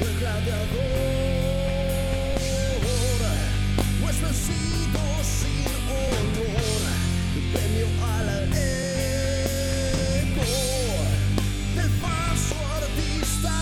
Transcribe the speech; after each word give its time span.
El 0.00 0.18
gladiador 0.18 1.14
vencido 4.20 5.00
sin 5.22 5.64
premio 7.52 7.86
al 8.16 8.28
ego 8.52 9.36
del 11.74 11.90
falso 12.00 12.56
artista. 12.76 13.54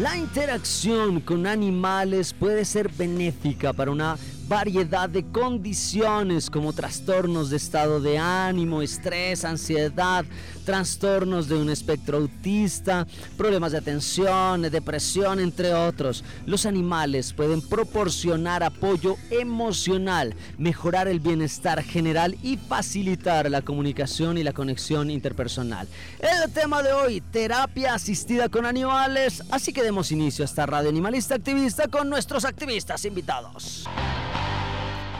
La 0.00 0.16
interacción 0.16 1.20
con 1.20 1.46
animales 1.46 2.32
puede 2.32 2.64
ser 2.64 2.90
benéfica 2.92 3.72
para 3.72 3.90
una 3.90 4.16
variedad 4.46 5.08
de 5.08 5.24
condiciones 5.24 6.50
como 6.50 6.72
trastornos 6.72 7.50
de 7.50 7.56
estado 7.56 8.00
de 8.00 8.18
ánimo, 8.18 8.82
estrés, 8.82 9.44
ansiedad, 9.44 10.24
trastornos 10.64 11.48
de 11.48 11.56
un 11.56 11.70
espectro 11.70 12.18
autista, 12.18 13.06
problemas 13.36 13.72
de 13.72 13.78
atención, 13.78 14.62
depresión, 14.62 15.40
entre 15.40 15.74
otros. 15.74 16.24
Los 16.46 16.66
animales 16.66 17.32
pueden 17.32 17.60
proporcionar 17.60 18.62
apoyo 18.62 19.16
emocional, 19.30 20.34
mejorar 20.58 21.08
el 21.08 21.20
bienestar 21.20 21.82
general 21.82 22.36
y 22.42 22.56
facilitar 22.56 23.50
la 23.50 23.62
comunicación 23.62 24.38
y 24.38 24.42
la 24.42 24.52
conexión 24.52 25.10
interpersonal. 25.10 25.88
El 26.18 26.52
tema 26.52 26.82
de 26.82 26.92
hoy, 26.92 27.20
terapia 27.20 27.94
asistida 27.94 28.48
con 28.48 28.66
animales, 28.66 29.42
así 29.50 29.72
que 29.72 29.82
demos 29.82 30.12
inicio 30.12 30.44
a 30.44 30.46
esta 30.46 30.66
radio 30.66 30.88
animalista 30.88 31.34
activista 31.34 31.88
con 31.88 32.08
nuestros 32.08 32.44
activistas 32.44 33.04
invitados. 33.04 33.84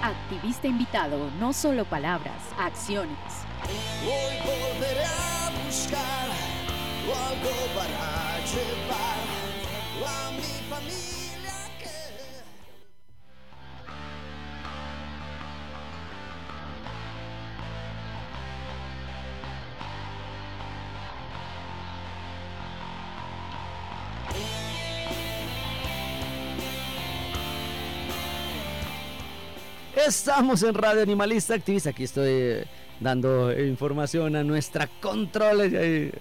Activista 0.03 0.67
invitado, 0.67 1.31
no 1.39 1.53
solo 1.53 1.85
palabras, 1.85 2.43
acciones. 2.59 3.17
Hoy 4.05 4.37
volveré 4.45 5.34
buscar 5.75 6.29
algo 7.05 7.55
para 7.75 8.39
llevar 8.53 9.19
a 10.07 10.31
mi 10.31 10.53
familia. 10.71 11.55
Estamos 30.07 30.63
en 30.63 30.75
Radio 30.75 31.03
Animalista 31.03 31.55
Activista. 31.55 31.91
Aquí 31.91 32.05
estoy 32.05 32.29
eh, 32.29 32.65
dando 33.01 33.53
información 33.59 34.37
a 34.37 34.45
nuestra 34.45 34.89
controles. 35.01 35.73
eh, 35.75 36.13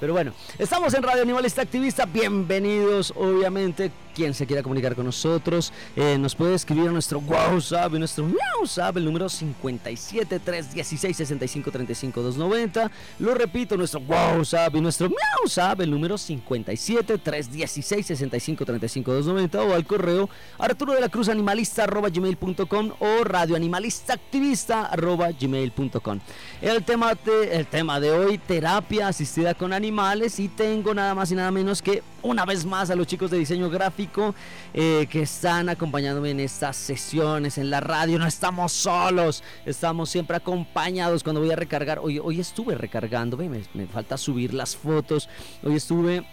Pero 0.00 0.12
bueno, 0.12 0.32
estamos 0.58 0.92
en 0.94 1.02
Radio 1.02 1.22
Animalista 1.22 1.62
Activista. 1.62 2.06
Bienvenidos, 2.06 3.12
obviamente. 3.16 3.90
Quien 4.14 4.32
se 4.32 4.46
quiera 4.46 4.62
comunicar 4.62 4.94
con 4.94 5.06
nosotros, 5.06 5.72
eh, 5.96 6.16
nos 6.18 6.34
puede 6.34 6.54
escribir 6.54 6.88
a 6.88 6.92
nuestro 6.92 7.18
WhatsApp, 7.18 7.92
nuestro 7.94 8.26
WhatsApp, 8.60 8.96
el 8.96 9.04
número 9.04 9.28
57 9.28 10.38
316 10.38 11.16
65 11.16 11.70
35 11.70 12.22
290. 12.22 12.90
Lo 13.18 13.34
repito, 13.34 13.76
nuestro 13.76 14.00
WhatsApp 14.00 14.76
y 14.76 14.80
nuestro 14.80 15.08
WhatsApp, 15.08 15.80
el 15.80 15.90
número 15.90 16.16
57 16.16 17.18
316 17.18 18.06
65 18.06 18.64
35 18.64 19.12
290 19.12 19.62
o 19.62 19.74
al 19.74 19.86
correo 19.86 20.28
arturo 20.58 20.92
de 20.92 21.00
la 21.00 21.08
cruz 21.08 21.28
animalista 21.28 21.84
arroba 21.84 22.08
gmail.com 22.08 22.92
o 22.98 23.24
radioanimalista 23.24 24.14
activista 24.14 24.86
arroba 24.86 25.30
gmail.com. 25.32 26.20
El 26.62 26.84
tema, 26.84 27.14
de, 27.14 27.56
el 27.56 27.66
tema 27.66 28.00
de 28.00 28.10
hoy, 28.10 28.38
terapia 28.38 29.08
asistida 29.08 29.54
con 29.54 29.72
animales 29.72 30.38
y 30.38 30.48
tengo 30.48 30.94
nada 30.94 31.14
más 31.14 31.32
y 31.32 31.34
nada 31.34 31.50
menos 31.50 31.82
que 31.82 32.02
una 32.24 32.44
vez 32.44 32.64
más 32.64 32.90
a 32.90 32.96
los 32.96 33.06
chicos 33.06 33.30
de 33.30 33.38
diseño 33.38 33.70
gráfico 33.70 34.34
eh, 34.72 35.06
que 35.10 35.22
están 35.22 35.68
acompañándome 35.68 36.30
en 36.30 36.40
estas 36.40 36.76
sesiones 36.76 37.58
en 37.58 37.70
la 37.70 37.80
radio. 37.80 38.18
No 38.18 38.26
estamos 38.26 38.72
solos, 38.72 39.44
estamos 39.64 40.10
siempre 40.10 40.36
acompañados 40.36 41.22
cuando 41.22 41.40
voy 41.40 41.50
a 41.50 41.56
recargar. 41.56 42.00
Hoy, 42.00 42.18
hoy 42.18 42.40
estuve 42.40 42.74
recargando, 42.74 43.36
me, 43.36 43.86
falta 43.86 44.16
subir 44.16 44.54
las 44.54 44.74
fotos. 44.74 45.28
Hoy 45.62 45.76
estuve 45.76 46.24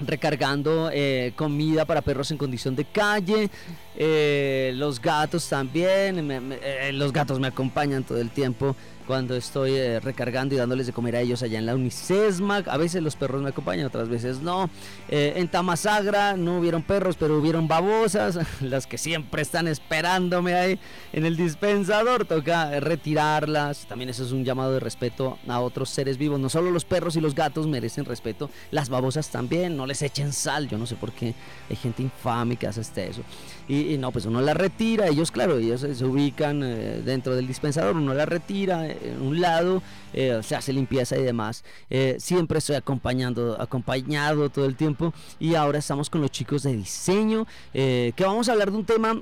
recargando 0.00 0.90
eh, 0.92 1.32
comida 1.36 1.84
para 1.84 2.00
perros 2.00 2.30
en 2.30 2.38
condición 2.38 2.74
de 2.74 2.86
calle. 2.86 3.50
Eh, 3.94 4.72
los 4.74 5.00
gatos 5.00 5.46
también. 5.48 6.58
Los 6.92 7.12
gatos 7.12 7.38
me 7.38 7.48
acompañan 7.48 8.04
todo 8.04 8.18
el 8.18 8.30
tiempo 8.30 8.74
cuando 9.06 9.36
estoy 9.36 9.72
eh, 9.74 10.00
recargando 10.00 10.54
y 10.54 10.58
dándoles 10.58 10.86
de 10.86 10.92
comer 10.92 11.16
a 11.16 11.20
ellos 11.20 11.42
allá 11.42 11.58
en 11.58 11.66
la 11.66 11.74
Unicesma. 11.74 12.56
A 12.66 12.76
veces 12.76 13.02
los 13.02 13.16
perros 13.16 13.42
me 13.42 13.50
acompañan, 13.50 13.86
otras 13.86 14.08
veces 14.08 14.40
no. 14.40 14.68
Eh, 15.08 15.34
en 15.36 15.48
Tamasagra 15.48 16.36
no 16.36 16.58
hubieron 16.58 16.82
perros, 16.82 17.16
pero 17.16 17.38
hubieron 17.38 17.68
babosas, 17.68 18.38
las 18.60 18.86
que 18.86 18.98
siempre 18.98 19.42
están 19.42 19.68
esperándome 19.68 20.54
ahí 20.54 20.78
en 21.12 21.24
el 21.24 21.36
dispensador. 21.36 22.24
Toca 22.24 22.80
retirarlas. 22.80 23.86
También 23.86 24.10
eso 24.10 24.24
es 24.24 24.32
un 24.32 24.44
llamado 24.44 24.72
de 24.72 24.80
respeto 24.80 25.38
a 25.46 25.60
otros 25.60 25.90
seres 25.90 26.18
vivos. 26.18 26.40
No 26.40 26.48
solo 26.48 26.70
los 26.70 26.84
perros 26.84 27.16
y 27.16 27.20
los 27.20 27.34
gatos 27.34 27.66
merecen 27.66 28.04
respeto, 28.04 28.50
las 28.70 28.88
babosas 28.88 29.30
también. 29.30 29.76
No 29.76 29.86
les 29.86 30.02
echen 30.02 30.32
sal. 30.32 30.68
Yo 30.68 30.78
no 30.78 30.86
sé 30.86 30.96
por 30.96 31.12
qué 31.12 31.34
hay 31.70 31.76
gente 31.76 32.02
infame 32.02 32.56
que 32.56 32.66
hace 32.66 32.80
este 32.80 33.08
eso. 33.08 33.22
Y, 33.68 33.98
no, 33.98 34.12
pues 34.12 34.26
uno 34.26 34.40
la 34.40 34.54
retira. 34.54 35.08
Ellos, 35.08 35.30
claro, 35.30 35.58
ellos 35.58 35.80
se, 35.80 36.04
ubican 36.04 36.62
eh, 36.62 37.02
dentro 37.04 37.34
del 37.34 37.46
dispensador. 37.46 37.96
Uno 37.96 38.14
la 38.14 38.26
retira 38.26 38.86
en 39.02 39.22
un 39.22 39.40
lado, 39.40 39.82
eh, 40.12 40.40
se 40.42 40.56
hace 40.56 40.72
limpieza 40.72 41.16
y 41.16 41.22
demás. 41.22 41.64
Eh, 41.90 42.16
siempre 42.18 42.58
estoy 42.58 42.76
acompañando, 42.76 43.60
acompañado 43.60 44.48
todo 44.50 44.66
el 44.66 44.76
tiempo. 44.76 45.12
Y 45.38 45.54
ahora 45.54 45.78
estamos 45.78 46.10
con 46.10 46.20
los 46.20 46.30
chicos 46.30 46.62
de 46.62 46.76
diseño, 46.76 47.46
eh, 47.74 48.12
que 48.16 48.24
vamos 48.24 48.48
a 48.48 48.52
hablar 48.52 48.70
de 48.70 48.76
un 48.76 48.84
tema 48.84 49.20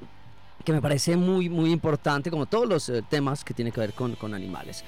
que 0.65 0.73
me 0.73 0.81
parece 0.81 1.15
muy 1.15 1.51
muy 1.51 1.71
importante 1.71 2.31
como 2.31 2.47
todos 2.47 2.67
los 2.67 2.93
temas 3.11 3.45
que 3.45 3.53
tienen 3.53 3.71
que 3.71 3.81
ver 3.81 3.93
con, 3.93 4.15
con 4.15 4.33
animales. 4.33 4.83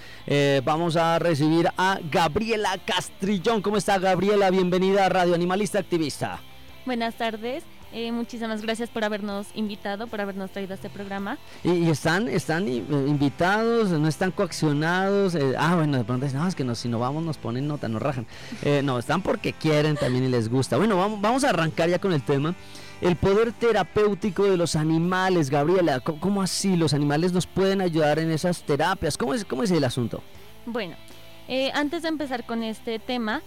Vamos 0.65 0.97
a 0.97 1.19
recibir 1.19 1.69
a 1.77 1.99
Gabriela 2.11 2.79
Castrillón. 2.87 3.61
¿cómo 3.61 3.77
está 3.77 3.99
Gabriela? 3.99 4.49
bienvenida 4.51 5.05
a 5.05 5.11
Radio 5.11 5.35
Animalista 5.35 5.79
Activista. 5.79 6.41
Buenas 6.87 7.17
tardes 7.17 7.63
eh, 7.93 8.13
muchísimas 8.13 8.63
gracias 8.63 8.91
por 8.91 9.05
habernos 9.05 9.47
invitado, 9.55 10.07
por 10.07 10.21
habernos 10.21 10.51
traído 10.51 10.73
a 10.73 10.75
este 10.75 10.91
programa. 10.91 11.39
¿Y, 11.63 11.89
están 11.89 12.29
están 12.29 12.67
eh, 12.69 12.83
invitados, 13.07 13.91
no 13.91 14.09
están 14.09 14.33
coaccionados? 14.33 15.35
Eh, 15.35 15.55
ah, 15.59 15.77
bueno, 15.77 15.97
de 15.97 16.05
pronto 16.05 16.27
dicen, 16.27 16.41
no, 16.41 16.49
es 16.49 16.55
que 16.55 16.75
si 16.75 16.89
no 16.89 16.99
vamos 16.99 17.23
nos 17.23 17.39
ponen 17.39 17.67
nota, 17.67 17.89
nos 17.89 18.03
rajan. 18.03 18.27
no, 18.83 18.99
están 18.99 19.23
porque 19.23 19.53
quieren 19.53 19.97
también 19.97 20.25
y 20.25 20.29
les 20.29 20.49
gusta. 20.49 20.77
Bueno, 20.77 20.97
vamos, 20.97 21.21
vamos 21.21 21.45
a 21.45 21.51
arrancar 21.51 21.89
ya 21.89 21.99
con 21.99 22.13
el 22.13 22.23
tema. 22.23 22.55
El 23.01 23.17
poder 23.17 23.53
terapéutico 23.53 24.45
de 24.45 24.57
los 24.57 24.75
animales, 24.75 25.51
Gabriela, 25.51 26.01
¿cómo, 26.01 26.43
así 26.43 26.77
los 26.77 26.95
animales 26.95 27.33
nos 27.33 27.47
pueden 27.47 27.81
ayudar 27.83 28.19
en 28.19 28.31
esas 28.31 28.63
terapias? 28.63 29.19
¿Cómo 29.19 29.35
es, 29.35 29.45
cómo 29.45 29.63
es 29.63 29.71
el 29.71 29.85
asunto? 29.85 30.23
Bueno, 30.65 30.97
antes 31.75 32.03
de 32.03 32.09
empezar 32.09 32.47
con 32.47 32.63
este 32.63 32.99
tema, 32.99 33.43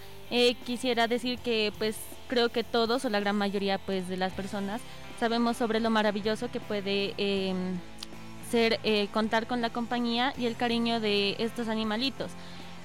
quisiera 0.64 1.08
decir 1.08 1.40
que 1.40 1.72
pues 1.78 1.96
creo 2.30 2.48
que 2.48 2.62
todos 2.64 3.04
o 3.04 3.10
la 3.10 3.20
gran 3.20 3.36
mayoría 3.36 3.76
pues 3.78 4.08
de 4.08 4.16
las 4.16 4.32
personas 4.32 4.80
sabemos 5.18 5.56
sobre 5.56 5.80
lo 5.80 5.90
maravilloso 5.90 6.50
que 6.50 6.60
puede 6.60 7.12
em, 7.18 7.78
ser 8.50 8.78
eh, 8.84 9.08
contar 9.12 9.46
con 9.46 9.60
la 9.60 9.70
compañía 9.70 10.32
y 10.38 10.46
el 10.46 10.56
cariño 10.56 11.00
de 11.00 11.34
estos 11.40 11.68
animalitos 11.68 12.30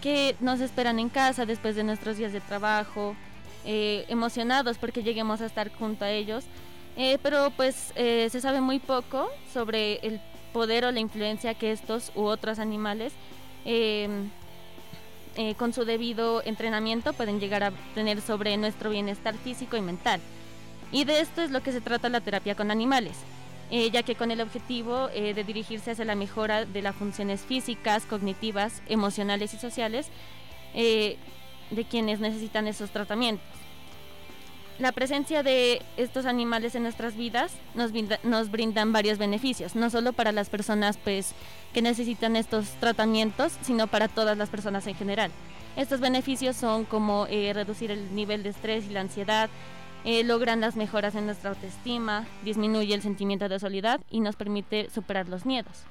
que 0.01 0.35
nos 0.39 0.59
esperan 0.59 0.99
en 0.99 1.09
casa 1.09 1.45
después 1.45 1.75
de 1.75 1.83
nuestros 1.83 2.17
días 2.17 2.33
de 2.33 2.41
trabajo, 2.41 3.15
eh, 3.65 4.05
emocionados 4.09 4.77
porque 4.77 5.03
lleguemos 5.03 5.41
a 5.41 5.45
estar 5.45 5.71
junto 5.71 6.05
a 6.05 6.11
ellos, 6.11 6.43
eh, 6.97 7.17
pero 7.23 7.51
pues 7.55 7.93
se 7.95 8.41
sabe 8.41 8.61
muy 8.61 8.79
poco 8.79 9.29
sobre 9.53 9.95
el 10.05 10.19
poder 10.53 10.85
o 10.85 10.91
la 10.91 10.99
influencia 10.99 11.53
que 11.53 11.71
estos 11.71 12.11
u 12.15 12.23
otros 12.23 12.59
animales 12.59 13.13
em, 13.63 14.29
eh, 15.37 15.55
con 15.55 15.73
su 15.73 15.83
debido 15.83 16.41
entrenamiento 16.43 17.13
pueden 17.13 17.39
llegar 17.39 17.63
a 17.63 17.71
tener 17.93 18.21
sobre 18.21 18.55
nuestro 18.57 18.89
bienestar 18.89 19.35
físico 19.35 19.75
y 19.75 19.81
mental. 19.81 20.21
Y 20.91 21.03
de 21.03 21.19
esto 21.19 21.41
es 21.41 21.51
lo 21.51 21.61
que 21.61 21.71
se 21.71 21.81
trata 21.81 22.07
la 22.09 22.21
terapia 22.21 22.55
con 22.55 22.71
animales, 22.71 23.17
eh, 23.69 23.89
ya 23.91 24.03
que 24.03 24.15
con 24.15 24.31
el 24.31 24.39
objetivo 24.39 25.09
eh, 25.13 25.33
de 25.33 25.43
dirigirse 25.43 25.91
hacia 25.91 26.05
la 26.05 26.15
mejora 26.15 26.65
de 26.65 26.81
las 26.81 26.95
funciones 26.95 27.41
físicas, 27.41 28.05
cognitivas, 28.05 28.81
emocionales 28.87 29.53
y 29.53 29.57
sociales 29.57 30.09
de 30.73 31.85
quienes 31.89 32.19
necesitan 32.19 32.67
esos 32.67 32.91
tratamientos. 32.91 33.64
La 34.77 34.91
presencia 34.91 35.41
de 35.41 35.81
estos 35.95 36.25
animales 36.25 36.75
en 36.75 36.83
nuestras 36.83 37.15
vidas 37.15 37.53
nos, 37.75 37.91
nos 38.23 38.51
brindan 38.51 38.91
varios 38.91 39.17
beneficios, 39.17 39.73
no 39.73 39.89
solo 39.89 40.11
para 40.11 40.33
las 40.33 40.49
personas 40.49 40.97
pues, 40.97 41.33
que 41.73 41.81
necesitan 41.81 42.35
estos 42.35 42.67
tratamientos, 42.81 43.53
sino 43.61 43.87
para 43.87 44.09
todas 44.09 44.37
las 44.37 44.49
personas 44.49 44.85
en 44.87 44.95
general. 44.95 45.31
Estos 45.77 46.01
beneficios 46.01 46.57
son 46.57 46.83
como 46.83 47.25
eh, 47.29 47.53
reducir 47.53 47.89
el 47.89 48.13
nivel 48.15 48.43
de 48.43 48.49
estrés 48.49 48.85
y 48.85 48.89
la 48.89 49.01
ansiedad, 49.01 49.49
eh, 50.03 50.23
logran 50.23 50.61
las 50.61 50.75
mejoras 50.75 51.15
en 51.15 51.25
nuestra 51.25 51.51
autoestima, 51.51 52.27
disminuye 52.43 52.93
el 52.93 53.01
sentimiento 53.01 53.47
de 53.47 53.59
soledad 53.59 54.01
y 54.11 54.19
nos 54.19 54.35
permite 54.35 54.89
superar 54.89 55.29
los 55.29 55.45
miedos. 55.45 55.83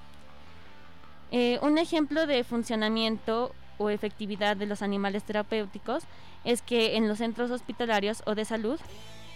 Eh, 1.32 1.58
un 1.62 1.78
ejemplo 1.78 2.26
de 2.26 2.44
funcionamiento 2.44 3.52
o 3.78 3.90
efectividad 3.90 4.56
de 4.56 4.66
los 4.66 4.82
animales 4.82 5.24
terapéuticos 5.24 6.04
es 6.44 6.62
que 6.62 6.96
en 6.96 7.08
los 7.08 7.18
centros 7.18 7.50
hospitalarios 7.50 8.22
o 8.26 8.34
de 8.34 8.44
salud, 8.44 8.78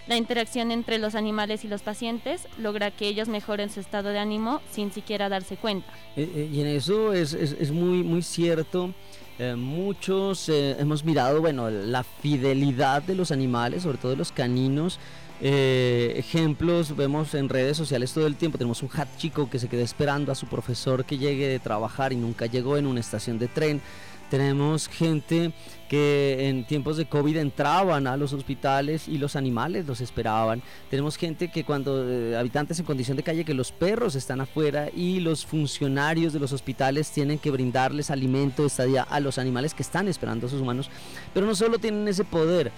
la 0.08 0.16
interacción 0.16 0.72
entre 0.72 0.96
los 0.96 1.14
animales 1.14 1.66
y 1.66 1.68
los 1.68 1.82
pacientes 1.82 2.48
logra 2.56 2.90
que 2.90 3.06
ellos 3.08 3.28
mejoren 3.28 3.68
su 3.68 3.80
estado 3.80 4.08
de 4.08 4.18
ánimo 4.18 4.62
sin 4.72 4.90
siquiera 4.90 5.28
darse 5.28 5.56
cuenta. 5.56 5.92
Eh, 6.16 6.30
eh, 6.34 6.50
y 6.50 6.62
en 6.62 6.66
eso 6.66 7.12
es, 7.12 7.34
es, 7.34 7.70
muy, 7.70 8.02
muy 8.02 8.22
cierto. 8.22 8.94
Eh, 9.38 9.54
muchos 9.54 10.48
hemos 10.48 11.04
mirado, 11.04 11.42
bueno, 11.42 11.68
la 11.68 12.04
fidelidad 12.04 13.02
de 13.02 13.16
los 13.16 13.30
animales, 13.30 13.82
sobre 13.82 13.98
todo 13.98 14.12
de 14.12 14.16
los 14.16 14.32
caninos. 14.32 14.98
ejemplos 15.40 16.96
vemos 16.96 17.34
en 17.34 17.50
redes 17.50 17.76
sociales 17.76 18.14
todo 18.14 18.26
el 18.26 18.36
tiempo. 18.36 18.56
Tenemos 18.56 18.82
un 18.82 18.88
hat 18.94 19.08
chico 19.18 19.50
que 19.50 19.58
se 19.58 19.68
quedó 19.68 19.82
esperando 19.82 20.32
a 20.32 20.34
su 20.34 20.46
profesor 20.46 21.04
que 21.04 21.18
llegue 21.18 21.48
de 21.48 21.58
trabajar 21.58 22.14
y 22.14 22.16
nunca 22.16 22.46
llegó 22.46 22.78
en 22.78 22.86
una 22.86 23.00
estación 23.00 23.38
de 23.38 23.48
tren. 23.48 23.82
Tenemos 24.30 24.88
gente 24.88 25.52
que 25.88 26.48
en 26.48 26.64
tiempos 26.64 26.96
de 26.96 27.06
COVID 27.06 27.36
entraban 27.38 28.06
a 28.06 28.16
los 28.16 28.32
hospitales 28.32 29.08
y 29.08 29.18
los 29.18 29.36
animales 29.36 29.86
los 29.86 30.00
esperaban. 30.00 30.62
Tenemos 30.90 31.16
gente 31.16 31.48
que 31.48 31.64
cuando 31.64 32.08
eh, 32.08 32.36
habitantes 32.36 32.78
en 32.78 32.86
condición 32.86 33.16
de 33.16 33.22
calle 33.22 33.44
que 33.44 33.54
los 33.54 33.72
perros 33.72 34.14
están 34.14 34.40
afuera 34.40 34.88
y 34.94 35.20
los 35.20 35.46
funcionarios 35.46 36.32
de 36.32 36.40
los 36.40 36.52
hospitales 36.52 37.10
tienen 37.10 37.38
que 37.38 37.50
brindarles 37.50 38.10
alimento, 38.10 38.66
estadía 38.66 39.02
a 39.02 39.20
los 39.20 39.38
animales 39.38 39.74
que 39.74 39.82
están 39.82 40.08
esperando 40.08 40.46
a 40.46 40.50
sus 40.50 40.60
humanos. 40.60 40.90
Pero 41.32 41.46
no 41.46 41.54
solo 41.54 41.78
tienen 41.78 42.06
ese 42.08 42.24
poder. 42.24 42.70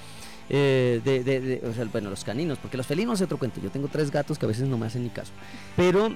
Eh, 0.53 1.01
de, 1.05 1.63
o 1.65 1.73
sea, 1.73 1.85
bueno, 1.85 2.11
los 2.11 2.25
caninos, 2.25 2.59
porque 2.59 2.77
los 2.77 2.87
felinos 2.87 3.21
es 3.21 3.25
otro 3.25 3.39
cuento. 3.39 3.61
Yo 3.61 3.71
tengo 3.71 3.89
tres 3.89 4.11
gatos 4.11 4.37
que 4.39 4.47
a 4.47 4.49
veces 4.49 4.69
no 4.69 4.79
me 4.79 4.87
hacen 4.87 5.05
ni 5.05 5.11
caso. 5.11 5.33
Pero 5.77 6.13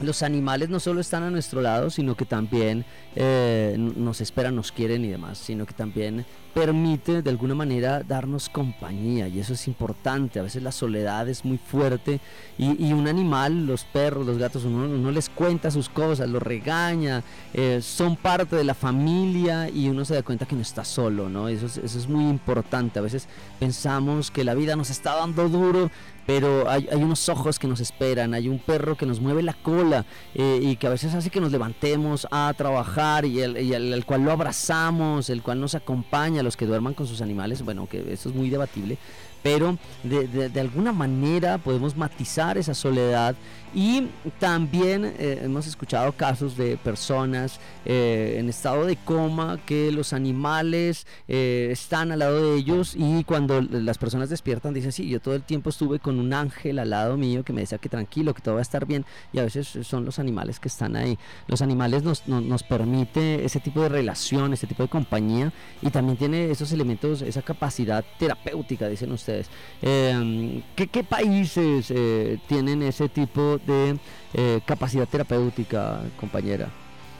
los 0.00 0.22
animales 0.22 0.68
no 0.68 0.80
solo 0.80 1.00
están 1.00 1.22
a 1.22 1.30
nuestro 1.30 1.60
lado, 1.60 1.90
sino 1.90 2.16
que 2.16 2.24
también 2.24 2.84
eh, 3.14 3.74
nos 3.78 4.20
esperan, 4.20 4.54
nos 4.54 4.72
quieren 4.72 5.04
y 5.04 5.08
demás, 5.08 5.38
sino 5.38 5.66
que 5.66 5.74
también 5.74 6.26
permite 6.56 7.20
de 7.20 7.28
alguna 7.28 7.54
manera 7.54 8.02
darnos 8.02 8.48
compañía 8.48 9.28
y 9.28 9.40
eso 9.40 9.52
es 9.52 9.68
importante. 9.68 10.40
A 10.40 10.42
veces 10.42 10.62
la 10.62 10.72
soledad 10.72 11.28
es 11.28 11.44
muy 11.44 11.58
fuerte 11.58 12.18
y, 12.56 12.94
un 12.94 13.06
animal, 13.08 13.66
los 13.66 13.84
perros, 13.84 14.26
los 14.26 14.38
gatos, 14.38 14.64
uno, 14.64 14.88
no 14.88 15.10
les 15.10 15.28
cuenta 15.28 15.70
sus 15.70 15.90
cosas, 15.90 16.30
los 16.30 16.42
regaña, 16.42 17.22
eh, 17.52 17.80
son 17.82 18.16
parte 18.16 18.56
de 18.56 18.64
la 18.64 18.72
familia 18.72 19.68
y 19.68 19.90
uno 19.90 20.06
se 20.06 20.14
da 20.14 20.22
cuenta 20.22 20.46
que 20.46 20.56
no 20.56 20.62
está 20.62 20.82
solo, 20.82 21.28
¿no? 21.28 21.50
Eso 21.50 21.66
es, 21.66 21.76
eso 21.76 21.98
es 21.98 22.08
muy 22.08 22.24
importante. 22.24 23.00
A 23.00 23.02
veces 23.02 23.28
pensamos 23.60 24.30
que 24.30 24.42
la 24.42 24.54
vida 24.54 24.76
nos 24.76 24.88
está 24.88 25.14
dando 25.14 25.50
duro, 25.50 25.90
pero 26.26 26.68
hay, 26.68 26.88
unos 26.92 27.28
ojos 27.28 27.58
que 27.58 27.68
nos 27.68 27.80
esperan, 27.80 28.34
hay 28.34 28.48
un 28.48 28.58
perro 28.58 28.96
que 28.96 29.06
nos 29.06 29.20
mueve 29.20 29.42
la 29.42 29.54
cola 29.54 30.04
eh, 30.34 30.58
y 30.60 30.76
que 30.76 30.88
a 30.88 30.90
veces 30.90 31.14
hace 31.14 31.30
que 31.30 31.40
nos 31.40 31.52
levantemos 31.52 32.26
a 32.30 32.52
trabajar 32.56 33.24
y 33.24 33.40
el, 33.40 34.04
cual 34.04 34.24
lo 34.24 34.32
abrazamos, 34.32 35.30
el 35.30 35.42
cual 35.42 35.60
nos 35.60 35.76
acompaña, 35.76 36.42
los 36.46 36.56
que 36.56 36.64
duerman 36.64 36.94
con 36.94 37.06
sus 37.06 37.20
animales, 37.20 37.62
bueno, 37.62 37.86
que 37.86 38.12
eso 38.12 38.30
es 38.30 38.34
muy 38.34 38.48
debatible, 38.48 38.96
pero 39.42 39.78
de, 40.02 40.60
alguna 40.60 40.92
manera 40.92 41.58
podemos 41.58 41.96
matizar 41.96 42.56
esa 42.56 42.74
soledad 42.74 43.36
y 43.76 44.08
también 44.40 45.04
eh, 45.04 45.40
hemos 45.42 45.66
escuchado 45.66 46.10
casos 46.12 46.56
de 46.56 46.78
personas 46.78 47.60
eh, 47.84 48.36
en 48.38 48.48
estado 48.48 48.86
de 48.86 48.96
coma 48.96 49.60
que 49.66 49.92
los 49.92 50.14
animales 50.14 51.06
eh, 51.28 51.68
están 51.70 52.10
al 52.10 52.20
lado 52.20 52.42
de 52.42 52.58
ellos 52.58 52.94
y 52.96 53.22
cuando 53.24 53.60
las 53.60 53.98
personas 53.98 54.30
despiertan 54.30 54.72
dicen, 54.72 54.92
sí, 54.92 55.08
yo 55.08 55.20
todo 55.20 55.34
el 55.34 55.42
tiempo 55.42 55.68
estuve 55.70 55.98
con 55.98 56.18
un 56.18 56.32
ángel 56.32 56.78
al 56.78 56.90
lado 56.90 57.18
mío 57.18 57.44
que 57.44 57.52
me 57.52 57.60
decía 57.60 57.76
que 57.76 57.90
tranquilo, 57.90 58.32
que 58.32 58.40
todo 58.40 58.54
va 58.54 58.60
a 58.60 58.62
estar 58.62 58.86
bien 58.86 59.04
y 59.32 59.38
a 59.40 59.42
veces 59.44 59.68
son 59.86 60.06
los 60.06 60.18
animales 60.18 60.58
que 60.58 60.68
están 60.68 60.96
ahí. 60.96 61.18
Los 61.46 61.60
animales 61.60 62.02
nos, 62.02 62.26
nos, 62.26 62.62
permite 62.62 63.44
ese 63.44 63.60
tipo 63.60 63.82
de 63.82 63.90
relación, 63.90 64.54
ese 64.54 64.66
tipo 64.66 64.82
de 64.82 64.88
compañía 64.88 65.52
y 65.82 65.90
también 65.90 66.16
tiene 66.16 66.50
esos 66.50 66.72
elementos, 66.72 67.20
esa 67.20 67.42
capacidad 67.42 68.04
terapéutica, 68.18 68.88
dicen 68.88 69.12
ustedes 69.12 69.50
Em, 69.82 70.62
¿qué, 70.74 71.04
países 71.04 71.90
eh, 71.90 72.38
tienen 72.48 72.82
ese 72.82 73.08
tipo 73.08 73.58
de 73.66 73.98
eh, 74.34 74.60
capacidad 74.64 75.06
terapéutica, 75.06 76.00
compañera? 76.18 76.68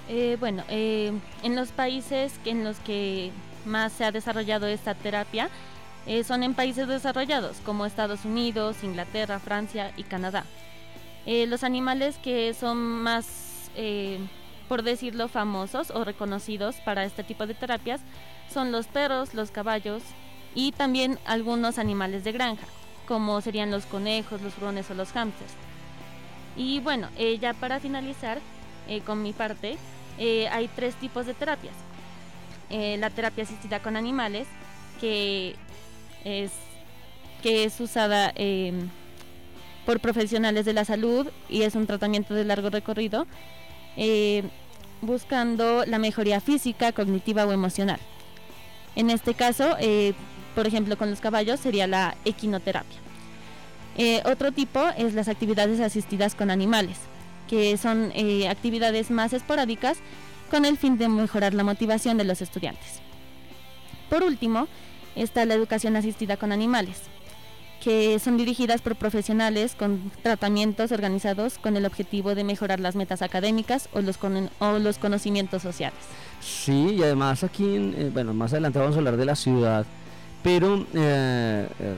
Eh, 0.09 0.37
bueno, 0.39 0.63
en 0.69 1.21
los 1.57 1.73
países 1.73 2.39
en 2.45 2.63
los 2.63 2.79
que 2.79 3.33
más 3.65 3.93
se 3.93 4.05
ha 4.05 4.13
desarrollado 4.13 4.67
esta 4.67 4.95
terapia, 4.95 5.51
eh, 6.07 6.23
son 6.23 6.45
en 6.45 6.55
países 6.55 6.87
desarrollados 6.87 7.57
como 7.65 7.85
Estados 7.85 8.25
Unidos, 8.25 8.85
Inglaterra, 8.85 9.41
Francia 9.41 9.93
y 9.97 10.05
Canadá. 10.05 10.45
Eh, 11.27 11.47
los 11.47 11.65
animales 11.65 12.17
que 12.19 12.55
son 12.55 12.79
más, 12.79 13.71
eh, 13.75 14.19
por 14.69 14.85
decirlo, 14.85 15.27
famosos 15.27 15.91
o 15.91 16.05
reconocidos 16.05 16.77
para 16.85 17.05
este 17.05 17.25
tipo 17.25 17.47
de 17.49 17.55
terapias 17.55 18.01
son 18.53 18.71
los 18.71 18.87
perros, 18.87 19.35
los 19.35 19.51
caballos 19.51 20.03
y 20.55 20.71
también 20.71 21.19
algunos 21.27 21.79
animales 21.79 22.23
de 22.23 22.31
granja, 22.31 22.67
como 23.09 23.41
serían 23.41 23.73
los 23.73 23.85
conejos, 23.87 24.41
los 24.43 24.57
hurones 24.57 24.89
o 24.91 24.95
los 24.95 25.11
hámsters. 25.11 25.53
Y 26.57 26.81
bueno, 26.81 27.09
ya 27.41 27.55
para 27.55 27.81
finalizar 27.81 28.39
con 29.05 29.23
mi 29.23 29.33
parte, 29.33 29.77
hay 30.19 30.69
tres 30.75 30.95
tipos 30.97 31.27
de 31.27 31.35
terapias. 31.35 31.75
la 32.71 33.11
terapia 33.11 33.45
asistida 33.45 33.81
con 33.81 33.97
animales, 33.97 34.47
que 35.01 35.57
es, 36.25 36.53
que 37.43 37.65
es 37.65 37.81
usada 37.81 38.33
em, 38.35 38.89
por 39.85 40.01
profesionales 40.01 40.65
de 40.65 40.73
la 40.73 40.85
salud 40.85 41.29
y 41.49 41.63
es 41.63 41.75
un 41.75 41.87
tratamiento 41.87 42.35
de 42.35 42.45
largo 42.45 42.69
recorrido, 42.71 43.27
eh, 43.97 44.43
buscando 45.01 45.85
la 45.87 45.99
mejoría 45.99 46.41
física, 46.41 46.93
cognitiva 46.93 47.47
o 47.47 47.53
emocional. 47.53 48.01
En 48.97 49.11
este 49.11 49.35
caso, 49.35 49.77
eh, 49.79 50.15
por 50.55 50.67
ejemplo, 50.67 50.99
con 50.99 51.11
los 51.11 51.21
caballos 51.21 51.61
sería 51.61 51.87
la 51.87 52.17
equinoterapia. 52.25 52.99
Eh, 53.97 54.23
otro 54.25 54.53
tipo 54.53 54.85
es 54.99 55.15
las 55.15 55.29
actividades 55.29 55.81
asistidas 55.81 56.35
con 56.35 56.51
animales, 56.51 56.99
que 57.49 57.77
son 57.77 58.13
actividades 58.49 59.11
más 59.11 59.33
esporádicas 59.33 59.99
con 60.51 60.65
el 60.65 60.77
fin 60.77 60.99
de 60.99 61.09
mejorar 61.09 61.55
la 61.55 61.65
motivación 61.65 62.19
de 62.19 62.25
los 62.25 62.43
estudiantes. 62.43 63.01
Por 64.11 64.23
último, 64.23 64.69
está 65.17 65.45
la 65.45 65.55
educación 65.55 65.97
asistida 65.97 66.37
con 66.37 66.53
animales, 66.53 67.03
que 67.83 68.19
son 68.19 68.37
dirigidas 68.37 68.81
por 68.83 68.97
profesionales 68.97 69.75
con 69.75 70.13
tratamientos 70.23 70.93
organizados 70.93 71.59
con 71.59 71.77
el 71.77 71.87
objetivo 71.87 72.35
de 72.35 72.45
mejorar 72.45 72.81
las 72.81 72.97
metas 72.97 73.23
académicas 73.23 73.89
o 73.93 74.01
los, 74.01 74.19
o 74.59 74.79
los 74.79 74.99
conocimientos 74.99 75.63
sociales. 75.63 75.99
Sí, 76.41 76.97
y 76.97 77.03
además 77.03 77.43
aquí, 77.45 77.65
eh, 77.65 78.11
bueno, 78.13 78.35
más 78.35 78.53
adelante 78.53 78.79
vamos 78.79 78.95
a 78.95 78.99
hablar 78.99 79.17
de 79.17 79.25
la 79.25 79.37
ciudad, 79.37 79.87
pero 80.47 80.87
eh, 80.95 81.67
eh, 81.81 81.95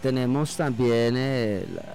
tenemos 0.00 0.56
también, 0.56 1.14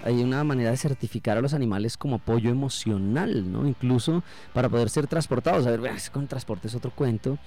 hay 0.03 0.21
una 0.21 0.43
manera 0.43 0.69
de 0.69 0.77
certificar 0.77 1.39
a 1.39 1.41
los 1.41 1.55
animales 1.55 1.97
como 1.97 2.17
apoyo 2.17 2.51
emocional, 2.51 3.51
¿no? 3.51 3.67
Incluso 3.67 4.21
para 4.53 4.69
poder 4.69 4.91
ser 4.91 5.07
transportados. 5.07 5.65
A 5.65 5.71
ver, 5.71 5.91
con 6.11 6.27
transporte 6.27 6.67
es 6.67 6.75
otro 6.75 6.91
cuento, 6.91 7.39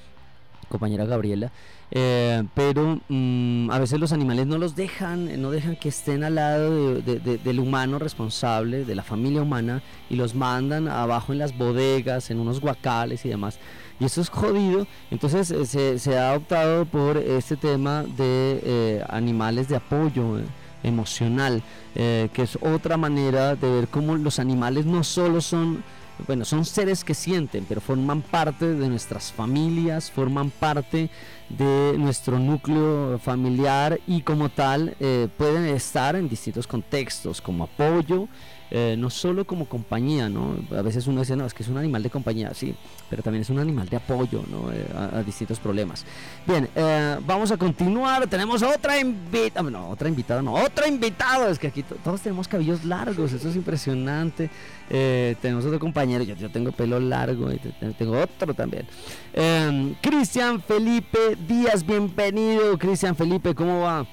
compañera 0.69 1.05
Gabriela, 1.05 1.53
eh, 1.93 2.43
pero 2.55 3.01
mm, 3.09 3.71
a 3.71 3.79
veces 3.79 4.01
los 4.01 4.13
animales 4.13 4.49
no 4.49 4.59
los 4.59 4.75
dejan, 4.75 5.41
no 5.41 5.53
dejan 5.53 5.77
que 5.77 5.89
estén 5.89 6.25
al 6.25 6.35
lado 6.35 7.01
del 7.01 7.61
humano 7.61 8.01
responsable, 8.01 8.85
de 8.85 8.95
la 8.97 9.05
familia 9.05 9.43
humana, 9.43 9.81
y 10.09 10.17
los 10.17 10.35
mandan 10.35 10.89
abajo 10.89 11.33
en 11.33 11.39
las 11.39 11.57
bodegas, 11.57 12.33
en 12.33 12.41
unos 12.41 12.61
guacales 12.61 13.25
y 13.25 13.29
demás. 13.29 13.61
Y 14.01 14.07
eso 14.07 14.21
es 14.23 14.31
jodido, 14.31 14.87
entonces 15.11 15.51
eh, 15.51 15.99
se, 15.99 16.19
ha 16.19 16.35
optado 16.35 16.87
por 16.87 17.19
este 17.19 17.57
tema 17.57 18.03
de 18.03 18.61
eh, 18.65 19.05
animales 19.09 19.69
de 19.69 19.77
apoyo 19.77 20.41
emocional, 20.83 21.63
que 21.95 22.31
es 22.35 22.59
otra 22.63 22.97
manera 22.97 23.55
de 23.55 23.71
ver 23.71 23.89
cómo 23.89 24.17
los 24.17 24.39
animales 24.39 24.87
no 24.87 25.05
solo 25.05 25.43
son 25.43 25.85
bueno, 26.27 26.45
son 26.45 26.65
seres 26.65 27.05
que 27.05 27.15
sienten, 27.15 27.65
pero 27.69 27.81
forman 27.81 28.23
parte 28.23 28.75
de 28.75 28.89
nuestras 28.89 29.33
familias, 29.33 30.11
forman 30.11 30.51
parte 30.51 31.11
de 31.49 31.95
nuestro 31.99 32.39
núcleo 32.39 33.19
familiar 33.19 34.01
y 34.07 34.23
como 34.23 34.49
tal 34.49 34.97
eh, 35.01 35.29
pueden 35.37 35.67
estar 35.67 36.17
en 36.17 36.29
distintos 36.29 36.67
contextos, 36.67 37.41
como 37.41 37.65
apoyo, 37.65 38.29
eh, 38.71 38.95
no 38.97 39.11
solo 39.11 39.45
como 39.45 39.67
compañía, 39.67 40.29
¿no? 40.29 40.55
A 40.77 40.83
veces 40.83 41.07
uno 41.09 41.21
dice, 41.21 41.35
no, 41.35 41.45
es 41.45 41.55
que 41.55 41.65
es 41.65 41.69
un 41.69 41.77
animal 41.77 42.05
de 42.05 42.11
compañía, 42.11 42.55
sí, 42.55 42.73
pero 43.09 43.21
también 43.21 43.43
es 43.43 43.51
un 43.51 43.59
animal 43.59 43.89
de 43.89 43.97
apoyo, 43.97 44.45
¿no? 44.49 44.73
Eh, 44.73 44.87
a, 44.95 45.23
distintos 45.23 45.59
problemas. 45.59 46.05
Bien, 46.47 46.69
eh, 46.77 47.19
vamos 47.27 47.51
a 47.51 47.57
continuar. 47.57 48.29
Tenemos 48.29 48.63
otra 48.63 49.01
invitada, 49.01 49.69
no, 49.69 49.89
otra 49.89 50.09
invitada, 50.09 50.41
no, 50.41 50.55
otro 50.55 50.87
invitado. 50.87 51.49
Es 51.49 51.59
que 51.59 51.67
aquí 51.67 51.83
todos 51.83 52.21
tenemos 52.21 52.47
cabellos 52.47 52.85
largos, 52.85 53.33
eso 53.33 53.49
es 53.49 53.57
impresionante. 53.57 54.49
tenemos 54.89 55.65
otro 55.65 55.81
compañero, 55.81 56.23
yo, 56.23 56.37
yo, 56.37 56.51
tengo 56.51 56.71
pelo 56.71 57.01
largo 57.01 57.51
y 57.53 57.59
tengo 57.99 58.21
otro 58.21 58.55
también. 58.55 58.87
Cristian 60.01 60.63
Felipe 60.63 61.37
Díaz, 61.49 61.85
bienvenido. 61.85 62.79
Cristian 62.79 63.17
Felipe, 63.17 63.53
¿cómo 63.53 63.81
va? 63.81 64.07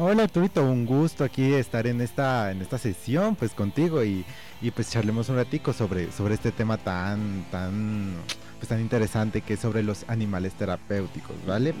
Hola 0.00 0.22
Arturito, 0.22 0.62
un 0.62 0.86
gusto 0.86 1.24
aquí 1.24 1.54
estar 1.54 1.88
en 1.88 2.00
esta, 2.00 2.52
en 2.52 2.62
esta 2.62 2.78
sesión 2.78 3.34
pues 3.34 3.50
contigo 3.50 4.04
y, 4.04 4.24
y 4.62 4.70
pues 4.70 4.92
charlemos 4.92 5.28
un 5.28 5.34
ratico 5.34 5.72
sobre, 5.72 6.12
sobre 6.12 6.34
este 6.34 6.52
tema 6.52 6.78
tan, 6.78 7.44
tan, 7.50 8.14
pues 8.58 8.68
tan 8.68 8.80
interesante 8.80 9.40
que 9.40 9.54
es 9.54 9.60
sobre 9.60 9.82
los 9.82 10.04
animales 10.06 10.52
terapéuticos, 10.52 11.34
¿vale? 11.44 11.74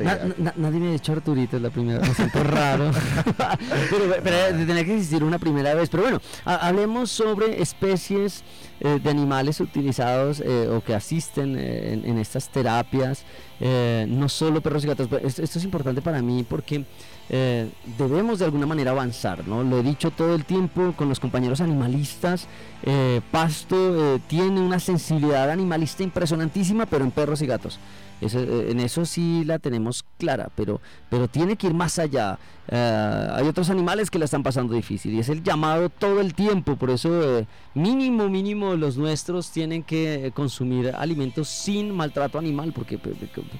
nadie 0.56 0.80
me 0.80 0.88
ha 0.88 0.92
dicho 0.92 1.12
Arturito, 1.12 1.58
es 1.58 1.62
la 1.62 1.70
primera 1.70 2.00
vez, 2.00 2.16
siento 2.16 2.42
raro. 2.42 2.90
pero, 3.90 4.16
pero 4.24 4.36
tendría 4.48 4.84
que 4.84 4.94
existir 4.94 5.22
una 5.22 5.38
primera 5.38 5.74
vez. 5.74 5.88
Pero 5.88 6.02
bueno, 6.02 6.20
hablemos 6.44 7.12
sobre 7.12 7.62
especies 7.62 8.42
eh, 8.80 8.98
de 9.00 9.10
animales 9.10 9.60
utilizados 9.60 10.40
eh, 10.40 10.68
o 10.68 10.82
que 10.82 10.94
asisten 10.94 11.56
eh, 11.56 11.92
en, 11.92 12.04
en, 12.04 12.18
estas 12.18 12.48
terapias, 12.48 13.24
no 13.60 14.28
solo 14.28 14.60
perros 14.60 14.84
y 14.84 14.88
gatos. 14.88 15.08
Esto, 15.22 15.42
esto 15.42 15.58
es 15.58 15.64
importante 15.64 16.02
para 16.02 16.20
mí 16.20 16.44
porque 16.48 16.84
eh, 17.30 17.68
debemos 17.98 18.38
de 18.38 18.46
alguna 18.46 18.66
manera 18.66 18.92
avanzar, 18.92 19.46
¿no? 19.46 19.62
Lo 19.62 19.78
he 19.78 19.82
dicho 19.82 20.10
todo 20.10 20.34
el 20.34 20.44
tiempo 20.44 20.94
con 20.96 21.08
los 21.08 21.20
compañeros 21.20 21.60
animalistas, 21.60 22.46
eh, 22.82 23.20
Pasto 23.30 24.14
eh, 24.14 24.20
tiene 24.26 24.60
una 24.60 24.80
sensibilidad 24.80 25.50
animalista 25.50 26.02
impresionantísima, 26.02 26.86
pero 26.86 27.04
en 27.04 27.10
perros 27.10 27.42
y 27.42 27.46
gatos. 27.46 27.78
Eh, 28.20 28.68
en 28.70 28.80
eso 28.80 29.04
sí 29.04 29.44
la 29.44 29.58
tenemos 29.58 30.04
clara, 30.18 30.50
pero, 30.54 30.80
pero 31.08 31.28
tiene 31.28 31.56
que 31.56 31.68
ir 31.68 31.74
más 31.74 31.98
allá. 31.98 32.38
Eh, 32.68 33.28
hay 33.32 33.46
otros 33.46 33.70
animales 33.70 34.10
que 34.10 34.18
la 34.18 34.24
están 34.24 34.42
pasando 34.42 34.74
difícil 34.74 35.14
y 35.14 35.20
es 35.20 35.28
el 35.28 35.42
llamado 35.42 35.88
todo 35.88 36.20
el 36.20 36.34
tiempo. 36.34 36.76
Por 36.76 36.90
eso, 36.90 37.38
eh, 37.38 37.46
mínimo, 37.74 38.28
mínimo, 38.28 38.74
los 38.74 38.96
nuestros 38.96 39.50
tienen 39.50 39.82
que 39.82 40.32
consumir 40.34 40.92
alimentos 40.96 41.48
sin 41.48 41.94
maltrato 41.94 42.38
animal, 42.38 42.72
porque 42.72 42.98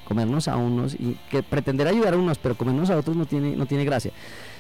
comernos 0.05 0.49
a 0.49 0.57
unos 0.57 0.95
y 0.95 1.17
que 1.31 1.43
pretender 1.43 1.87
ayudar 1.87 2.15
a 2.15 2.19
unos, 2.19 2.39
pero 2.39 2.57
comernos 2.57 2.91
a 2.91 2.97
otros 2.97 3.17
no 3.17 3.27
tiene, 3.27 3.55
no 3.57 3.67
tiene 3.67 3.85
gracia. 3.85 4.13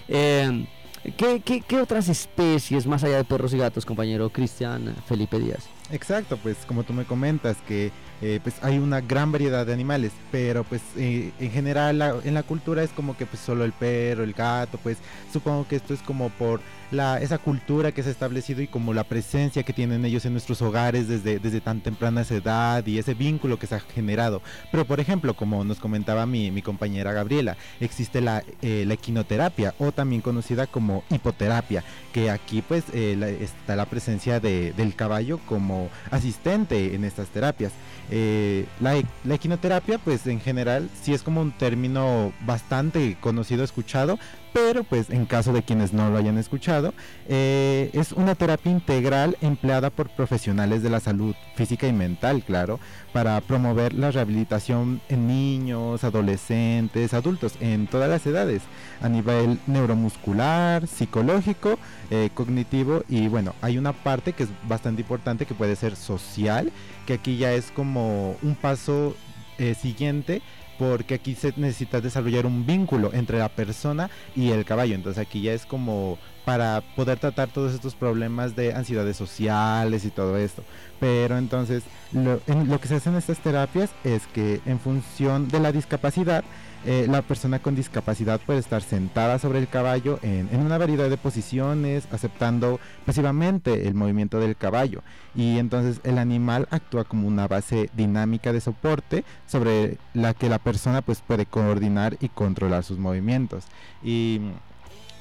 ¿qué, 0.08 1.42
qué, 1.44 1.60
qué 1.60 1.80
otras 1.80 2.08
especies 2.08 2.86
más 2.86 3.04
allá 3.04 3.16
de 3.16 3.24
perros 3.24 3.52
y 3.52 3.58
gatos, 3.58 3.84
compañero 3.84 4.30
Cristian 4.30 4.94
Felipe 5.06 5.38
Díaz? 5.38 5.68
Exacto, 5.90 6.36
pues 6.36 6.66
como 6.66 6.84
tú 6.84 6.92
me 6.92 7.06
comentas 7.06 7.56
que 7.66 7.92
eh, 8.20 8.40
pues 8.42 8.56
hay 8.62 8.78
una 8.78 9.00
gran 9.00 9.32
variedad 9.32 9.64
de 9.64 9.72
animales, 9.72 10.12
pero 10.30 10.62
pues 10.64 10.82
eh, 10.96 11.32
en 11.38 11.50
general 11.50 12.20
en 12.24 12.34
la 12.34 12.42
cultura 12.42 12.82
es 12.82 12.92
como 12.92 13.16
que 13.16 13.24
pues 13.24 13.40
solo 13.40 13.64
el 13.64 13.72
perro, 13.72 14.22
el 14.22 14.34
gato, 14.34 14.76
pues 14.82 14.98
supongo 15.32 15.66
que 15.66 15.76
esto 15.76 15.94
es 15.94 16.02
como 16.02 16.28
por 16.28 16.60
la, 16.90 17.20
esa 17.20 17.38
cultura 17.38 17.92
que 17.92 18.02
se 18.02 18.10
ha 18.10 18.12
establecido 18.12 18.62
y 18.62 18.66
como 18.66 18.94
la 18.94 19.04
presencia 19.04 19.62
que 19.62 19.72
tienen 19.72 20.04
ellos 20.04 20.24
en 20.24 20.32
nuestros 20.32 20.62
hogares 20.62 21.08
desde, 21.08 21.38
desde 21.38 21.60
tan 21.60 21.80
temprana 21.80 22.24
edad 22.30 22.86
y 22.86 22.98
ese 22.98 23.14
vínculo 23.14 23.58
que 23.58 23.66
se 23.66 23.74
ha 23.74 23.80
generado. 23.80 24.42
Pero 24.70 24.84
por 24.84 25.00
ejemplo, 25.00 25.34
como 25.34 25.64
nos 25.64 25.78
comentaba 25.78 26.26
mi, 26.26 26.50
mi 26.50 26.62
compañera 26.62 27.12
Gabriela, 27.12 27.56
existe 27.80 28.20
la, 28.20 28.42
eh, 28.62 28.84
la, 28.86 28.94
equinoterapia 28.94 29.74
o 29.78 29.92
también 29.92 30.22
conocida 30.22 30.66
como 30.66 31.04
hipoterapia, 31.10 31.84
que 32.12 32.30
aquí 32.30 32.62
pues 32.62 32.84
está 32.92 33.76
la 33.76 33.86
presencia 33.86 34.40
de, 34.40 34.72
del 34.72 34.94
caballo 34.94 35.38
como 35.46 35.88
asistente 36.10 36.94
en 36.94 37.04
estas 37.04 37.28
terapias. 37.28 37.72
Eh, 38.10 38.66
la, 38.80 39.02
la, 39.24 39.34
equinoterapia, 39.34 39.98
pues 39.98 40.26
en 40.26 40.40
general, 40.40 40.88
sí 41.02 41.12
es 41.12 41.22
como 41.22 41.42
un 41.42 41.52
término 41.52 42.32
bastante 42.46 43.16
conocido, 43.20 43.64
escuchado, 43.64 44.18
pero 44.52 44.84
pues 44.84 45.10
en 45.10 45.26
caso 45.26 45.52
de 45.52 45.62
quienes 45.62 45.92
no 45.92 46.10
lo 46.10 46.18
hayan 46.18 46.38
escuchado, 46.38 46.94
eh, 47.28 47.90
es 47.92 48.12
una 48.12 48.34
terapia 48.34 48.72
integral 48.72 49.36
empleada 49.40 49.90
por 49.90 50.10
profesionales 50.10 50.82
de 50.82 50.90
la 50.90 51.00
salud 51.00 51.34
física 51.54 51.86
y 51.86 51.92
mental, 51.92 52.42
claro, 52.44 52.80
para 53.12 53.40
promover 53.40 53.94
la 53.94 54.10
rehabilitación 54.10 55.00
en 55.08 55.26
niños, 55.26 56.04
adolescentes, 56.04 57.14
adultos, 57.14 57.54
en 57.60 57.86
todas 57.86 58.08
las 58.08 58.26
edades, 58.26 58.62
a 59.00 59.08
nivel 59.08 59.58
neuromuscular, 59.66 60.86
psicológico, 60.86 61.78
eh, 62.10 62.30
cognitivo 62.34 63.02
y 63.08 63.28
bueno, 63.28 63.54
hay 63.60 63.78
una 63.78 63.92
parte 63.92 64.32
que 64.32 64.44
es 64.44 64.50
bastante 64.68 65.02
importante 65.02 65.46
que 65.46 65.54
puede 65.54 65.76
ser 65.76 65.96
social, 65.96 66.72
que 67.06 67.14
aquí 67.14 67.36
ya 67.36 67.52
es 67.52 67.70
como 67.70 68.36
un 68.42 68.54
paso 68.54 69.16
eh, 69.58 69.74
siguiente 69.74 70.42
porque 70.78 71.14
aquí 71.14 71.34
se 71.34 71.52
necesita 71.56 72.00
desarrollar 72.00 72.46
un 72.46 72.64
vínculo 72.64 73.10
entre 73.12 73.38
la 73.38 73.48
persona 73.48 74.10
y 74.36 74.50
el 74.50 74.64
caballo. 74.64 74.94
Entonces 74.94 75.20
aquí 75.20 75.42
ya 75.42 75.52
es 75.52 75.66
como 75.66 76.18
para 76.44 76.82
poder 76.96 77.18
tratar 77.18 77.48
todos 77.48 77.74
estos 77.74 77.94
problemas 77.94 78.56
de 78.56 78.72
ansiedades 78.72 79.16
sociales 79.16 80.04
y 80.04 80.10
todo 80.10 80.38
esto. 80.38 80.62
Pero 80.98 81.36
entonces 81.36 81.82
lo, 82.12 82.40
lo 82.46 82.80
que 82.80 82.88
se 82.88 82.94
hace 82.94 83.10
en 83.10 83.16
estas 83.16 83.38
terapias 83.38 83.90
es 84.04 84.26
que 84.28 84.60
en 84.64 84.80
función 84.80 85.48
de 85.48 85.60
la 85.60 85.72
discapacidad, 85.72 86.44
eh, 86.84 87.06
la 87.08 87.22
persona 87.22 87.58
con 87.58 87.74
discapacidad 87.74 88.40
puede 88.40 88.60
estar 88.60 88.82
sentada 88.82 89.38
sobre 89.38 89.58
el 89.58 89.68
caballo 89.68 90.18
en, 90.22 90.48
una 90.54 90.78
variedad 90.78 91.10
de 91.10 91.16
posiciones, 91.16 92.08
aceptando 92.12 92.80
pasivamente 93.04 93.88
el 93.88 93.94
movimiento 93.94 94.38
del 94.40 94.56
caballo. 94.56 95.02
Y 95.34 95.58
entonces 95.58 96.00
el 96.04 96.18
animal 96.18 96.68
actúa 96.70 97.04
como 97.04 97.26
una 97.28 97.48
base 97.48 97.90
dinámica 97.94 98.52
de 98.52 98.60
soporte 98.60 99.24
sobre 99.46 99.98
la 100.14 100.34
que 100.34 100.48
la 100.48 100.58
persona 100.58 101.02
pues 101.02 101.20
puede 101.20 101.46
coordinar 101.46 102.16
y 102.20 102.28
controlar 102.28 102.84
sus 102.84 102.98
movimientos. 102.98 103.64
Y 104.02 104.40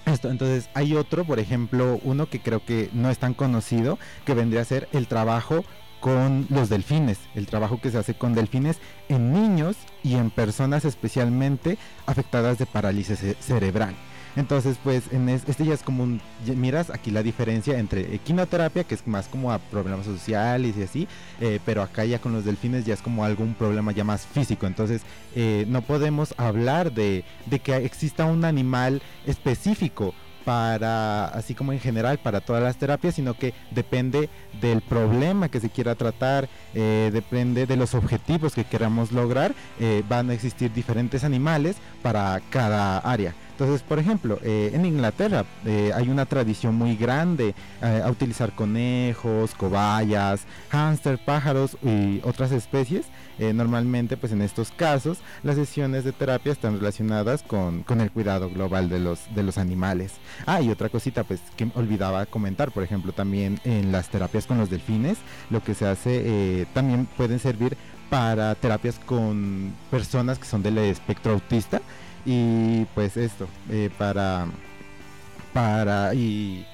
esto, 0.06 0.30
entonces 0.30 0.70
hay 0.74 0.96
otro, 0.96 1.26
por 1.26 1.40
ejemplo, 1.40 2.00
uno 2.04 2.30
que 2.30 2.40
creo 2.40 2.64
que 2.64 2.90
no 2.94 3.10
es 3.10 3.20
tan 3.20 3.34
conocido, 3.34 4.00
que 4.26 4.34
vendría 4.34 4.62
a 4.62 4.66
ser 4.66 4.88
el 4.94 5.08
trabajo 5.08 5.66
con 6.00 6.46
los 6.50 6.70
delfines, 6.70 7.20
el 7.36 7.48
trabajo 7.48 7.80
que 7.82 7.92
se 7.92 7.98
hace 7.98 8.14
con 8.14 8.34
delfines 8.34 8.78
en 9.10 9.34
niños 9.34 9.76
y 10.04 10.16
en 10.16 10.30
personas 10.30 10.86
especialmente 10.86 11.78
afectadas 12.06 12.58
de 12.58 12.66
parálisis 12.66 13.20
cerebral. 13.40 13.96
Entonces, 14.38 14.78
pues, 14.84 15.12
en 15.12 15.30
este 15.30 15.66
ya 15.66 15.74
es 15.74 15.82
como 15.82 16.04
un, 16.04 16.22
miras 16.46 16.92
aquí 16.92 17.10
la 17.10 17.24
diferencia 17.24 17.80
entre 17.80 18.14
equinoterapia, 18.14 18.84
que 18.84 18.94
es 18.94 19.08
más 19.08 19.28
como 19.28 19.52
a 19.52 19.58
problemas 19.58 20.06
sociales 20.06 20.76
y 20.78 20.84
así, 20.84 21.08
eh, 21.42 21.60
pero 21.66 21.82
acá 21.82 22.06
ya 22.06 22.20
con 22.20 22.34
los 22.34 22.46
delfines 22.46 22.86
ya 22.86 22.94
es 22.94 23.02
como 23.02 23.26
algún 23.26 23.56
problema 23.56 23.94
ya 23.94 24.04
más 24.04 24.28
físico. 24.28 24.68
Entonces, 24.68 25.02
eh, 25.36 25.66
no 25.68 25.82
podemos 25.82 26.36
hablar 26.38 26.92
de, 26.92 27.24
de 27.48 27.60
que 27.60 27.78
exista 27.78 28.26
un 28.26 28.46
animal 28.46 29.02
específico 29.26 30.14
para, 30.48 31.26
así 31.26 31.54
como 31.54 31.74
en 31.74 31.82
general, 31.82 32.20
para 32.20 32.40
todas 32.40 32.64
las 32.64 32.78
terapias, 32.78 33.16
sino 33.16 33.34
que 33.34 33.54
depende 33.72 34.30
del 34.62 34.80
problema 34.80 35.50
que 35.50 35.60
se 35.60 35.70
quiera 35.70 35.96
tratar, 35.96 36.48
eh, 36.74 37.10
depende 37.12 37.66
de 37.66 37.76
los 37.76 37.94
objetivos 37.94 38.56
que 38.56 38.64
queramos 38.64 39.12
lograr, 39.12 39.54
eh, 39.82 40.04
van 40.08 40.30
a 40.30 40.34
existir 40.34 40.72
diferentes 40.72 41.26
animales 41.26 41.76
para 42.02 42.40
cada 42.50 43.00
área. 43.00 43.36
Entonces, 43.58 43.82
por 43.82 43.98
ejemplo, 43.98 44.40
eh, 44.44 44.70
en 44.74 44.86
Inglaterra 44.86 45.44
hay 45.96 46.10
una 46.10 46.26
tradición 46.26 46.76
muy 46.76 46.96
grande 46.96 47.56
a 47.82 48.10
utilizar 48.10 48.54
conejos, 48.54 49.56
cobayas, 49.56 50.46
hámster, 50.70 51.18
pájaros 51.18 51.76
y 51.84 52.22
otras 52.24 52.52
especies 52.52 53.06
eh, 53.40 53.54
normalmente, 53.54 54.18
pues 54.18 54.32
en 54.32 54.42
estos 54.42 54.72
casos, 54.72 55.20
las 55.44 55.56
sesiones 55.56 56.04
de 56.04 56.12
terapia 56.12 56.52
están 56.52 56.78
relacionadas 56.78 57.44
con, 57.44 57.86
el 57.88 58.12
cuidado 58.12 58.50
global 58.50 58.90
de 58.90 59.00
los, 59.00 59.34
de 59.36 59.44
los 59.44 59.58
animales. 59.58 60.14
Ah, 60.46 60.62
y 60.62 60.70
otra 60.70 60.90
cosita, 60.90 61.24
pues 61.24 61.42
que 61.56 61.70
olvidaba 61.76 62.26
comentar, 62.26 62.72
por 62.72 62.84
ejemplo, 62.84 63.12
también 63.12 63.60
en 63.64 63.92
las 63.92 64.10
terapias 64.10 64.46
con 64.48 64.58
los 64.58 64.70
delfines, 64.70 65.18
lo 65.50 65.64
que 65.64 65.76
se 65.76 65.88
hace 65.88 66.22
eh, 66.26 66.66
también 66.74 67.06
pueden 67.06 67.40
servir 67.40 67.78
para 68.10 68.56
terapias 68.56 69.00
con 69.00 69.74
personas 69.92 70.40
que 70.40 70.46
son 70.46 70.64
del 70.64 70.78
espectro 70.78 71.34
autista 71.34 71.82
y 72.28 72.86
pues 72.94 73.18
esto 73.18 73.48
eh, 73.72 73.90
para 73.98 74.48
para 75.54 76.14
y 76.14 76.66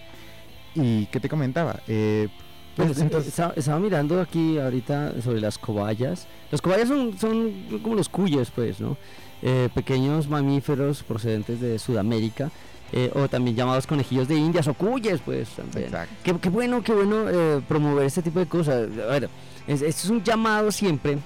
y 0.75 1.05
qué 1.05 1.19
te 1.19 1.29
comentaba 1.29 1.79
eh, 1.87 2.27
pues, 2.75 2.97
entonces, 2.99 3.39
estaba, 3.55 3.79
mirando 3.79 4.19
aquí 4.19 4.57
ahorita 4.57 5.21
sobre 5.21 5.39
las 5.39 5.57
cobayas. 5.57 6.27
Las 6.49 6.61
cobayas 6.61 6.87
son, 6.87 7.17
son 7.19 7.79
como 7.83 7.95
los 7.95 8.09
cuyes, 8.09 8.49
pues, 8.49 8.79
¿no? 8.79 8.97
Eh, 9.43 9.69
pequeños 9.73 10.27
mamíferos 10.27 11.03
procedentes 11.03 11.59
de 11.61 11.77
Sudamérica. 11.77 12.49
Eh, 12.95 13.11
o 13.15 13.27
también 13.27 13.55
llamados 13.55 13.87
conejillos 13.87 14.27
de 14.27 14.35
indias 14.35 14.67
o 14.67 14.75
cuyes, 14.75 15.19
pues 15.25 15.49
también. 15.49 15.89
Qué, 16.23 16.37
qué, 16.39 16.49
bueno, 16.49 16.83
qué 16.83 16.93
bueno 16.93 17.27
eh, 17.27 17.59
promover 17.67 18.05
este 18.05 18.21
tipo 18.21 18.37
de 18.37 18.45
cosas. 18.45 18.87
A 18.99 19.11
ver, 19.11 19.29
esto 19.67 19.85
es 19.87 20.09
un 20.11 20.23
llamado 20.23 20.71
siempre 20.71 21.17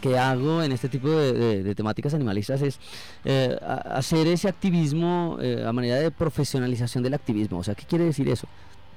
que, 0.00 0.18
hago 0.18 0.62
en 0.62 0.72
este 0.72 0.88
tipo 0.88 1.08
de, 1.08 1.74
temáticas 1.74 2.14
animalistas 2.14 2.62
es 2.62 2.78
hacer 3.90 4.26
ese 4.26 4.48
activismo 4.48 5.38
a 5.66 5.72
manera 5.72 5.96
de 5.96 6.10
profesionalización 6.10 7.02
del 7.02 7.14
activismo. 7.14 7.58
O 7.58 7.64
sea, 7.64 7.74
¿qué 7.74 7.84
quiere 7.84 8.04
decir 8.04 8.28
eso? 8.28 8.46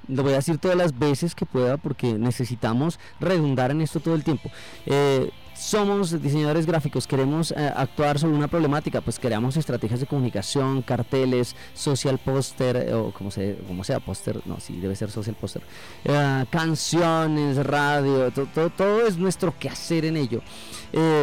lo 0.08 0.24
voy 0.24 0.34
a 0.34 0.38
decir 0.38 0.58
todas 0.58 0.78
las 0.78 0.98
veces 0.98 1.36
que 1.36 1.46
pueda 1.46 1.78
porque 1.78 2.14
necesitamos 2.14 3.00
redundar 3.20 3.72
en 3.72 3.82
esto 3.82 4.00
todo 4.00 4.16
el 4.16 4.24
tiempo. 4.24 4.50
Eh, 4.86 5.30
somos 5.64 6.22
diseñadores 6.22 6.66
gráficos, 6.66 7.08
queremos 7.08 7.52
eh, 7.52 7.72
actuar 7.76 8.20
sobre 8.20 8.36
una 8.36 8.50
problemática, 8.50 9.00
pues 9.00 9.18
creamos 9.18 9.56
estrategias 9.56 10.02
de 10.02 10.06
comunicación, 10.06 10.82
carteles, 10.82 11.56
social 11.74 12.20
poster, 12.20 12.76
eh, 12.76 12.94
o 12.94 13.12
como, 13.12 13.32
se, 13.32 13.58
como 13.66 13.84
sea, 13.84 14.02
póster, 14.02 14.42
no, 14.46 14.60
sí, 14.60 14.78
debe 14.80 14.96
ser 14.96 15.10
social 15.10 15.36
poster, 15.40 15.62
canciones, 16.50 17.66
radio, 17.66 18.30
todo, 18.32 18.70
todo 18.70 19.08
es 19.08 19.18
nuestro 19.18 19.58
quehacer 19.58 20.06
en 20.06 20.18
ello. 20.18 20.42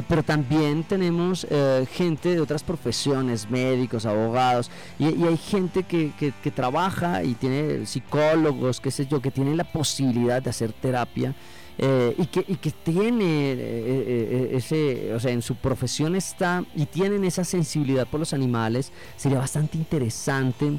pero 0.09 0.23
también 0.23 0.83
tenemos 0.85 1.47
gente 1.93 2.31
de 2.31 2.41
otras 2.41 2.63
profesiones, 2.63 3.49
médicos, 3.51 4.07
abogados, 4.07 4.71
y, 4.99 5.05
hay 5.05 5.37
gente 5.37 5.83
que, 5.85 6.13
que, 6.19 6.33
que, 6.43 6.51
trabaja 6.51 7.23
y 7.23 7.35
tiene 7.35 7.87
psicólogos, 7.87 8.81
qué 8.81 8.91
sé 8.91 9.07
yo, 9.07 9.21
que 9.21 9.31
tienen 9.31 9.57
la 9.57 9.65
posibilidad 9.65 10.43
de 10.43 10.51
hacer 10.51 10.73
terapia. 10.73 11.35
Eh, 11.83 12.15
y, 12.19 12.27
que, 12.27 12.45
y 12.47 12.57
que 12.57 12.73
tiene 12.73 13.53
eh, 13.53 13.57
eh, 13.57 14.51
ese, 14.53 15.15
o 15.15 15.19
sea, 15.19 15.31
en 15.31 15.41
su 15.41 15.55
profesión 15.55 16.15
está 16.15 16.63
y 16.77 16.85
tienen 16.85 17.25
esa 17.25 17.43
sensibilidad 17.43 18.07
por 18.07 18.21
los 18.21 18.35
animales, 18.35 18.93
sería 19.17 19.39
bastante 19.39 19.79
interesante 19.79 20.79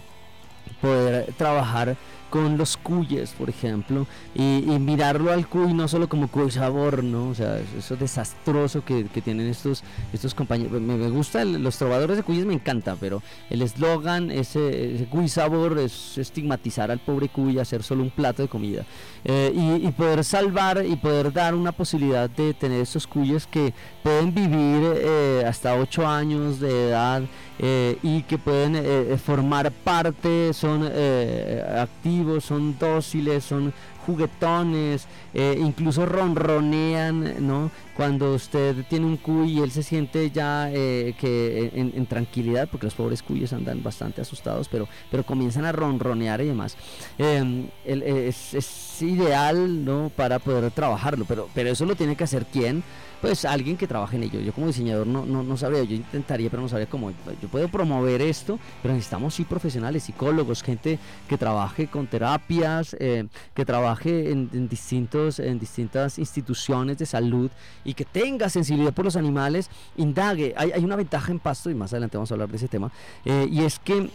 poder 0.82 1.34
trabajar 1.38 1.98
con 2.32 2.58
los 2.58 2.78
cuyes, 2.78 3.32
por 3.32 3.50
ejemplo, 3.50 4.08
y, 4.34 4.62
mirarlo 4.80 5.32
al 5.32 5.48
cuy 5.48 5.74
no 5.74 5.88
solo 5.90 6.08
como 6.08 6.30
cuy 6.30 6.50
sabor, 6.50 7.04
¿no? 7.04 7.30
O 7.30 7.36
sea, 7.36 7.60
eso 7.78 7.98
desastroso 7.98 8.84
que, 8.84 9.04
tienen 9.22 9.48
estos, 9.48 9.84
estos 10.14 10.34
compañeros. 10.34 10.82
Me, 10.82 11.10
gusta, 11.10 11.44
los 11.44 11.78
trovadores 11.78 12.16
de 12.18 12.24
cuyes 12.24 12.46
me 12.46 12.54
encanta, 12.54 12.96
pero 13.00 13.22
el 13.50 13.62
eslogan, 13.62 14.32
ese, 14.32 15.08
cuy 15.12 15.28
sabor, 15.28 15.78
es 15.78 16.18
estigmatizar 16.18 16.90
al 16.90 17.00
pobre 17.00 17.28
cuy, 17.28 17.60
hacer 17.60 17.84
solo 17.84 18.02
un 18.02 18.10
plato 18.10 18.42
de 18.42 18.48
comida. 18.48 18.86
Eh, 19.26 19.52
y, 19.54 19.92
poder 19.92 20.24
salvar 20.24 20.84
y 20.86 20.96
poder 20.96 21.34
dar 21.34 21.54
una 21.54 21.74
posibilidad 21.74 22.30
de 22.30 22.54
tener 22.54 22.80
estos 22.80 23.06
cuyes 23.06 23.46
que 23.46 23.74
pueden 24.04 24.34
vivir 24.34 24.94
eh, 24.96 25.44
hasta 25.46 25.76
8 25.76 26.08
años 26.08 26.62
de 26.62 26.88
edad 26.88 27.24
eh, 27.62 27.98
y 28.02 28.24
que 28.24 28.38
pueden 28.38 29.20
formar 29.20 29.72
parte, 29.72 30.52
son 30.54 30.84
activos 30.84 32.42
son 32.42 32.78
dóciles, 32.78 33.44
son 33.44 33.74
juguetones, 34.06 35.08
eh, 35.34 35.56
incluso 35.60 36.06
ronronean, 36.06 37.46
¿no? 37.46 37.72
Cuando 37.96 38.34
usted 38.34 38.84
tiene 38.90 39.06
un 39.06 39.18
cuy 39.18 39.52
y 39.52 39.60
él 39.60 39.72
se 39.72 39.84
siente 39.84 40.32
ya 40.32 40.72
eh, 40.72 41.14
que 41.20 41.72
en, 41.76 42.06
tranquilidad, 42.08 42.68
porque 42.70 42.88
los 42.88 42.96
pobres 42.96 43.22
cuyes 43.22 43.54
andan 43.54 43.84
bastante 43.84 44.22
asustados, 44.22 44.68
pero, 44.68 44.88
pero 45.12 45.24
comienzan 45.24 45.66
a 45.66 45.72
ronronear 45.72 46.42
y 46.42 46.48
demás. 46.48 46.76
Em, 47.18 47.68
es, 47.86 48.54
es, 48.54 49.02
ideal, 49.02 49.86
¿no? 49.86 50.12
Para 50.16 50.40
poder 50.40 50.72
trabajarlo, 50.72 51.26
pero, 51.26 51.48
pero 51.54 51.70
eso 51.70 51.86
lo 51.86 51.96
tiene 51.96 52.16
que 52.16 52.24
hacer 52.24 52.46
quién? 52.52 52.84
Pues 53.22 53.46
alguien 53.46 53.78
que 53.78 53.88
trabaje 53.88 54.16
en 54.16 54.24
ello. 54.24 54.40
Yo 54.40 54.52
como 54.52 54.68
diseñador 54.68 55.06
no, 55.06 55.26
no, 55.26 55.44
no 55.44 55.56
sabría, 55.56 55.84
yo 55.84 55.96
intentaría, 55.96 56.50
pero 56.50 56.64
no 56.64 56.68
sabría 56.68 56.88
cómo. 56.88 57.12
Yo 57.42 57.48
puedo 57.50 57.68
promover 57.68 58.22
esto, 58.22 58.60
pero 58.82 58.94
necesitamos 58.94 59.36
sí 59.36 59.44
profesionales, 59.44 60.04
psicólogos, 60.04 60.64
gente 60.64 60.98
que 61.30 61.38
trabaje 61.38 61.88
con 61.88 62.08
terapias, 62.08 62.96
eh, 63.00 63.28
que 63.54 63.64
trabaje 63.64 64.32
en, 64.32 64.68
distintos, 64.68 65.40
en 65.40 65.60
distintas 65.60 66.18
instituciones 66.18 66.98
de 66.98 67.06
salud 67.06 67.52
y 67.86 67.94
que 67.94 68.06
tenga 68.06 68.50
sensibilidad 68.50 68.94
por 68.94 69.06
los 69.06 69.16
animales, 69.16 69.70
indague. 69.98 70.54
Hay, 70.58 70.72
hay 70.72 70.84
una 70.84 70.96
ventaja 70.96 71.32
en 71.32 71.40
Pasto, 71.40 71.70
y 71.70 71.76
más 71.76 71.94
adelante 71.94 72.18
vamos 72.18 72.32
a 72.32 72.34
hablar 72.34 72.50
de 72.50 72.58
ese 72.58 72.68
tema, 72.68 72.92
eh, 73.26 73.48
y 73.52 73.64
es 73.64 73.78
que 73.80 74.10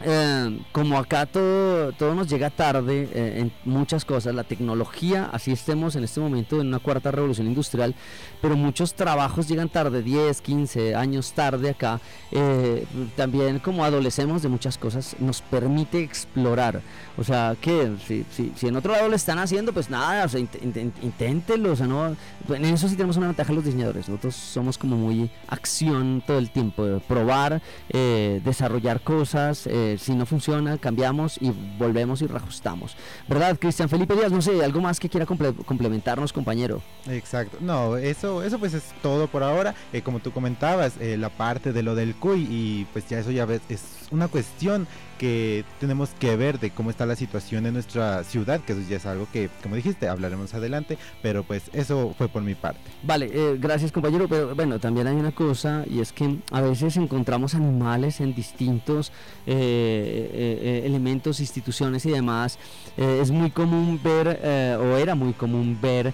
eh, 0.00 0.60
como 0.72 0.98
acá 0.98 1.26
todo, 1.26 1.92
todo 1.92 2.14
nos 2.14 2.28
llega 2.28 2.50
tarde 2.50 3.08
eh, 3.12 3.40
en 3.40 3.52
muchas 3.64 4.04
cosas, 4.04 4.34
la 4.34 4.44
tecnología, 4.44 5.30
así 5.32 5.52
estemos 5.52 5.94
en 5.96 6.04
este 6.04 6.20
momento 6.20 6.60
en 6.60 6.66
una 6.66 6.80
cuarta 6.80 7.10
revolución 7.10 7.46
industrial, 7.46 7.94
pero 8.42 8.56
muchos 8.56 8.94
trabajos 8.94 9.48
llegan 9.48 9.68
tarde, 9.68 10.02
10, 10.02 10.40
15 10.40 10.94
años 10.94 11.32
tarde 11.32 11.70
acá, 11.70 12.00
eh, 12.32 12.86
también 13.16 13.60
como 13.60 13.84
adolecemos 13.84 14.42
de 14.42 14.48
muchas 14.48 14.78
cosas, 14.78 15.16
nos 15.20 15.40
permite 15.42 16.00
explorar. 16.00 16.82
O 17.16 17.22
sea, 17.22 17.56
que 17.60 17.92
si, 18.06 18.24
si, 18.56 18.66
en 18.66 18.76
otro 18.76 18.92
lado 18.92 19.08
lo 19.08 19.14
están 19.14 19.38
haciendo, 19.38 19.72
pues 19.72 19.88
nada, 19.88 20.24
o 20.24 20.28
sea, 20.28 20.40
inténtenlo, 20.40 21.72
o 21.72 21.76
sea, 21.76 21.86
no, 21.86 22.16
en 22.48 22.64
eso 22.64 22.88
sí 22.88 22.96
tenemos 22.96 23.16
una 23.16 23.28
ventaja 23.28 23.52
los 23.52 23.64
diseñadores, 23.64 24.08
nosotros 24.08 24.34
somos 24.34 24.76
como 24.76 24.96
muy 24.96 25.30
acción 25.46 26.22
todo 26.26 26.38
el 26.38 26.50
tiempo, 26.50 27.00
probar, 27.06 27.62
desarrollar 27.88 29.00
cosas. 29.00 29.68
Eh, 29.68 29.83
eh, 29.92 29.98
si 29.98 30.14
no 30.14 30.24
funciona, 30.26 30.78
cambiamos 30.78 31.36
y 31.40 31.50
volvemos 31.78 32.22
y 32.22 32.26
reajustamos. 32.26 32.96
¿Verdad, 33.28 33.58
Cristian 33.58 33.88
Felipe 33.88 34.14
Díaz? 34.14 34.32
No 34.32 34.40
sé, 34.42 34.64
algo 34.64 34.80
más 34.80 34.98
que 35.00 35.08
quiera 35.08 35.26
comple- 35.26 35.54
complementarnos, 35.64 36.32
compañero. 36.32 36.82
Exacto. 37.08 37.58
No, 37.60 37.96
eso, 37.96 38.42
eso 38.42 38.58
pues 38.58 38.74
es 38.74 38.84
todo 39.02 39.26
por 39.28 39.42
ahora. 39.42 39.74
Eh, 39.92 40.02
como 40.02 40.20
tú 40.20 40.32
comentabas, 40.32 40.94
eh, 41.00 41.16
la 41.16 41.28
parte 41.30 41.72
de 41.72 41.82
lo 41.82 41.94
del 41.94 42.14
CUI 42.14 42.46
y 42.50 42.86
pues 42.92 43.08
ya 43.08 43.18
eso 43.18 43.30
ya 43.30 43.44
ves, 43.44 43.60
es 43.68 43.82
una 44.10 44.28
cuestión 44.28 44.86
que 45.14 45.64
tenemos 45.80 46.10
que 46.18 46.36
ver 46.36 46.58
de 46.60 46.70
cómo 46.70 46.90
está 46.90 47.06
la 47.06 47.16
situación 47.16 47.66
en 47.66 47.74
nuestra 47.74 48.24
ciudad, 48.24 48.60
que 48.60 48.72
eso 48.72 48.82
ya 48.88 48.96
es 48.96 49.06
algo 49.06 49.26
que, 49.32 49.48
como 49.62 49.76
dijiste, 49.76 50.08
hablaremos 50.08 50.54
adelante, 50.54 50.98
pero 51.22 51.42
pues 51.42 51.64
eso 51.72 52.14
fue 52.16 52.28
por 52.28 52.42
mi 52.42 52.54
parte. 52.54 52.80
Vale, 53.02 53.30
eh, 53.32 53.56
gracias 53.58 53.92
compañero, 53.92 54.28
pero 54.28 54.54
bueno, 54.54 54.78
también 54.78 55.06
hay 55.06 55.16
una 55.16 55.32
cosa 55.32 55.84
y 55.88 56.00
es 56.00 56.12
que 56.12 56.38
a 56.50 56.60
veces 56.60 56.96
encontramos 56.96 57.54
animales 57.54 58.20
en 58.20 58.34
distintos 58.34 59.12
eh, 59.46 60.30
eh, 60.32 60.58
eh, 60.62 60.86
elementos, 60.86 61.40
instituciones 61.40 62.04
y 62.06 62.10
demás. 62.10 62.58
Eh, 62.96 63.20
es 63.22 63.30
muy 63.30 63.50
común 63.50 64.00
ver, 64.02 64.40
eh, 64.42 64.76
o 64.78 64.96
era 64.96 65.14
muy 65.14 65.32
común 65.32 65.78
ver, 65.80 66.12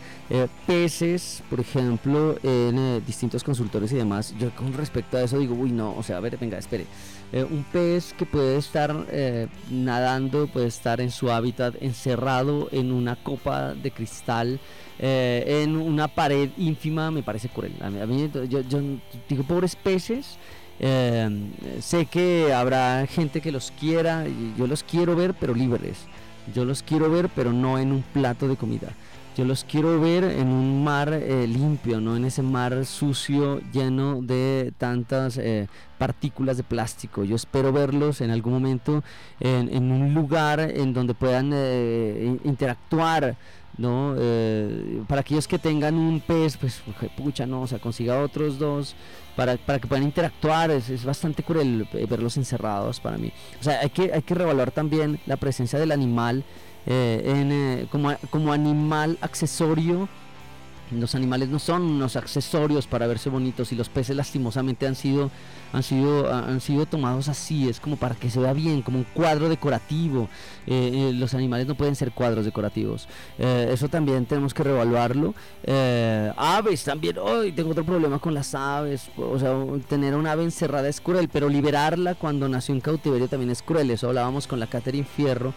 peces, 0.66 1.42
por 1.50 1.60
ejemplo, 1.60 2.36
en 2.42 3.04
distintos 3.04 3.42
consultores 3.42 3.92
y 3.92 3.96
demás. 3.96 4.34
Yo 4.38 4.50
con 4.54 4.72
respecto 4.72 5.16
a 5.16 5.22
eso 5.22 5.38
digo, 5.38 5.54
uy, 5.54 5.72
no, 5.72 5.96
o 5.96 6.02
sea, 6.02 6.18
a 6.18 6.20
ver, 6.20 6.38
venga, 6.38 6.58
espere. 6.58 6.86
Eh, 7.32 7.44
un 7.44 7.62
pez 7.62 8.12
que 8.12 8.26
puede 8.26 8.56
estar 8.56 9.06
eh, 9.10 9.46
nadando, 9.70 10.48
puede 10.48 10.66
estar 10.66 11.00
en 11.00 11.10
su 11.12 11.30
hábitat 11.30 11.74
encerrado 11.80 12.68
en 12.72 12.90
una 12.90 13.14
copa 13.14 13.72
de 13.74 13.92
cristal, 13.92 14.58
eh, 14.98 15.62
en 15.62 15.76
una 15.76 16.08
pared 16.08 16.50
ínfima, 16.56 17.10
me 17.10 17.22
parece 17.22 17.48
cruel. 17.48 17.72
A 17.80 17.88
mí, 17.88 18.30
yo, 18.48 18.60
yo 18.62 18.80
digo, 19.28 19.44
pobres 19.44 19.76
peces. 19.76 20.38
eh, 20.80 21.28
sé 21.80 22.06
que 22.06 22.52
habrá 22.52 23.06
gente 23.06 23.40
que 23.40 23.52
los 23.52 23.70
quiera, 23.78 24.24
yo 24.56 24.66
los 24.66 24.82
quiero 24.82 25.14
ver, 25.14 25.34
pero 25.34 25.54
libres. 25.54 25.98
Yo 26.54 26.64
los 26.64 26.82
quiero 26.82 27.10
ver, 27.10 27.28
pero 27.28 27.52
no 27.52 27.78
en 27.78 27.92
un 27.92 28.02
plato 28.02 28.48
de 28.48 28.56
comida. 28.56 28.88
Yo 29.40 29.46
los 29.46 29.64
quiero 29.64 29.98
ver 29.98 30.22
en 30.24 30.48
un 30.48 30.84
mar 30.84 31.10
eh, 31.14 31.46
limpio, 31.46 31.98
no 31.98 32.14
en 32.14 32.26
ese 32.26 32.42
mar 32.42 32.84
sucio 32.84 33.62
lleno 33.72 34.20
de 34.20 34.70
tantas 34.76 35.38
eh, 35.38 35.66
partículas 35.96 36.58
de 36.58 36.62
plástico. 36.62 37.24
Yo 37.24 37.36
espero 37.36 37.72
verlos 37.72 38.20
en 38.20 38.30
algún 38.32 38.52
momento 38.52 39.02
en, 39.40 39.90
un 39.90 40.12
lugar 40.12 40.60
en 40.60 40.92
donde 40.92 41.14
puedan 41.14 41.52
eh, 41.54 42.22
in- 42.26 42.40
interactuar. 42.50 43.34
¿no? 43.78 44.14
Eh, 44.18 45.00
para 45.08 45.22
aquellos 45.22 45.48
que 45.48 45.58
tengan 45.58 45.94
un 45.94 46.20
pez, 46.20 46.58
pues 46.58 46.82
pucha, 47.16 47.46
no, 47.46 47.62
o 47.62 47.66
sea, 47.66 47.78
consiga 47.78 48.20
otros 48.22 48.58
dos 48.58 48.94
para, 49.36 49.56
para 49.56 49.78
que 49.78 49.88
puedan 49.88 50.04
interactuar. 50.04 50.70
Es, 50.70 50.90
es 50.90 51.02
bastante 51.02 51.42
cruel 51.42 51.88
eh, 51.94 52.04
verlos 52.04 52.36
encerrados 52.36 53.00
para 53.00 53.16
mí. 53.16 53.32
O 53.58 53.64
sea, 53.64 53.80
hay 53.80 53.88
que, 53.88 54.12
hay 54.12 54.20
que 54.20 54.34
revaluar 54.34 54.70
también 54.70 55.18
la 55.24 55.38
presencia 55.38 55.78
del 55.78 55.92
animal 55.92 56.44
eh, 56.86 57.22
en, 57.24 57.52
eh, 57.52 57.86
como, 57.90 58.14
como 58.30 58.52
animal 58.52 59.18
accesorio. 59.20 60.08
Los 60.90 61.14
animales 61.14 61.48
no 61.48 61.58
son 61.58 61.82
unos 61.82 62.16
accesorios 62.16 62.86
para 62.86 63.06
verse 63.06 63.30
bonitos 63.30 63.70
y 63.70 63.76
los 63.76 63.88
peces 63.88 64.16
lastimosamente 64.16 64.86
han 64.86 64.96
sido 64.96 65.30
han 65.72 65.84
sido 65.84 66.32
han 66.32 66.60
sido 66.60 66.84
tomados 66.84 67.28
así 67.28 67.68
es 67.68 67.78
como 67.78 67.96
para 67.96 68.16
que 68.16 68.28
se 68.28 68.40
vea 68.40 68.52
bien 68.52 68.82
como 68.82 68.98
un 68.98 69.04
cuadro 69.04 69.48
decorativo. 69.48 70.28
Eh, 70.66 70.90
eh, 70.92 71.12
los 71.14 71.34
animales 71.34 71.68
no 71.68 71.76
pueden 71.76 71.94
ser 71.94 72.10
cuadros 72.10 72.44
decorativos. 72.44 73.08
Eh, 73.38 73.68
eso 73.72 73.88
también 73.88 74.26
tenemos 74.26 74.52
que 74.52 74.64
reevaluarlo. 74.64 75.34
Eh, 75.62 76.32
aves 76.36 76.82
también 76.82 77.18
hoy 77.18 77.52
tengo 77.52 77.70
otro 77.70 77.84
problema 77.84 78.18
con 78.18 78.34
las 78.34 78.54
aves 78.54 79.10
o 79.16 79.38
sea 79.38 79.54
tener 79.88 80.14
una 80.16 80.32
ave 80.32 80.42
encerrada 80.44 80.88
es 80.88 81.00
cruel 81.00 81.28
pero 81.28 81.48
liberarla 81.48 82.14
cuando 82.14 82.48
nació 82.48 82.74
en 82.74 82.80
cautiverio 82.80 83.28
también 83.28 83.50
es 83.50 83.62
cruel 83.62 83.90
eso 83.90 84.08
hablábamos 84.08 84.46
con 84.46 84.58
la 84.58 84.66
Catherine 84.66 85.06
Fierro 85.06 85.52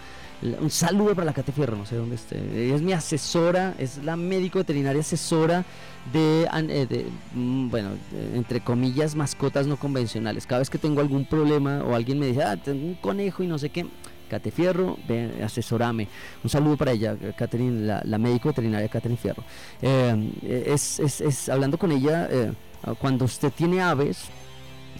un 0.59 0.69
saludo 0.69 1.15
para 1.15 1.25
la 1.25 1.33
Cate 1.33 1.51
Fierro, 1.51 1.77
no 1.77 1.85
sé 1.85 1.95
dónde 1.95 2.15
esté. 2.15 2.73
Es 2.73 2.81
mi 2.81 2.93
asesora, 2.93 3.75
es 3.77 4.03
la 4.03 4.15
médico 4.15 4.59
veterinaria 4.59 5.01
asesora 5.01 5.63
de, 6.11 6.47
eh, 6.51 7.05
mm, 7.33 7.69
bueno, 7.69 7.89
eh, 8.13 8.33
entre 8.35 8.59
comillas, 8.61 9.15
mascotas 9.15 9.67
no 9.67 9.77
convencionales. 9.77 10.45
Cada 10.45 10.59
vez 10.59 10.69
que 10.69 10.77
tengo 10.77 11.01
algún 11.01 11.25
problema 11.25 11.83
o 11.83 11.95
alguien 11.95 12.19
me 12.19 12.27
dice, 12.27 12.43
ah, 12.43 12.57
tengo 12.57 12.85
un 12.85 12.95
conejo 12.95 13.43
y 13.43 13.47
no 13.47 13.57
sé 13.57 13.69
qué, 13.69 13.85
Cate 14.29 14.51
Fierro, 14.51 14.97
ven, 15.07 15.41
asesorame. 15.43 16.07
Un 16.43 16.49
saludo 16.49 16.75
para 16.77 16.91
ella, 16.91 17.15
Catherine, 17.37 18.01
la, 18.03 18.17
médico 18.17 18.49
veterinaria 18.49 18.89
Catherine 18.89 19.17
Fierro. 19.17 19.43
Eh, 19.81 20.65
es, 20.67 20.99
es- 20.99 21.21
es- 21.21 21.49
hablando 21.49 21.77
con 21.77 21.91
ella, 21.91 22.27
eh, 22.29 22.51
cuando 22.99 23.25
usted 23.25 23.51
tiene 23.51 23.81
aves 23.81 24.25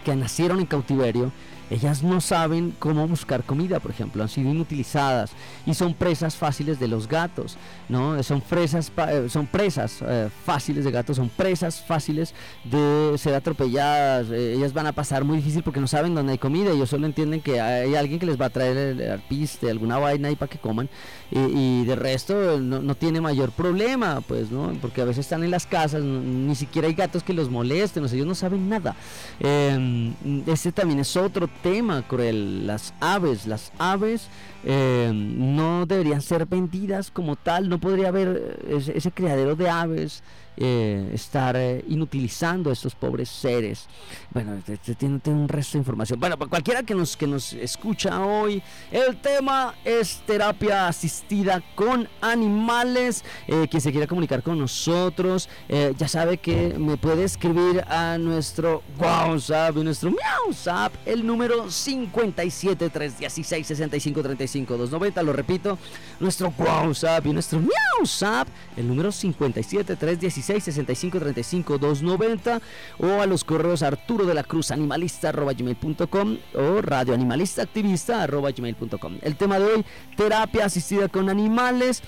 que 0.05 0.15
nacieron 0.15 0.59
en 0.59 0.65
cautiverio, 0.67 1.31
ellas 1.73 2.03
no 2.03 2.21
saben 2.21 2.75
cómo 2.77 3.07
buscar 3.07 3.43
comida, 3.43 3.79
por 3.79 3.89
ejemplo, 3.89 4.21
han 4.21 4.29
sido 4.29 4.51
inutilizadas 4.51 5.31
y 5.65 5.73
son 5.73 5.95
presas 5.95 6.35
fáciles 6.35 6.79
de 6.79 6.87
los 6.87 7.07
gatos, 7.07 7.57
¿no? 7.89 8.21
Son 8.21 8.41
presas, 8.41 8.91
eh, 9.09 9.27
son 9.27 9.47
presas 9.47 10.03
eh, 10.07 10.29
fáciles 10.45 10.85
de 10.85 10.91
gatos, 10.91 11.17
son 11.17 11.29
presas 11.29 11.81
fáciles 11.81 12.35
de 12.63 13.15
ser 13.17 13.33
atropelladas. 13.33 14.29
eh, 14.29 14.53
ellas 14.53 14.71
van 14.73 14.85
a 14.85 14.91
pasar 14.91 15.23
muy 15.23 15.37
difícil 15.37 15.63
porque 15.63 15.79
no 15.79 15.87
saben 15.87 16.13
dónde 16.13 16.33
hay 16.33 16.37
comida. 16.37 16.71
Ellos 16.71 16.89
solo 16.89 17.07
entienden 17.07 17.41
que 17.41 17.59
hay 17.59 17.95
alguien 17.95 18.19
que 18.19 18.27
les 18.27 18.39
va 18.39 18.45
a 18.45 18.49
traer 18.51 18.77
el, 18.77 19.11
alpiste, 19.11 19.69
alguna 19.69 19.97
vaina 19.97 20.27
ahí 20.27 20.35
para 20.35 20.49
que 20.49 20.59
coman 20.59 20.89
y, 21.31 21.39
y 21.39 21.85
de 21.85 21.95
resto 21.95 22.59
no, 22.59 22.81
no 22.81 22.95
tiene 22.95 23.19
mayor 23.19 23.51
problema, 23.51 24.21
pues, 24.21 24.51
¿no? 24.51 24.73
Porque 24.79 25.01
a 25.01 25.05
veces 25.05 25.25
están 25.25 25.43
en 25.43 25.49
las 25.49 25.65
casas, 25.65 26.03
ni 26.03 26.53
siquiera 26.53 26.87
hay 26.87 26.93
gatos 26.93 27.23
que 27.23 27.33
los 27.33 27.49
molesten, 27.49 28.03
o 28.03 28.07
sea, 28.07 28.15
ellos 28.15 28.27
no 28.27 28.35
saben 28.35 28.69
nada. 28.69 28.95
Eh, 29.39 30.13
este 30.45 30.71
también 30.71 30.99
es 30.99 31.15
otro 31.17 31.49
tema 31.63 32.03
cruel, 32.07 32.67
las 32.67 32.93
aves, 32.99 33.47
las 33.47 33.71
aves 33.79 34.27
eh, 34.63 35.11
no 35.13 35.87
deberían 35.87 36.21
ser 36.21 36.45
vendidas 36.45 37.09
como 37.09 37.35
tal, 37.35 37.69
no 37.69 37.79
podría 37.79 38.09
haber 38.09 38.59
eh, 38.67 38.75
ese, 38.77 38.95
ese 38.95 39.11
criadero 39.11 39.55
de 39.55 39.69
aves 39.69 40.21
eh, 40.55 41.09
estar 41.13 41.55
eh, 41.55 41.83
inutilizando 41.87 42.69
a 42.69 42.73
estos 42.73 42.93
pobres 42.93 43.27
seres. 43.27 43.87
Bueno, 44.29 44.61
tiene, 44.99 45.19
un 45.25 45.47
resto 45.47 45.73
de 45.73 45.79
información. 45.79 46.19
Bueno, 46.19 46.37
para 46.37 46.49
cualquiera 46.49 46.83
que 46.83 46.93
nos, 46.93 47.17
que 47.17 47.25
nos 47.25 47.53
escucha 47.53 48.23
hoy, 48.23 48.61
el 48.91 49.17
tema 49.17 49.73
es 49.83 50.21
terapia 50.27 50.87
asistida 50.87 51.63
con 51.73 52.07
animales. 52.21 53.23
Eh, 53.47 53.67
quien 53.67 53.81
se 53.81 53.91
quiera 53.91 54.05
comunicar 54.05 54.43
con 54.43 54.59
nosotros, 54.59 55.49
ya 55.97 56.07
sabe 56.07 56.37
que 56.37 56.75
me 56.77 56.97
puede 56.97 57.23
escribir 57.23 57.83
a 57.87 58.17
nuestro 58.19 58.83
WhatsApp, 58.99 59.75
nuestro 59.77 60.11
WhatsApp, 60.11 60.93
el 61.05 61.25
número 61.25 61.69
57 61.69 62.89
316 62.89 63.65
65 63.65 64.21
35 64.21 64.77
290. 64.77 65.23
Lo 65.23 65.33
repito, 65.33 65.79
nuestro 66.19 66.53
WhatsApp 66.57 67.25
y 67.25 67.33
nuestro 67.33 67.59
WhatsApp, 67.59 68.47
el 68.77 68.87
número 68.87 69.11
57 69.11 69.95
316 69.95 70.42
65 70.43 71.19
35 71.19 71.77
290 71.77 72.61
o 72.99 73.21
a 73.21 73.25
los 73.25 73.43
correos 73.43 73.83
Arturo 73.83 74.25
de 74.25 74.33
la 74.33 74.43
Cruz 74.43 74.71
animalista 74.71 75.29
arroba 75.29 75.53
gmail.com 75.53 76.37
o 76.55 76.81
radio 76.81 77.13
animalista 77.13 77.63
activista 77.63 78.23
arroba 78.23 78.51
gmail.com. 78.51 79.17
El 79.21 79.35
tema 79.35 79.59
de 79.59 79.65
hoy, 79.65 79.85
terapia 80.15 80.65
asistida 80.65 81.07
con 81.07 81.29
animales. 81.29 82.03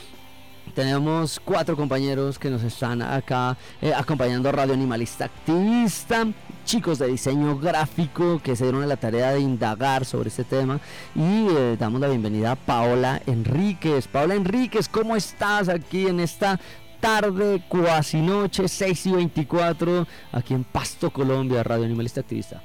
Tenemos 0.74 1.40
cuatro 1.40 1.76
compañeros 1.76 2.40
que 2.40 2.50
nos 2.50 2.64
están 2.64 3.02
acá 3.02 3.56
eh, 3.82 3.94
acompañando 3.96 4.50
a 4.50 4.52
Radio 4.52 4.74
Animalista 4.74 5.26
Activista, 5.26 6.26
chicos 6.66 6.98
de 6.98 7.08
diseño 7.08 7.58
gráfico 7.60 8.42
que 8.44 8.56
se 8.56 8.64
dieron 8.64 8.82
a 8.82 8.88
la 8.88 8.98
tarea 8.98 9.32
de 9.32 9.40
indagar 9.40 10.06
sobre 10.06 10.30
este 10.30 10.44
tema 10.44 10.80
y 11.14 11.48
eh, 11.50 11.78
damos 11.80 12.02
la 12.02 12.08
bienvenida 12.08 12.52
a 12.52 12.56
Paola 12.56 13.22
Enríquez. 13.26 14.08
Paola 14.08 14.36
Enríquez, 14.36 14.90
¿cómo 14.90 15.16
estás 15.16 15.70
aquí 15.70 16.08
en 16.08 16.20
esta 16.20 16.60
tarde, 17.06 17.62
cuasi 17.68 18.18
noche, 18.18 18.68
6 18.68 19.06
y 19.06 19.12
24, 19.12 20.08
aquí 20.32 20.56
en 20.56 20.64
Pasto, 20.64 21.12
Colombia, 21.12 21.62
Radio 21.62 21.86
Animalista 21.86 22.22
Activista? 22.22 22.64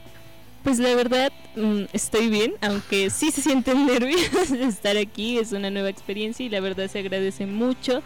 Pues 0.65 0.79
la 0.79 0.95
verdad 0.95 1.31
mm, 1.57 1.83
estoy 1.93 2.31
bien, 2.31 2.55
aunque 2.63 3.11
sí 3.11 3.31
se 3.33 3.43
sienten 3.43 3.85
nervios 3.87 4.51
de 4.51 4.65
estar 4.65 4.97
aquí, 4.97 5.39
es 5.39 5.53
una 5.53 5.69
nueva 5.69 5.91
experiencia 5.91 6.47
y 6.47 6.49
la 6.49 6.61
verdad 6.61 6.89
se 6.89 7.01
agradece 7.01 7.45
mucho 7.45 8.03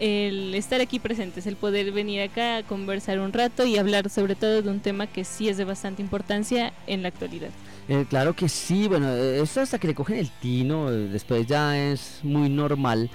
el 0.00 0.52
estar 0.56 0.80
aquí 0.80 0.98
presentes, 0.98 1.46
el 1.46 1.54
poder 1.54 1.92
venir 1.92 2.22
acá 2.22 2.56
a 2.56 2.62
conversar 2.64 3.20
un 3.20 3.32
rato 3.32 3.64
y 3.64 3.78
hablar 3.78 4.10
sobre 4.10 4.34
todo 4.34 4.62
de 4.62 4.70
un 4.70 4.80
tema 4.80 5.06
que 5.06 5.22
sí 5.22 5.48
es 5.48 5.58
de 5.58 5.64
bastante 5.64 6.02
importancia 6.02 6.72
en 6.88 7.02
la 7.02 7.08
actualidad. 7.08 7.50
Eh, 7.88 8.04
claro 8.10 8.34
que 8.34 8.48
sí, 8.48 8.88
bueno, 8.88 9.14
eh, 9.14 9.40
eso 9.40 9.60
hasta 9.60 9.78
que 9.78 9.86
le 9.86 9.94
cogen 9.94 10.16
el 10.16 10.30
tino, 10.40 10.90
eh, 10.90 11.06
después 11.06 11.46
ya 11.46 11.78
es 11.78 12.18
muy 12.24 12.48
normal. 12.48 13.08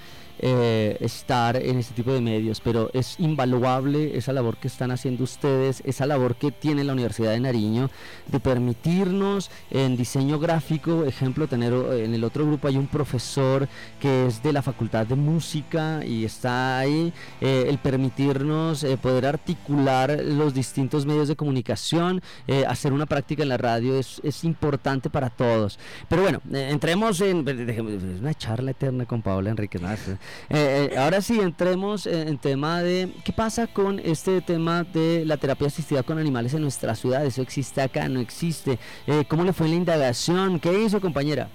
Eh, 0.46 0.98
estar 1.00 1.56
en 1.56 1.78
este 1.78 1.94
tipo 1.94 2.12
de 2.12 2.20
medios, 2.20 2.60
pero 2.60 2.90
es 2.92 3.18
invaluable 3.18 4.14
esa 4.14 4.30
labor 4.34 4.58
que 4.58 4.68
están 4.68 4.90
haciendo 4.90 5.24
ustedes, 5.24 5.80
esa 5.86 6.04
labor 6.04 6.36
que 6.36 6.52
tiene 6.52 6.84
la 6.84 6.92
Universidad 6.92 7.30
de 7.30 7.40
Nariño 7.40 7.88
de 8.26 8.40
permitirnos 8.40 9.50
en 9.70 9.96
diseño 9.96 10.38
gráfico, 10.38 11.04
ejemplo, 11.04 11.46
tener 11.48 11.72
eh, 11.72 12.04
en 12.04 12.12
el 12.12 12.24
otro 12.24 12.44
grupo 12.46 12.68
hay 12.68 12.76
un 12.76 12.88
profesor 12.88 13.66
que 13.98 14.26
es 14.26 14.42
de 14.42 14.52
la 14.52 14.60
Facultad 14.60 15.06
de 15.06 15.14
Música 15.14 16.04
y 16.04 16.26
está 16.26 16.78
ahí, 16.78 17.10
eh, 17.40 17.64
el 17.66 17.78
permitirnos 17.78 18.84
poder 19.00 19.24
articular 19.24 20.20
los 20.22 20.52
distintos 20.52 21.06
medios 21.06 21.26
de 21.28 21.36
comunicación, 21.36 22.20
hacer 22.68 22.92
una 22.92 23.06
práctica 23.06 23.42
en 23.42 23.48
la 23.48 23.56
radio 23.56 23.98
es, 23.98 24.20
es 24.22 24.44
importante 24.44 25.08
para 25.08 25.30
todos. 25.30 25.78
Pero 26.06 26.20
bueno, 26.20 26.42
entremos 26.52 27.22
en 27.22 27.48
una 28.20 28.34
charla 28.34 28.72
eterna 28.72 29.06
con 29.06 29.22
Paola 29.22 29.48
Enrique 29.48 29.78
eh, 30.50 30.90
eh, 30.92 30.98
ahora 30.98 31.20
sí, 31.20 31.40
entremos 31.40 32.06
en 32.06 32.38
tema 32.38 32.82
de 32.82 33.10
qué 33.24 33.32
pasa 33.32 33.66
con 33.66 33.98
este 33.98 34.40
tema 34.40 34.84
de 34.84 35.24
la 35.24 35.36
terapia 35.36 35.66
asistida 35.66 36.02
con 36.02 36.18
animales 36.18 36.54
en 36.54 36.62
nuestra 36.62 36.94
ciudad. 36.94 37.24
¿Eso 37.24 37.42
existe 37.42 37.80
acá? 37.80 38.08
¿No 38.08 38.20
existe? 38.20 38.78
Eh, 39.06 39.24
¿Cómo 39.28 39.44
le 39.44 39.52
fue 39.52 39.68
la 39.68 39.74
indagación? 39.76 40.60
¿Qué 40.60 40.82
hizo, 40.82 41.00
compañera? 41.00 41.48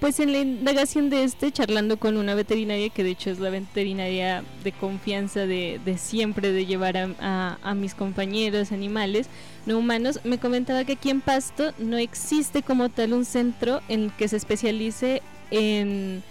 Pues 0.00 0.18
en 0.18 0.32
la 0.32 0.38
indagación 0.38 1.10
de 1.10 1.22
este, 1.22 1.52
charlando 1.52 1.96
con 1.96 2.16
una 2.16 2.34
veterinaria, 2.34 2.88
que 2.88 3.04
de 3.04 3.10
hecho 3.10 3.30
es 3.30 3.38
la 3.38 3.50
veterinaria 3.50 4.42
de 4.64 4.72
confianza 4.72 5.46
de, 5.46 5.80
siempre, 5.96 6.50
de 6.50 6.66
llevar 6.66 6.96
a, 6.96 7.58
a, 7.62 7.74
mis 7.74 7.94
compañeros 7.94 8.72
animales 8.72 9.28
no 9.64 9.78
humanos, 9.78 10.18
me 10.24 10.38
comentaba 10.38 10.82
que 10.82 10.94
aquí 10.94 11.10
en 11.10 11.20
Pasto 11.20 11.72
no 11.78 11.98
existe 11.98 12.64
como 12.64 12.88
tal 12.88 13.12
un 13.12 13.24
centro 13.24 13.80
en 13.88 14.10
que 14.10 14.26
se 14.26 14.36
especialice 14.38 15.22
en, 15.52 16.24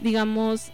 digamos, 0.00 0.72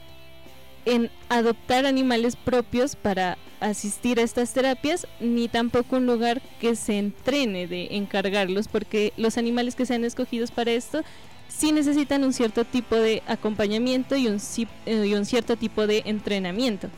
en 0.85 1.11
adoptar 1.29 1.87
animales 1.87 2.37
propios 2.37 2.97
para 2.97 3.38
asistir 3.61 4.18
a 4.18 4.23
estas 4.23 4.53
terapias, 4.53 5.07
ni 5.21 5.49
tampoco 5.49 5.97
un 5.97 6.07
lugar 6.07 6.42
que 6.61 6.75
se 6.75 6.99
entrene 6.99 7.66
de 7.66 7.88
encargarlos, 7.92 8.68
porque 8.68 9.12
los 9.16 9.38
animales 9.38 9.75
que 9.75 9.87
sean 9.87 10.05
escogidos 10.05 10.51
para 10.51 10.73
esto 10.73 11.03
sí 11.49 11.73
necesitan 11.73 12.25
un 12.25 12.33
cierto 12.33 12.64
tipo 12.64 12.97
de 12.97 13.23
acompañamiento 13.27 14.16
y 14.16 14.27
un, 14.27 14.38
eh, 14.87 15.07
y 15.07 15.14
un 15.14 15.25
cierto 15.25 15.57
tipo 15.57 15.87
de 15.87 16.03
entrenamiento. 16.07 16.88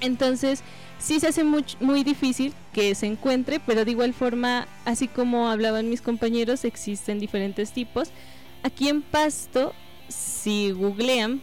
Entonces, 0.00 0.62
sí 0.98 1.20
se 1.20 1.28
hace 1.28 1.44
muy, 1.44 1.64
muy 1.80 2.02
difícil 2.02 2.52
que 2.72 2.94
se 2.94 3.06
encuentre, 3.06 3.60
pero 3.60 3.84
de 3.84 3.92
igual 3.92 4.12
forma, 4.12 4.66
así 4.84 5.08
como 5.08 5.48
hablaban 5.48 5.88
mis 5.88 6.02
compañeros, 6.02 6.64
existen 6.64 7.18
diferentes 7.18 7.72
tipos. 7.72 8.10
Aquí 8.62 8.88
en 8.88 9.00
Pasto, 9.02 9.72
si 10.08 10.72
googlean, 10.72 11.40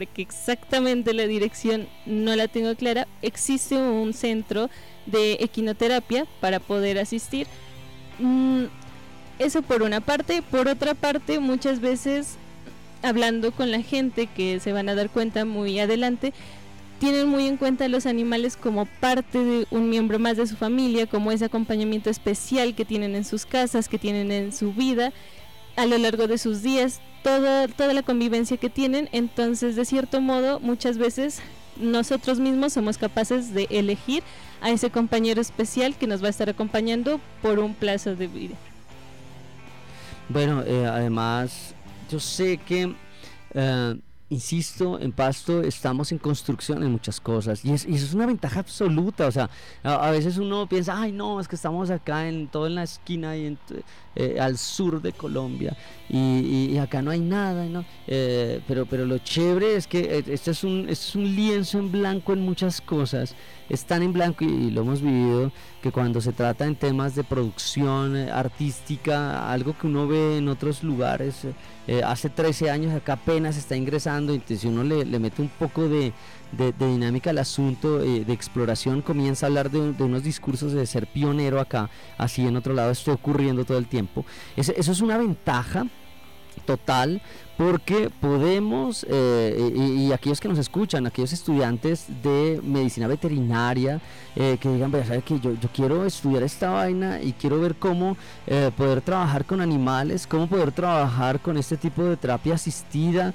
porque 0.00 0.22
exactamente 0.22 1.12
la 1.12 1.26
dirección 1.26 1.86
no 2.06 2.34
la 2.34 2.48
tengo 2.48 2.74
clara, 2.74 3.06
existe 3.20 3.76
un 3.76 4.14
centro 4.14 4.70
de 5.04 5.34
equinoterapia 5.40 6.24
para 6.40 6.58
poder 6.58 6.98
asistir. 6.98 7.46
Mm, 8.18 8.64
eso 9.38 9.60
por 9.60 9.82
una 9.82 10.00
parte. 10.00 10.40
Por 10.40 10.68
otra 10.68 10.94
parte, 10.94 11.38
muchas 11.38 11.80
veces 11.80 12.36
hablando 13.02 13.52
con 13.52 13.70
la 13.70 13.82
gente 13.82 14.26
que 14.26 14.58
se 14.58 14.72
van 14.72 14.88
a 14.88 14.94
dar 14.94 15.10
cuenta 15.10 15.44
muy 15.44 15.78
adelante, 15.78 16.32
tienen 16.98 17.28
muy 17.28 17.46
en 17.46 17.58
cuenta 17.58 17.84
a 17.84 17.88
los 17.88 18.06
animales 18.06 18.56
como 18.56 18.86
parte 18.86 19.38
de 19.44 19.66
un 19.70 19.90
miembro 19.90 20.18
más 20.18 20.38
de 20.38 20.46
su 20.46 20.56
familia, 20.56 21.06
como 21.06 21.30
ese 21.30 21.44
acompañamiento 21.44 22.08
especial 22.08 22.74
que 22.74 22.86
tienen 22.86 23.14
en 23.16 23.26
sus 23.26 23.44
casas, 23.44 23.86
que 23.86 23.98
tienen 23.98 24.32
en 24.32 24.52
su 24.52 24.72
vida 24.72 25.12
a 25.76 25.84
lo 25.84 25.98
largo 25.98 26.26
de 26.26 26.38
sus 26.38 26.62
días, 26.62 27.02
toda, 27.22 27.68
toda 27.68 27.92
la 27.92 28.02
convivencia 28.02 28.56
que 28.56 28.70
tienen. 28.70 29.08
Entonces, 29.12 29.76
de 29.76 29.84
cierto 29.84 30.20
modo, 30.20 30.60
muchas 30.60 30.98
veces 30.98 31.40
nosotros 31.76 32.38
mismos 32.40 32.72
somos 32.72 32.98
capaces 32.98 33.54
de 33.54 33.66
elegir 33.70 34.22
a 34.60 34.70
ese 34.70 34.90
compañero 34.90 35.40
especial 35.40 35.96
que 35.96 36.06
nos 36.06 36.22
va 36.22 36.26
a 36.26 36.30
estar 36.30 36.50
acompañando 36.50 37.20
por 37.42 37.58
un 37.58 37.74
plazo 37.74 38.14
de 38.14 38.26
vida. 38.26 38.56
Bueno, 40.28 40.62
eh, 40.66 40.86
además, 40.86 41.74
yo 42.10 42.20
sé 42.20 42.58
que... 42.58 42.94
Eh, 43.54 43.96
insisto, 44.30 44.98
en 45.00 45.10
Pasto 45.10 45.60
estamos 45.60 46.12
en 46.12 46.18
construcción 46.18 46.84
en 46.84 46.92
muchas 46.92 47.20
cosas 47.20 47.64
y, 47.64 47.72
eso 47.72 47.88
es 47.88 48.14
una 48.14 48.26
ventaja 48.26 48.60
absoluta. 48.60 49.26
O 49.26 49.32
sea, 49.32 49.50
a, 49.82 50.10
veces 50.12 50.38
uno 50.38 50.68
piensa, 50.68 50.98
ay, 50.98 51.12
no, 51.12 51.40
es 51.40 51.48
que 51.48 51.56
estamos 51.56 51.90
acá 51.90 52.28
en 52.28 52.46
todo 52.46 52.68
en 52.68 52.76
la 52.76 52.84
esquina 52.84 53.36
y 53.36 53.58
eh, 54.16 54.38
al 54.40 54.58
sur 54.58 55.00
de 55.00 55.12
Colombia 55.12 55.76
y, 56.08 56.76
acá 56.78 57.00
no 57.00 57.12
hay 57.12 57.20
nada, 57.20 57.66
¿no? 57.66 57.84
Eh, 58.08 58.60
pero, 58.66 58.84
pero 58.84 59.06
lo 59.06 59.18
chévere 59.18 59.76
es 59.76 59.86
que 59.86 60.00
eh, 60.00 60.24
este 60.26 60.50
es, 60.50 60.64
un, 60.64 60.88
este 60.88 61.06
es 61.06 61.14
un 61.14 61.36
lienzo 61.36 61.78
en 61.78 61.92
blanco 61.92 62.32
en 62.32 62.40
muchas 62.40 62.80
cosas. 62.80 63.36
Es 63.68 63.86
en 63.88 64.12
blanco 64.12 64.44
y, 64.44 64.72
lo 64.72 64.80
hemos 64.80 65.00
vivido 65.00 65.52
que 65.80 65.92
cuando 65.92 66.20
se 66.20 66.32
trata 66.32 66.66
en 66.66 66.74
temas 66.74 67.14
de 67.14 67.22
producción 67.22 68.16
artística, 68.16 69.48
algo 69.52 69.78
que 69.78 69.86
uno 69.86 70.08
ve 70.08 70.38
en 70.38 70.48
otros 70.48 70.82
lugares, 70.82 71.46
hace 72.04 72.28
13 72.28 72.68
años 72.70 72.92
acá 72.92 73.12
apenas 73.12 73.56
está 73.56 73.76
ingresando, 73.76 74.34
y 74.34 74.42
si 74.56 74.66
uno 74.66 74.82
le, 74.82 75.04
mete 75.20 75.40
un 75.40 75.48
poco 75.48 75.88
de, 75.88 76.12
dinámica 76.78 77.30
al 77.30 77.38
asunto, 77.38 77.98
de 77.98 78.32
exploración, 78.32 79.02
comienza 79.02 79.46
a 79.46 79.48
hablar 79.48 79.70
de, 79.70 79.92
de, 79.92 80.02
unos 80.02 80.22
discursos 80.22 80.72
de 80.72 80.86
ser 80.86 81.06
pionero 81.06 81.60
acá, 81.60 81.90
así 82.18 82.46
en 82.46 82.56
otro 82.56 82.74
lado 82.74 82.90
está 82.90 83.12
ocurriendo 83.12 83.64
todo 83.64 83.78
el 83.78 83.86
tiempo. 83.86 84.24
eso 84.56 84.72
es 84.76 85.00
una 85.00 85.16
ventaja 85.18 85.86
total 86.60 87.20
porque 87.60 88.08
podemos, 88.22 89.04
eh, 89.06 89.70
y, 89.76 90.12
aquellos 90.12 90.40
que 90.40 90.48
nos 90.48 90.56
escuchan, 90.56 91.06
aquellos 91.06 91.34
estudiantes 91.34 92.06
de 92.22 92.58
medicina 92.64 93.06
veterinaria, 93.06 94.00
eh, 94.34 94.56
que 94.58 94.70
digan, 94.70 94.90
¿sabes 94.90 95.22
que 95.24 95.38
yo, 95.38 95.52
yo, 95.60 95.68
quiero 95.70 96.06
estudiar 96.06 96.42
esta 96.42 96.70
vaina 96.70 97.20
y 97.20 97.34
quiero 97.34 97.60
ver 97.60 97.74
cómo 97.74 98.16
eh, 98.46 98.70
poder 98.74 99.02
trabajar 99.02 99.44
con 99.44 99.60
animales, 99.60 100.26
cómo 100.26 100.46
poder 100.46 100.72
trabajar 100.72 101.40
con 101.40 101.58
este 101.58 101.76
tipo 101.76 102.02
de 102.02 102.16
terapia 102.16 102.54
asistida, 102.54 103.34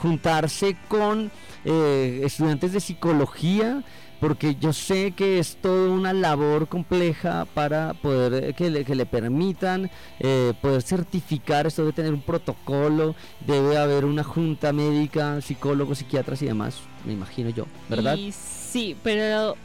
juntarse 0.00 0.76
con 0.86 1.32
estudiantes 1.64 2.72
de 2.72 2.78
psicología, 2.78 3.82
porque 4.20 4.54
yo 4.60 4.72
sé 4.72 5.12
que 5.12 5.38
es 5.38 5.56
toda 5.56 5.90
una 5.90 6.12
labor 6.12 6.68
compleja 6.68 7.46
para 7.54 7.94
poder 7.94 8.44
eh, 8.44 8.52
que 8.52 8.70
le, 8.70 8.84
que 8.84 8.94
le 8.94 9.06
permitan 9.06 9.90
eh, 10.20 10.52
poder 10.60 10.82
certificar 10.82 11.66
esto 11.66 11.86
de 11.86 11.92
tener 11.92 12.12
un 12.12 12.20
protocolo, 12.20 13.14
debe 13.46 13.78
haber 13.78 14.04
una 14.04 14.22
junta 14.22 14.72
médica, 14.72 15.40
psicólogos, 15.40 15.98
psiquiatras 15.98 16.42
y 16.42 16.46
demás, 16.46 16.76
me 17.06 17.14
imagino 17.14 17.48
yo, 17.48 17.66
¿verdad? 17.88 18.18
sí, 18.30 18.94
pero 19.02 19.56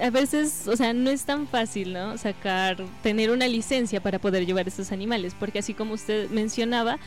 a 0.00 0.10
veces, 0.10 0.66
o 0.66 0.76
sea, 0.76 0.92
no 0.92 1.10
es 1.10 1.24
tan 1.24 1.46
fácil, 1.46 1.92
¿no? 1.92 2.18
Sacar, 2.18 2.78
tener 3.02 3.30
una 3.30 3.46
licencia 3.46 4.02
para 4.02 4.18
poder 4.18 4.44
llevar 4.44 4.66
estos 4.66 4.90
animales, 4.90 5.36
porque 5.38 5.60
así 5.60 5.74
como 5.74 5.94
usted 5.94 6.28
mencionaba, 6.30 6.98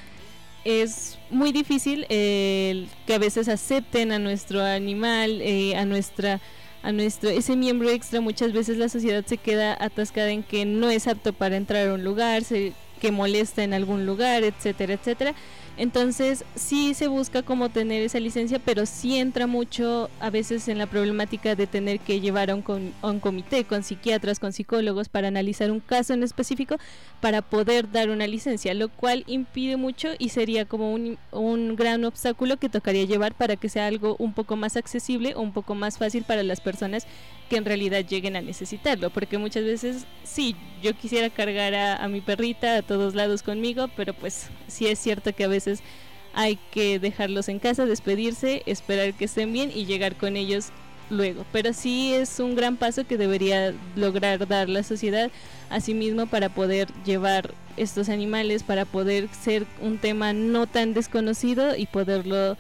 es 0.64 1.20
muy 1.30 1.52
difícil 1.52 2.08
que 2.08 3.14
a 3.14 3.20
veces 3.20 3.48
acepten 3.50 4.12
a 4.12 4.18
nuestro 4.18 4.64
animal, 4.64 5.40
eh, 5.42 5.76
a 5.76 5.86
nuestra 5.86 6.42
a 6.86 6.92
nuestro 6.92 7.32
ese 7.32 7.56
miembro 7.56 7.90
extra 7.90 8.22
muchas 8.22 8.54
veces 8.54 8.78
la 8.78 8.90
sociedad 8.90 9.26
se 9.26 9.38
queda 9.38 9.76
atascada 9.80 10.30
en 10.30 10.44
que 10.44 10.66
no 10.66 10.92
es 10.92 11.08
apto 11.08 11.34
para 11.34 11.58
entrar 11.58 11.90
a 11.90 11.94
un 11.96 12.04
lugar 12.04 12.44
se, 12.44 12.74
que 13.02 13.12
molesta 13.12 13.64
en 13.64 13.74
algún 13.74 14.06
lugar 14.06 14.44
etcétera 14.44 14.94
etcétera 14.94 15.34
entonces 15.78 16.46
sí 16.56 16.94
se 16.94 17.08
busca 17.08 17.44
como 17.44 17.70
tener 17.70 18.02
esa 18.02 18.20
licencia, 18.20 18.60
pero 18.60 18.86
sí 18.86 19.18
entra 19.18 19.46
mucho 19.46 20.10
a 20.20 20.30
veces 20.30 20.68
en 20.68 20.78
la 20.78 20.88
problemática 20.88 21.56
de 21.56 21.68
tener 21.68 22.00
que 22.00 22.22
llevar 22.22 22.50
a 22.50 22.56
un, 22.56 23.20
comité 23.20 23.66
con 23.66 23.84
psiquiatras, 23.84 24.40
con 24.40 24.54
psicólogos 24.54 25.10
para 25.10 25.28
analizar 25.28 25.72
un 25.72 25.82
caso 25.82 26.14
en 26.14 26.24
específico 26.24 26.78
para 27.20 27.42
poder 27.42 27.92
dar 27.92 28.10
una 28.10 28.28
licencia, 28.28 28.74
lo 28.74 28.90
cual 28.90 29.24
impide 29.28 29.76
mucho 29.76 30.10
y 30.18 30.30
sería 30.30 30.66
como 30.66 30.94
un, 30.94 31.18
un 31.32 31.76
gran 31.76 32.06
obstáculo 32.06 32.58
que 32.58 32.70
tocaría 32.70 33.06
llevar 33.06 33.34
para 33.34 33.58
que 33.58 33.70
sea 33.70 33.88
algo 33.88 34.16
un 34.20 34.34
poco 34.34 34.56
más 34.56 34.78
accesible 34.78 35.36
o 35.36 35.42
un 35.42 35.52
poco 35.52 35.76
más 35.76 35.98
fácil 35.98 36.24
para 36.24 36.44
las 36.44 36.62
personas 36.62 37.06
que 37.50 37.58
en 37.58 37.66
realidad 37.66 38.06
lleguen 38.06 38.36
a 38.36 38.42
necesitarlo, 38.42 39.10
porque 39.10 39.38
muchas 39.38 39.64
veces 39.64 40.06
sí, 40.24 40.56
yo 40.82 40.94
quisiera 40.94 41.30
cargar 41.30 41.76
a, 41.76 42.08
mi 42.08 42.22
perrita 42.22 42.78
a 42.78 42.82
todos 42.82 43.16
lados 43.16 43.44
conmigo, 43.44 43.90
pero 43.96 44.14
pues 44.14 44.50
sí 44.68 44.88
es 44.88 45.00
cierto 45.00 45.34
que 45.34 45.44
a 45.44 45.48
veces 45.48 45.82
hay 46.34 46.58
que 46.72 47.00
dejarlos 47.00 47.48
en 47.50 47.60
casa, 47.60 47.86
despedirse, 47.86 48.64
esperar 48.66 49.14
que 49.14 49.26
estén 49.26 49.54
bien 49.54 49.72
y 49.74 49.86
llegar 49.86 50.16
con 50.16 50.36
ellos 50.36 50.72
luego. 51.10 51.46
Pero 51.52 51.74
sí 51.74 52.14
es 52.14 52.40
un 52.40 52.56
gran 52.56 52.78
paso 52.78 53.06
que 53.06 53.18
debería 53.18 53.74
lograr 53.96 54.48
dar 54.48 54.68
la 54.68 54.84
sociedad 54.84 55.32
a 55.70 55.80
sí 55.80 55.94
mismo 55.94 56.28
para 56.28 56.50
poder 56.50 56.90
llevar 57.06 57.54
estos 57.78 58.10
animales, 58.10 58.64
para 58.64 58.86
poder 58.86 59.30
ser 59.30 59.66
un 59.82 59.98
tema 59.98 60.34
no 60.34 60.68
tan 60.68 60.94
desconocido 60.94 61.76
y 61.76 61.86
poderlo 61.86 62.58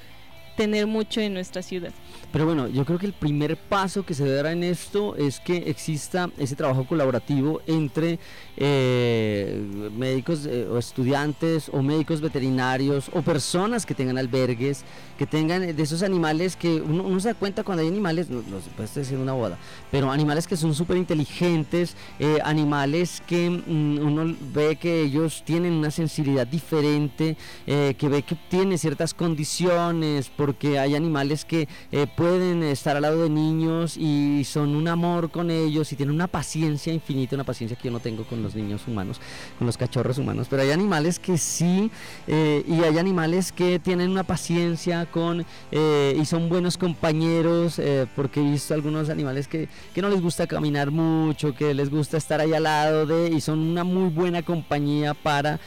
tener 0.55 0.87
mucho 0.87 1.21
en 1.21 1.33
nuestra 1.33 1.61
ciudad. 1.61 1.91
Pero 2.31 2.45
bueno, 2.45 2.67
yo 2.67 2.83
creo 2.83 2.99
que 2.99 3.05
el 3.05 3.13
primer 3.13 3.55
paso 3.55 4.05
que 4.05 4.13
se 4.13 4.25
debe 4.25 4.35
dar 4.35 4.45
en 4.47 4.63
esto 4.63 5.15
es 5.15 5.39
que 5.39 5.55
exista 5.69 6.29
ese 6.37 6.55
trabajo 6.57 6.85
colaborativo 6.85 7.61
entre 7.65 8.19
eh, 8.57 9.61
médicos 9.95 10.45
eh, 10.45 10.67
o 10.69 10.77
estudiantes 10.77 11.69
o 11.71 11.81
médicos 11.81 12.19
veterinarios 12.19 13.09
o 13.13 13.21
personas 13.21 13.85
que 13.85 13.93
tengan 13.93 14.17
albergues, 14.17 14.83
que 15.17 15.25
tengan 15.25 15.75
de 15.75 15.81
esos 15.81 16.03
animales 16.03 16.57
que 16.57 16.81
uno, 16.81 17.17
se 17.21 17.29
da 17.29 17.35
cuenta 17.35 17.63
cuando 17.63 17.83
hay 17.83 17.87
animales, 17.87 18.29
no, 18.29 18.37
no 18.37 18.57
puede 18.75 18.89
decir 18.93 19.17
una 19.17 19.33
boda, 19.33 19.57
pero 19.89 20.11
animales 20.11 20.45
que 20.45 20.57
son 20.57 20.73
súper 20.73 20.97
inteligentes, 20.97 21.95
eh, 22.19 22.39
animales 22.43 23.23
que 23.25 23.49
mm, 23.49 23.99
uno 23.99 24.35
ve 24.53 24.75
que 24.75 25.03
ellos 25.03 25.43
tienen 25.45 25.71
una 25.71 25.91
sensibilidad 25.91 26.45
diferente, 26.45 27.37
que 27.65 28.09
ve 28.09 28.23
que 28.23 28.35
tienen 28.49 28.77
ciertas 28.77 29.13
condiciones, 29.13 30.29
porque 30.45 30.77
hay 30.77 30.93
animales 30.93 31.43
que 31.43 31.67
pueden 32.15 32.61
estar 32.61 32.95
al 32.95 33.01
lado 33.01 33.23
de 33.23 33.31
niños 33.31 33.97
y 33.97 34.43
son 34.45 34.75
un 34.75 34.87
amor 34.87 35.31
con 35.31 35.49
ellos 35.49 35.91
y 35.91 35.95
tienen 35.95 36.13
una 36.13 36.27
paciencia 36.27 36.93
infinita, 36.93 37.35
una 37.35 37.43
paciencia 37.43 37.75
que 37.75 37.85
yo 37.87 37.91
no 37.91 37.99
tengo 37.99 38.25
con 38.25 38.43
los 38.43 38.53
niños 38.53 38.83
humanos, 38.87 39.19
con 39.57 39.65
los 39.65 39.75
cachorros 39.75 40.19
humanos, 40.19 40.45
pero 40.47 40.61
hay 40.61 40.69
animales 40.69 41.17
que 41.17 41.39
sí 41.39 41.89
eh, 42.27 42.63
y 42.67 42.83
hay 42.83 42.99
animales 42.99 43.51
que 43.51 43.79
tienen 43.79 44.11
una 44.11 44.23
paciencia 44.23 45.07
con 45.07 45.43
eh, 45.71 46.15
y 46.15 46.25
son 46.25 46.47
buenos 46.47 46.77
compañeros 46.77 47.79
eh, 47.79 48.05
porque 48.15 48.39
he 48.39 48.51
visto 48.51 48.75
algunos 48.75 49.09
animales 49.09 49.47
que, 49.47 49.67
que 49.95 50.01
no 50.03 50.09
les 50.09 50.21
gusta 50.21 50.45
caminar 50.45 50.91
mucho, 50.91 51.55
que 51.55 51.73
les 51.73 51.89
gusta 51.89 52.17
estar 52.17 52.39
ahí 52.39 52.53
al 52.53 52.63
lado 52.63 53.07
de 53.07 53.29
y 53.29 53.41
son 53.41 53.57
una 53.57 53.83
muy 53.83 54.09
buena 54.09 54.43
compañía 54.43 55.15
para 55.15 55.59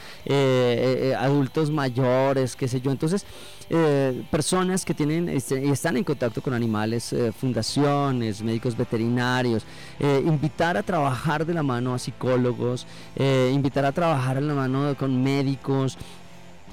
adultos 1.19 1.69
mayores, 1.69 2.55
qué 2.55 2.69
sé 2.69 2.79
yo, 2.79 2.91
entonces 2.91 3.25
personas 4.31 4.83
que 4.83 4.93
tienen 4.93 5.29
este, 5.29 5.69
están 5.69 5.95
en 5.97 6.03
contacto 6.03 6.41
con 6.41 6.53
animales, 6.53 7.15
fundaciones, 7.39 8.41
médicos 8.41 8.75
veterinarios, 8.75 9.63
invitar 9.99 10.75
a 10.77 10.83
trabajar 10.83 11.45
de 11.45 11.53
la 11.53 11.63
mano 11.63 11.93
a 11.93 11.99
psicólogos, 11.99 12.87
eh, 13.15 13.51
invitar 13.53 13.85
a 13.85 13.91
trabajar 13.91 14.37
en 14.37 14.47
la 14.47 14.53
mano 14.53 14.95
con 14.97 15.21
médicos, 15.21 15.97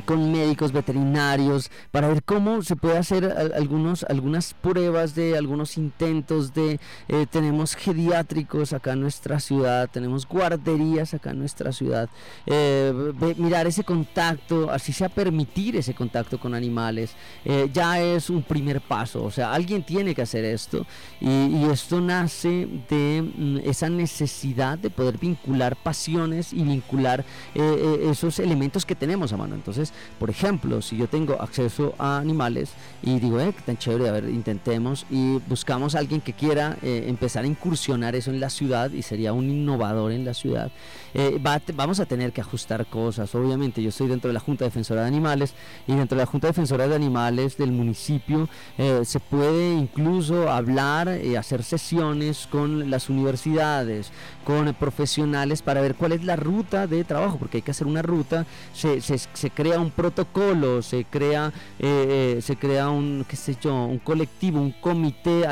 con 0.05 0.33
médicos 0.33 0.73
veterinarios 0.73 1.71
para 1.91 2.09
ver 2.09 2.23
cómo 2.23 2.63
se 2.63 2.77
puede 2.77 2.99
hacer 2.99 3.35
algunos 3.55 4.05
algunas 4.05 4.55
pruebas 4.55 5.15
de 5.15 5.37
algunos 5.37 5.77
intentos 5.77 6.53
de 6.55 6.79
eh, 7.09 7.27
tenemos 7.31 7.75
geriátricos 7.75 8.73
acá 8.73 8.93
en 8.93 9.01
nuestra 9.01 9.41
ciudad 9.41 9.89
tenemos 9.91 10.27
guarderías 10.27 11.15
acá 11.15 11.31
en 11.31 11.39
nuestra 11.39 11.73
ciudad. 11.73 12.09
Eh, 12.47 12.93
mirar 13.37 13.67
ese 13.67 13.85
contacto 13.85 14.71
así 14.71 14.93
sea 14.93 15.09
permitir 15.09 15.77
ese 15.77 15.95
contacto 15.95 16.39
con 16.39 16.55
animales 16.55 17.13
eh, 17.45 17.69
ya 17.73 18.01
es 18.01 18.31
un 18.31 18.43
primer 18.43 18.81
paso. 18.81 19.25
O 19.25 19.31
sea 19.31 19.53
alguien 19.53 19.85
tiene 19.85 20.15
que 20.15 20.23
hacer 20.23 20.45
esto 20.45 20.87
y, 21.21 21.65
esto 21.67 22.01
nace 22.01 22.69
de 22.89 23.23
mm, 23.23 23.59
esa 23.65 23.89
necesidad 23.89 24.79
de 24.79 24.91
poder 24.91 25.19
vincular 25.19 25.77
pasiones 25.77 26.53
y 26.53 26.63
vincular 26.63 27.25
esos 27.55 28.39
elementos 28.39 28.87
que 28.87 28.95
tenemos 28.95 29.33
a 29.33 29.37
mano. 29.37 29.55
Entonces 29.55 29.86
por 30.19 30.31
ejemplo, 30.31 30.83
si 30.83 30.97
yo 30.97 31.09
tengo 31.09 31.41
acceso 31.41 31.95
a 31.99 32.19
animales 32.19 32.71
y 33.03 33.19
digo, 33.19 33.41
eh, 33.41 33.53
qué 33.57 33.63
tan 33.63 33.77
chévere, 33.77 34.09
a 34.09 34.13
ver, 34.13 34.29
intentemos 34.29 35.07
y 35.11 35.39
buscamos 35.49 35.95
a 35.95 35.99
alguien 35.99 36.21
que 36.21 36.33
quiera 36.33 36.77
eh, 36.83 37.05
empezar 37.09 37.45
a 37.45 37.47
incursionar 37.47 38.15
eso 38.15 38.31
en 38.31 38.41
la 38.41 38.51
ciudad 38.51 38.91
y 38.91 39.03
sería 39.03 39.33
un 39.33 39.49
innovador 39.51 40.13
en 40.13 40.25
la 40.25 40.35
ciudad, 40.35 40.71
eh, 41.15 41.41
vamos 41.75 42.01
a 42.01 42.07
tener 42.07 42.33
que 42.33 42.41
ajustar 42.41 42.85
cosas. 42.87 43.35
Obviamente, 43.35 43.83
yo 43.83 43.89
estoy 43.89 44.09
dentro 44.09 44.29
de 44.29 44.35
la 44.35 44.41
Junta 44.41 44.65
Defensora 44.65 45.03
de 45.03 45.09
Animales 45.09 45.55
y 45.87 45.95
dentro 45.95 46.17
de 46.17 46.23
la 46.23 46.27
Junta 46.27 46.49
Defensora 46.49 46.87
de 46.89 46.95
Animales 46.95 47.57
del 47.57 47.73
municipio 47.73 48.49
eh, 48.77 49.01
se 49.05 49.21
puede 49.21 49.73
incluso 49.73 50.51
hablar 50.51 51.21
y 51.25 51.37
hacer 51.37 51.63
sesiones 51.63 52.47
con 52.51 52.91
las 52.91 53.09
universidades, 53.09 54.13
con 54.47 54.73
profesionales 54.75 55.61
para 55.61 55.81
ver 55.81 55.97
cuál 55.97 56.13
es 56.13 56.23
la 56.23 56.37
ruta 56.37 56.87
de 56.87 57.03
trabajo, 57.03 57.37
porque 57.37 57.57
hay 57.59 57.63
que 57.63 57.73
hacer 57.73 57.89
una 57.89 58.01
ruta, 58.01 58.47
se, 58.73 59.01
se, 59.01 59.19
se 59.19 59.51
crea 59.51 59.81
un 59.81 59.91
protocolo, 59.91 60.83
se 60.83 61.05
crea, 61.05 61.53
eh, 61.81 62.37
eh, 62.39 62.43
se 62.43 62.55
crea 62.55 62.89
un, 62.89 63.27
qué 63.29 63.35
sé 63.35 63.57
yo, 63.61 63.87
un 63.87 63.99
colectivo, 63.99 64.61
un 64.61 64.71
comité. 64.71 65.43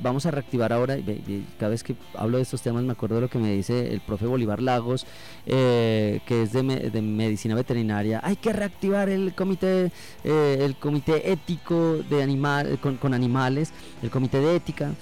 vamos 0.00 0.24
a 0.24 0.30
reactivar 0.30 0.72
ahora, 0.72 0.96
cada 1.58 1.68
vez 1.68 1.84
que 1.84 1.94
hablo 2.14 2.38
de 2.38 2.44
estos 2.44 2.62
temas 2.62 2.84
me 2.84 2.92
acuerdo 2.92 3.16
de 3.16 3.20
lo 3.20 3.28
que 3.28 3.38
me 3.38 3.52
dice 3.52 3.92
el 3.92 4.00
profe 4.00 4.24
Bolívar 4.24 4.62
Lagos, 4.62 5.06
eh, 5.44 6.20
que 6.24 6.44
es 6.44 6.52
de, 6.54 6.62
medicina 6.62 7.54
veterinaria. 7.54 8.22
Hay 8.24 8.36
que 8.36 8.54
reactivar 8.54 9.10
el 9.10 9.34
comité, 9.34 9.92
el 10.24 10.74
comité 10.76 11.32
ético 11.32 11.98
de 12.08 12.22
animal, 12.22 12.78
con, 12.80 12.96
con, 12.96 13.12
animales, 13.12 13.74
el 14.02 14.08
comité 14.08 14.40
de 14.40 14.56
ética 14.56 14.94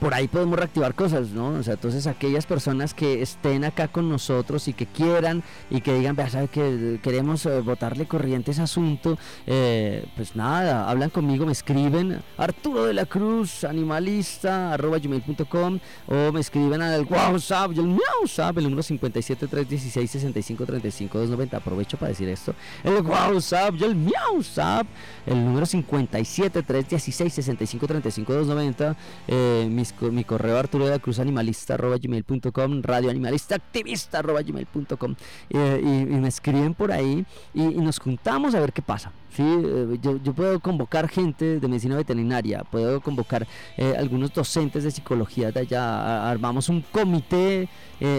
por 0.00 0.14
ahí 0.14 0.28
podemos 0.28 0.58
reactivar 0.58 0.94
cosas, 0.94 1.30
¿no? 1.30 1.48
O 1.48 1.62
sea, 1.62 1.74
entonces 1.74 2.06
aquellas 2.06 2.46
personas 2.46 2.94
que 2.94 3.22
estén 3.22 3.64
acá 3.64 3.88
con 3.88 4.08
nosotros 4.08 4.68
y 4.68 4.72
que 4.72 4.86
quieran 4.86 5.42
y 5.70 5.80
que 5.80 5.94
digan, 5.94 6.14
vea, 6.16 6.30
¿sabe 6.30 6.48
que 6.48 7.00
queremos 7.02 7.46
eh, 7.46 7.62
corriente 8.06 8.52
ese 8.52 8.62
asunto? 8.62 9.18
Eh, 9.46 10.06
pues 10.16 10.36
nada, 10.36 10.88
hablan 10.88 11.10
conmigo, 11.10 11.46
me 11.46 11.52
escriben 11.52 12.22
Arturo 12.36 12.84
de 12.84 12.94
la 12.94 13.06
Cruz, 13.06 13.64
animalista, 13.64 14.72
arroba 14.72 14.98
gmail.com 14.98 15.78
o 16.06 16.32
me 16.32 16.40
escriben 16.40 16.82
al 16.82 17.04
WhatsApp, 17.04 17.72
el 17.72 17.98
WhatsApp, 18.20 18.58
el 18.58 18.64
número 18.64 18.82
57316 18.82 20.10
6535 20.10 21.18
290. 21.18 21.56
Aprovecho 21.56 21.96
para 21.96 22.10
decir 22.10 22.28
esto. 22.28 22.54
El 22.84 23.00
WhatsApp, 23.02 23.74
el 23.82 23.96
WhatsApp, 24.36 24.86
el 25.26 25.44
número 25.44 25.66
57316 25.66 27.34
6535 27.34 28.32
290. 28.32 28.96
Eh, 29.28 29.68
mi 30.10 30.24
correo 30.24 30.58
arturo 30.58 30.84
de 30.84 30.90
la 30.92 30.98
cruz 30.98 31.18
animalista 31.18 31.74
arroba 31.74 31.96
gmail.com, 31.96 32.82
radio 32.82 33.10
animalista 33.10 33.54
activista 33.54 34.18
arroba 34.18 34.42
gmail.com 34.42 35.14
eh, 35.50 35.80
y, 35.82 35.86
me 36.18 36.28
escriben 36.28 36.74
por 36.74 36.92
ahí 36.92 37.24
y, 37.54 37.62
nos 37.62 37.98
juntamos 37.98 38.54
a 38.54 38.60
ver 38.60 38.72
qué 38.72 38.82
pasa. 38.82 39.12
¿sí? 39.34 39.42
Eh, 39.42 39.98
yo, 40.02 40.16
yo, 40.22 40.32
puedo 40.32 40.58
convocar 40.60 41.08
gente 41.08 41.60
de 41.60 41.68
medicina 41.68 41.96
veterinaria, 41.96 42.64
puedo 42.64 43.00
convocar 43.00 43.46
eh, 43.76 43.94
algunos 43.98 44.32
docentes 44.32 44.84
de 44.84 44.90
psicología 44.90 45.52
de 45.52 45.60
allá, 45.60 46.30
armamos 46.30 46.68
un 46.68 46.82
comité, 46.82 47.68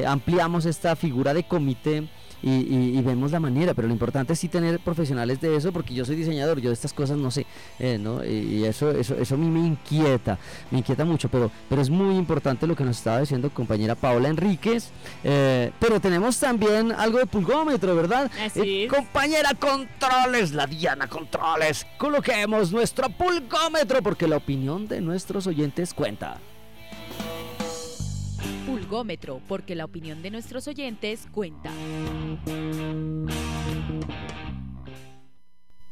ampliamos 0.06 0.66
esta 0.66 0.96
figura 0.96 1.34
de 1.34 1.44
comité 1.44 2.08
y, 2.42 3.02
vemos 3.02 3.32
la 3.32 3.40
manera, 3.40 3.74
pero 3.74 3.88
lo 3.88 3.94
importante 3.94 4.34
es 4.34 4.40
sí 4.40 4.48
tener 4.48 4.80
profesionales 4.80 5.42
de 5.42 5.56
eso, 5.56 5.72
porque 5.72 5.94
yo 5.94 6.06
soy 6.06 6.16
diseñador, 6.16 6.60
yo 6.60 6.70
de 6.70 6.74
estas 6.74 6.94
cosas 6.94 7.18
no 7.18 7.32
sé, 7.32 7.46
eh, 7.80 7.98
¿no? 8.00 8.24
Y, 8.24 8.66
eso, 8.66 8.92
eso, 8.92 9.16
eso 9.16 9.36
a 9.36 9.38
mí 9.38 9.48
me 9.48 9.60
inquieta, 9.60 10.38
me 10.72 10.80
inquieta 10.80 11.06
mucho, 11.06 11.30
pero, 11.30 11.52
pero 11.68 11.82
es 11.82 11.90
muy 11.90 12.16
importante 12.16 12.68
lo 12.68 12.76
que 12.76 12.84
nos 12.84 12.98
estaba 12.98 13.20
diciendo 13.20 13.50
compañera 13.50 13.96
Paola 13.96 14.30
Enríquez, 14.30 14.92
eh, 15.24 15.72
pero 15.80 16.00
tenemos 16.00 16.40
también 16.40 16.92
algo 16.92 17.20
de 17.20 17.26
pulgómetro, 17.26 17.96
¿verdad? 17.96 18.30
Así 18.44 18.84
eh, 18.84 18.88
compañera 18.88 19.54
Controles, 19.54 20.52
la 20.52 20.68
Diana 20.68 21.08
Controles, 21.08 21.86
coloquemos 21.98 22.72
nuestro 22.72 23.10
pulgómetro, 23.10 24.02
porque 24.02 24.28
la 24.28 24.38
opinión 24.38 24.88
de 24.88 25.02
nuestros 25.02 25.48
oyentes 25.48 25.94
cuenta. 25.94 26.40
Porque 29.48 29.76
la 29.76 29.86
opinión 29.86 30.22
de 30.22 30.32
nuestros 30.32 30.68
oyentes 30.68 31.28
cuenta. 31.32 31.70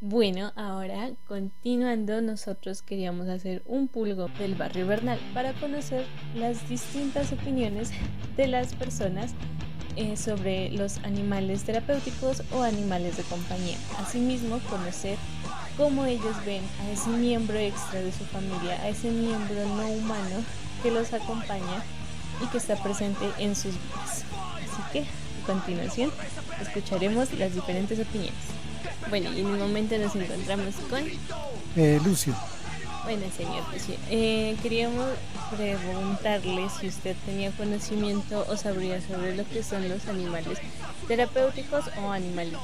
Bueno, 0.01 0.51
ahora 0.55 1.11
continuando, 1.27 2.21
nosotros 2.21 2.81
queríamos 2.81 3.27
hacer 3.27 3.61
un 3.67 3.87
pulgo 3.87 4.29
del 4.39 4.55
barrio 4.55 4.87
Bernal 4.87 5.19
para 5.33 5.53
conocer 5.53 6.05
las 6.35 6.67
distintas 6.69 7.31
opiniones 7.33 7.91
de 8.35 8.47
las 8.47 8.73
personas 8.73 9.33
eh, 9.95 10.15
sobre 10.17 10.71
los 10.71 10.97
animales 10.99 11.63
terapéuticos 11.63 12.43
o 12.51 12.63
animales 12.63 13.17
de 13.17 13.23
compañía. 13.23 13.77
Asimismo, 13.99 14.59
conocer 14.69 15.17
cómo 15.77 16.05
ellos 16.05 16.35
ven 16.45 16.63
a 16.81 16.91
ese 16.91 17.09
miembro 17.09 17.57
extra 17.57 18.01
de 18.01 18.11
su 18.11 18.23
familia, 18.25 18.81
a 18.81 18.89
ese 18.89 19.11
miembro 19.11 19.65
no 19.75 19.87
humano 19.89 20.43
que 20.81 20.91
los 20.91 21.13
acompaña 21.13 21.83
y 22.41 22.47
que 22.47 22.57
está 22.57 22.75
presente 22.81 23.25
en 23.37 23.55
sus 23.55 23.73
vidas. 23.73 24.23
Así 24.63 24.81
que 24.91 24.99
a 25.01 25.45
continuación 25.45 26.11
escucharemos 26.61 27.33
las 27.33 27.53
diferentes 27.53 27.99
opiniones. 27.99 28.33
Bueno, 29.09 29.31
y 29.33 29.41
en 29.41 29.47
el 29.47 29.59
momento 29.59 29.97
nos 29.97 30.15
encontramos 30.15 30.75
con 30.89 31.03
eh, 31.75 31.99
Lucio. 32.03 32.35
Bueno, 33.03 33.23
señor 33.35 33.63
Lucio, 33.71 33.95
eh, 34.09 34.57
queríamos 34.61 35.07
preguntarle 35.55 36.67
si 36.77 36.87
usted 36.87 37.15
tenía 37.25 37.51
conocimiento 37.51 38.45
o 38.49 38.57
sabría 38.57 38.99
sobre 39.01 39.35
lo 39.35 39.47
que 39.47 39.63
son 39.63 39.87
los 39.87 40.07
animales 40.07 40.59
terapéuticos 41.07 41.85
o 42.03 42.11
animales 42.11 42.59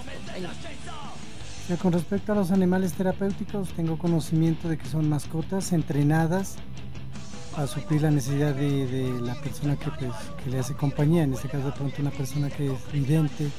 con 1.81 1.93
respecto 1.93 2.33
a 2.33 2.36
los 2.36 2.51
animales 2.51 2.93
terapéuticos, 2.93 3.69
tengo 3.69 3.97
conocimiento 3.97 4.67
de 4.67 4.77
que 4.77 4.86
son 4.86 5.07
mascotas 5.07 5.71
entrenadas 5.71 6.57
a 7.56 7.68
suplir 7.68 8.02
la 8.02 8.12
necesidad 8.12 8.54
de, 8.56 9.20
la 9.22 9.36
persona 9.36 9.76
que, 9.76 9.89
pues, 9.92 10.12
que, 10.44 10.50
le 10.50 10.60
hace 10.60 10.74
compañía, 10.74 11.24
en 11.24 11.34
este 11.34 11.50
caso 11.50 11.66
de 11.68 11.72
pronto 11.72 12.02
una 12.02 12.12
persona 12.12 12.50
que 12.50 12.74
es 12.74 12.92
vidente, 12.92 13.50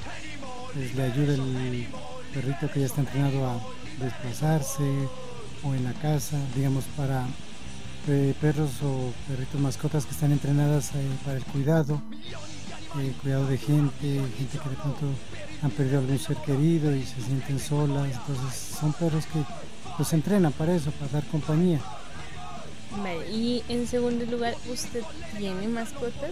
pues 0.73 0.95
le 0.95 1.03
ayuda 1.03 1.35
el 1.35 1.87
perrito 2.33 2.71
que 2.73 2.81
ya 2.81 2.87
está 2.87 3.01
entrenado 3.01 3.47
a 3.47 3.61
desplazarse, 4.03 4.83
o 5.65 5.75
en 5.75 5.85
la 5.85 5.93
casa, 5.95 6.37
digamos, 6.55 6.85
para 6.97 7.27
eh, 8.09 8.35
perros 8.41 8.71
o 8.83 9.13
perritos 9.27 9.61
mascotas 9.61 10.05
que 10.05 10.13
están 10.13 10.33
entrenadas 10.33 10.91
eh, 10.95 11.09
para 11.25 11.39
el 11.39 11.45
cuidado, 11.45 12.03
el 12.99 13.13
cuidado 13.15 13.47
de 13.47 13.57
gente, 13.57 14.21
gente 14.37 14.59
que 14.63 14.69
de 14.69 14.77
pronto 14.77 15.07
han 15.63 15.71
perdido 15.71 16.01
algún 16.01 16.19
ser 16.19 16.37
querido 16.39 16.95
y 16.95 17.03
se 17.05 17.21
sienten 17.23 17.59
solas, 17.59 18.09
entonces 18.13 18.77
son 18.79 18.93
perros 18.93 19.25
que 19.27 19.43
los 19.99 20.13
entrenan 20.13 20.53
para 20.53 20.75
eso, 20.75 20.91
para 20.93 21.13
dar 21.13 21.25
compañía. 21.25 21.81
Vale, 22.99 23.31
y 23.31 23.63
en 23.69 23.87
segundo 23.87 24.25
lugar, 24.27 24.55
¿usted 24.71 25.03
tiene 25.39 25.67
mascotas? 25.69 26.31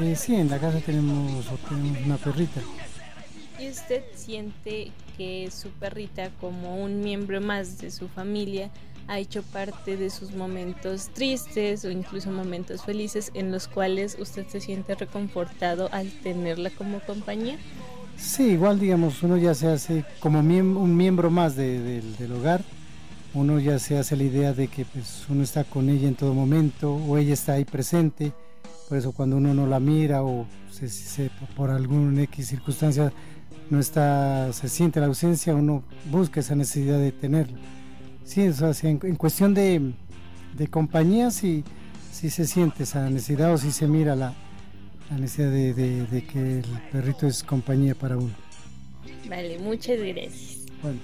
Eh, 0.00 0.14
sí, 0.16 0.34
en 0.36 0.48
la 0.48 0.58
casa 0.58 0.78
tenemos, 0.80 1.44
una 2.04 2.16
perrita. 2.16 2.60
¿Y 3.58 3.68
usted 3.70 4.04
siente 4.14 4.92
que 5.16 5.50
su 5.50 5.70
perrita, 5.70 6.30
como 6.40 6.76
un 6.82 7.00
miembro 7.00 7.40
más 7.40 7.78
de 7.78 7.90
su 7.90 8.08
familia, 8.08 8.70
ha 9.08 9.18
hecho 9.18 9.42
parte 9.42 9.96
de 9.96 10.10
sus 10.10 10.32
momentos 10.32 11.08
tristes 11.14 11.84
o 11.84 11.90
incluso 11.90 12.30
momentos 12.30 12.84
felices 12.84 13.30
en 13.34 13.50
los 13.50 13.66
cuales 13.66 14.16
usted 14.20 14.46
se 14.46 14.60
siente 14.60 14.94
reconfortado 14.94 15.88
al 15.92 16.10
tenerla 16.22 16.70
como 16.70 17.00
compañía? 17.00 17.56
Sí, 18.16 18.50
igual 18.50 18.78
digamos, 18.78 19.22
uno 19.22 19.36
ya 19.36 19.54
se 19.54 19.68
hace 19.68 20.04
como 20.20 20.42
miem- 20.42 20.76
un 20.76 20.96
miembro 20.96 21.30
más 21.30 21.56
de- 21.56 21.80
del- 21.80 22.16
del 22.16 22.32
hogar, 22.32 22.62
uno 23.34 23.58
ya 23.60 23.78
se 23.78 23.98
hace 23.98 24.16
la 24.16 24.24
idea 24.24 24.52
de 24.52 24.68
que 24.68 24.84
pues, 24.84 25.24
uno 25.28 25.42
está 25.42 25.64
con 25.64 25.88
ella 25.90 26.08
en 26.08 26.14
todo 26.14 26.34
momento 26.34 26.94
o 26.94 27.18
ella 27.18 27.34
está 27.34 27.54
ahí 27.54 27.64
presente, 27.64 28.32
por 28.88 28.96
eso 28.98 29.12
cuando 29.12 29.36
uno 29.36 29.52
no 29.54 29.66
la 29.66 29.80
mira 29.80 30.22
o 30.22 30.46
se, 30.70 30.88
se- 30.88 31.30
por 31.56 31.70
alguna 31.70 32.22
X 32.22 32.48
circunstancia 32.48 33.12
no 33.70 33.78
está, 33.80 34.50
se 34.52 34.68
siente 34.68 34.98
la 34.98 35.06
ausencia, 35.06 35.54
uno 35.54 35.82
busca 36.10 36.40
esa 36.40 36.54
necesidad 36.54 36.98
de 36.98 37.12
tenerla. 37.12 37.58
Sí, 38.24 38.48
o 38.48 38.52
sea, 38.74 38.90
en, 38.90 38.98
en 39.02 39.16
cuestión 39.16 39.52
de, 39.54 39.92
de 40.56 40.68
compañía, 40.68 41.30
sí, 41.30 41.64
sí 42.10 42.30
se 42.30 42.46
siente 42.46 42.84
esa 42.84 43.08
necesidad 43.10 43.52
o 43.52 43.58
si 43.58 43.72
se 43.72 43.86
mira 43.86 44.16
la, 44.16 44.32
la 45.10 45.18
necesidad 45.18 45.50
de, 45.50 45.74
de- 45.74 46.06
de 46.06 46.24
que 46.24 46.58
el 46.60 46.64
perrito 46.90 47.26
es 47.26 47.42
compañía 47.42 47.94
para 47.94 48.16
uno. 48.16 48.32
Vale, 49.28 49.58
muchas 49.58 49.98
gracias. 49.98 50.60
Bueno, 50.82 50.98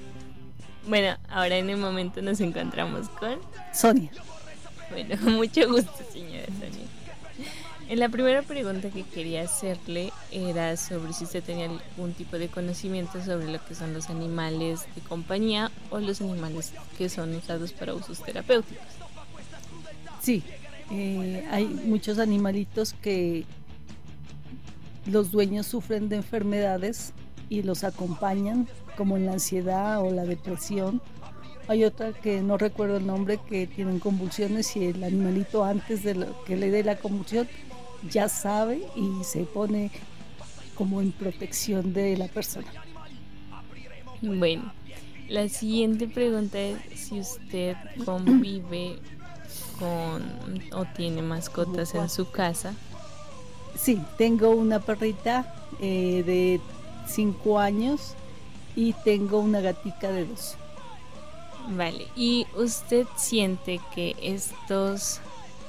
Bueno, 0.86 1.16
ahora 1.28 1.56
en 1.56 1.70
el 1.70 1.76
momento 1.76 2.20
nos 2.22 2.40
encontramos 2.40 3.08
con... 3.08 3.38
Sonia. 3.72 4.10
Bueno, 4.90 5.16
mucho 5.22 5.68
gusto, 5.68 5.92
señora 6.12 6.46
Sonia. 6.46 6.86
En 7.88 7.98
la 7.98 8.08
primera 8.08 8.40
pregunta 8.42 8.88
que 8.88 9.02
quería 9.02 9.42
hacerle 9.42 10.10
era 10.30 10.76
sobre 10.76 11.12
si 11.12 11.24
usted 11.24 11.42
tenía 11.42 11.66
algún 11.66 12.14
tipo 12.14 12.38
de 12.38 12.48
conocimiento 12.48 13.22
sobre 13.22 13.52
lo 13.52 13.62
que 13.64 13.74
son 13.74 13.92
los 13.92 14.08
animales 14.08 14.86
de 14.94 15.02
compañía 15.02 15.70
o 15.90 15.98
los 15.98 16.22
animales 16.22 16.72
que 16.96 17.10
son 17.10 17.34
usados 17.34 17.72
para 17.72 17.94
usos 17.94 18.22
terapéuticos. 18.22 18.86
Sí, 20.22 20.42
eh, 20.90 21.46
hay 21.50 21.66
muchos 21.66 22.18
animalitos 22.18 22.94
que 22.94 23.44
los 25.04 25.30
dueños 25.30 25.66
sufren 25.66 26.08
de 26.08 26.16
enfermedades 26.16 27.12
y 27.50 27.62
los 27.62 27.84
acompañan, 27.84 28.66
como 28.96 29.16
en 29.16 29.26
la 29.26 29.32
ansiedad 29.34 30.00
o 30.02 30.10
la 30.10 30.24
depresión. 30.24 31.00
Hay 31.68 31.84
otra 31.84 32.12
que 32.12 32.40
no 32.42 32.58
recuerdo 32.58 32.98
el 32.98 33.06
nombre, 33.06 33.38
que 33.48 33.66
tienen 33.66 33.98
convulsiones 33.98 34.76
y 34.76 34.84
el 34.86 35.02
animalito 35.02 35.64
antes 35.64 36.02
de 36.04 36.14
lo- 36.14 36.44
que 36.44 36.56
le 36.56 36.70
dé 36.70 36.84
la 36.84 36.96
convulsión 36.96 37.48
ya 38.10 38.28
sabe 38.28 38.82
y 38.96 39.24
se 39.24 39.44
pone 39.44 39.90
como 40.74 41.00
en 41.00 41.12
protección 41.12 41.92
de 41.94 42.16
la 42.18 42.28
persona. 42.28 42.66
Bueno, 44.20 44.72
la 45.28 45.48
siguiente 45.48 46.08
pregunta 46.08 46.58
es 46.60 46.78
si 46.94 47.20
usted 47.20 47.76
convive 48.04 48.98
con 49.78 50.22
o 50.72 50.84
tiene 50.96 51.22
mascotas 51.22 51.94
en 51.94 52.08
su 52.08 52.30
casa. 52.30 52.74
Sí, 53.76 54.00
tengo 54.18 54.50
una 54.50 54.80
perrita 54.80 55.52
eh, 55.80 56.22
de 56.24 56.60
5 57.06 57.58
años 57.58 58.14
y 58.76 58.92
tengo 59.04 59.38
una 59.38 59.60
gatica 59.60 60.10
de 60.10 60.26
2. 60.26 60.56
Vale, 61.70 62.08
¿y 62.14 62.46
usted 62.56 63.06
siente 63.16 63.80
que 63.94 64.16
estos 64.20 65.20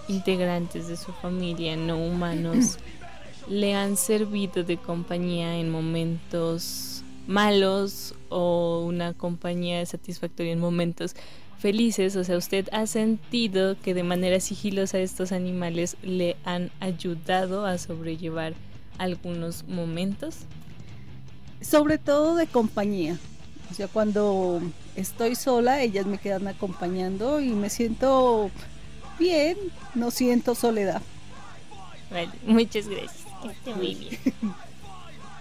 integrantes 0.08 0.88
de 0.88 0.98
su 0.98 1.14
familia 1.14 1.78
no 1.78 1.98
humanos 1.98 2.78
le 3.50 3.76
han 3.76 3.96
servido 3.96 4.64
de 4.64 4.78
compañía 4.78 5.58
en 5.58 5.72
momentos 5.72 7.04
malos 7.28 8.14
o 8.30 8.84
una 8.86 9.14
compañía 9.14 9.86
satisfactoria 9.86 10.52
en 10.52 10.60
momentos 10.60 11.16
felices? 11.60 12.18
O 12.18 12.24
sea, 12.26 12.38
¿usted 12.38 12.68
ha 12.74 12.88
sentido 12.88 13.78
que 13.82 13.94
de 13.94 14.04
manera 14.04 14.42
sigilosa 14.42 15.00
estos 15.00 15.32
animales 15.32 15.96
le 16.04 16.36
han 16.44 16.72
ayudado 16.82 17.66
a 17.66 17.78
sobrellevar 17.78 18.54
algunos 18.98 19.66
momentos? 19.68 20.40
Sobre 21.68 21.98
todo 21.98 22.36
de 22.36 22.48
compañía. 22.48 23.18
O 23.72 23.74
sea, 23.74 23.88
cuando 23.88 24.62
estoy 24.96 25.36
sola, 25.36 25.82
ellas 25.82 26.06
me 26.06 26.20
quedan 26.20 26.48
acompañando 26.48 27.40
y 27.40 27.50
me 27.50 27.70
siento 27.70 28.52
bien, 29.18 29.58
no 29.96 30.12
siento 30.12 30.54
soledad. 30.54 31.02
Vale, 32.12 32.30
muchas 32.46 32.88
gracias. 32.88 33.26
Que 33.42 33.48
esté 33.50 33.76
muy 33.76 33.96
bien. 33.96 34.20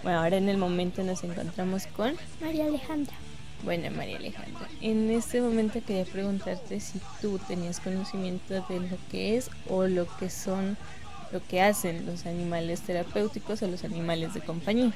Bueno, 0.03 0.20
ahora 0.20 0.37
en 0.37 0.51
el 0.51 0.59
momento 0.59 1.03
nos 1.03 1.25
encontramos 1.25 1.87
con 1.87 2.14
María 2.43 2.66
Alejandra. 2.66 3.14
Bueno, 3.62 3.91
María 3.91 4.18
Alejandra, 4.18 4.68
en 4.83 5.09
este 5.09 5.41
momento 5.41 5.81
quería 5.81 6.05
preguntarte 6.05 6.79
si 6.79 7.01
tú 7.22 7.39
tenías 7.49 7.81
conocimiento 7.81 8.53
de 8.68 8.81
lo 8.81 8.99
que 9.11 9.39
es 9.39 9.51
o 9.66 9.87
lo 9.87 10.07
que 10.18 10.29
son, 10.29 10.77
lo 11.33 11.43
que 11.43 11.62
hacen 11.62 12.05
los 12.05 12.27
animales 12.27 12.83
terapéuticos 12.83 13.62
o 13.62 13.66
los 13.66 13.83
animales 13.83 14.35
de 14.35 14.43
compañía. 14.43 14.93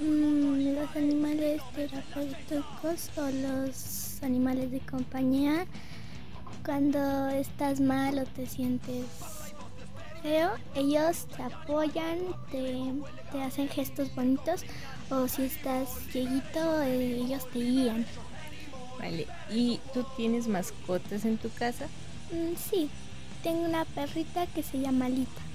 Los 0.00 0.94
animales 0.94 1.60
terapéuticos 1.74 3.10
o 3.16 3.28
los 3.30 4.22
animales 4.22 4.70
de 4.70 4.78
compañía, 4.80 5.66
cuando 6.64 7.28
estás 7.30 7.80
mal 7.80 8.20
o 8.20 8.24
te 8.24 8.46
sientes 8.46 9.06
feo, 10.22 10.50
ellos 10.76 11.26
te 11.36 11.42
apoyan, 11.42 12.18
te, 12.52 12.92
te 13.32 13.42
hacen 13.42 13.68
gestos 13.68 14.14
bonitos 14.14 14.64
o 15.10 15.26
si 15.26 15.42
estás 15.42 15.88
cieguito, 16.12 16.82
eh, 16.82 17.16
ellos 17.24 17.48
te 17.52 17.58
guían. 17.58 18.06
Vale, 19.00 19.26
¿y 19.50 19.80
tú 19.94 20.04
tienes 20.16 20.46
mascotas 20.46 21.24
en 21.24 21.38
tu 21.38 21.50
casa? 21.50 21.86
Mm, 22.32 22.54
sí, 22.56 22.88
tengo 23.42 23.62
una 23.62 23.84
perrita 23.84 24.46
que 24.46 24.62
se 24.62 24.78
llama 24.78 25.06
Alita. 25.06 25.47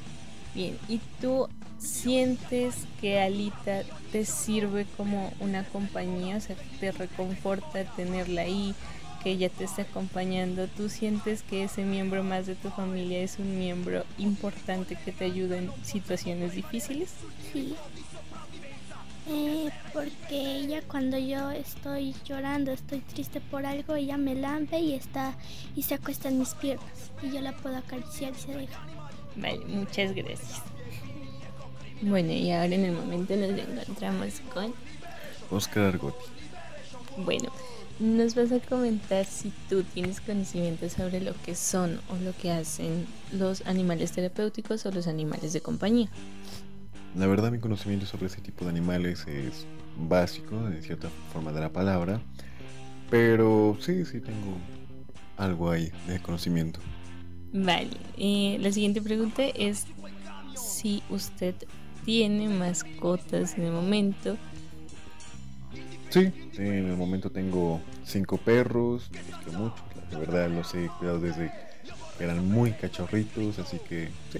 Bien, 0.53 0.77
¿y 0.87 0.99
tú 1.19 1.47
sientes 1.79 2.85
que 3.01 3.19
Alita 3.19 3.83
te 4.11 4.23
sirve 4.25 4.85
como 4.97 5.33
una 5.39 5.63
compañía? 5.63 6.37
O 6.37 6.41
sea, 6.41 6.55
te 6.79 6.91
reconforta 6.91 7.83
tenerla 7.95 8.43
ahí, 8.43 8.75
que 9.23 9.31
ella 9.31 9.49
te 9.49 9.63
esté 9.63 9.81
acompañando. 9.83 10.67
¿Tú 10.67 10.89
sientes 10.89 11.41
que 11.41 11.63
ese 11.63 11.83
miembro 11.83 12.23
más 12.23 12.45
de 12.45 12.55
tu 12.55 12.69
familia 12.69 13.19
es 13.19 13.39
un 13.39 13.57
miembro 13.57 14.05
importante 14.17 14.95
que 14.95 15.11
te 15.11 15.25
ayuda 15.25 15.57
en 15.57 15.71
situaciones 15.83 16.53
difíciles? 16.53 17.09
Sí. 17.51 17.75
Eh, 19.29 19.69
porque 19.93 20.57
ella 20.57 20.81
cuando 20.85 21.17
yo 21.17 21.49
estoy 21.51 22.13
llorando, 22.25 22.73
estoy 22.73 22.99
triste 22.99 23.39
por 23.39 23.65
algo, 23.65 23.95
ella 23.95 24.17
me 24.17 24.35
lambe 24.35 24.79
y 24.79 24.93
está 24.93 25.33
y 25.77 25.83
se 25.83 25.95
acuesta 25.95 26.27
en 26.27 26.39
mis 26.39 26.53
piernas 26.55 27.11
y 27.21 27.31
yo 27.31 27.39
la 27.39 27.53
puedo 27.53 27.77
acariciar 27.77 28.33
y 28.33 28.39
se 28.39 28.53
deja. 28.53 28.81
Vale, 29.35 29.65
muchas 29.65 30.13
gracias. 30.13 30.61
Bueno, 32.01 32.31
y 32.31 32.51
ahora 32.51 32.75
en 32.75 32.85
el 32.85 32.91
momento 32.91 33.35
nos 33.35 33.51
encontramos 33.51 34.41
con... 34.53 34.73
Oscar 35.49 35.85
Argotti. 35.85 36.25
Bueno, 37.17 37.49
nos 37.99 38.35
vas 38.35 38.51
a 38.51 38.59
comentar 38.59 39.25
si 39.25 39.53
tú 39.69 39.83
tienes 39.83 40.19
conocimiento 40.19 40.89
sobre 40.89 41.21
lo 41.21 41.33
que 41.45 41.55
son 41.55 41.99
o 42.09 42.17
lo 42.17 42.35
que 42.35 42.51
hacen 42.51 43.05
los 43.31 43.65
animales 43.65 44.11
terapéuticos 44.11 44.85
o 44.85 44.91
los 44.91 45.07
animales 45.07 45.53
de 45.53 45.61
compañía. 45.61 46.09
La 47.15 47.27
verdad 47.27 47.51
mi 47.51 47.59
conocimiento 47.59 48.05
sobre 48.05 48.25
ese 48.25 48.41
tipo 48.41 48.65
de 48.65 48.71
animales 48.71 49.25
es 49.27 49.67
básico, 49.95 50.67
en 50.67 50.81
cierta 50.81 51.09
forma 51.31 51.51
de 51.51 51.61
la 51.61 51.71
palabra, 51.71 52.19
pero 53.09 53.77
sí, 53.79 54.03
sí 54.05 54.19
tengo 54.19 54.57
algo 55.37 55.69
ahí 55.69 55.91
de 56.07 56.19
conocimiento. 56.19 56.79
Vale, 57.53 57.91
eh, 58.17 58.57
la 58.59 58.71
siguiente 58.71 58.99
pregunta 58.99 59.43
es 59.43 59.85
si 60.55 61.03
usted 61.11 61.53
tiene 62.03 62.49
mascotas 62.49 63.55
en 63.57 63.65
el 63.65 63.71
momento. 63.71 64.37
Sí, 66.09 66.31
en 66.57 66.89
el 66.89 66.97
momento 66.97 67.29
tengo 67.29 67.79
cinco 68.05 68.37
perros, 68.37 69.09
los 69.11 69.37
quiero 69.37 69.59
mucho, 69.59 69.83
la 70.11 70.19
verdad 70.19 70.49
los 70.49 70.73
he 70.73 70.87
cuidado 70.99 71.19
desde 71.19 71.51
que 72.17 72.23
eran 72.23 72.47
muy 72.47 72.71
cachorritos, 72.71 73.59
así 73.59 73.77
que 73.87 74.09
sí. 74.31 74.39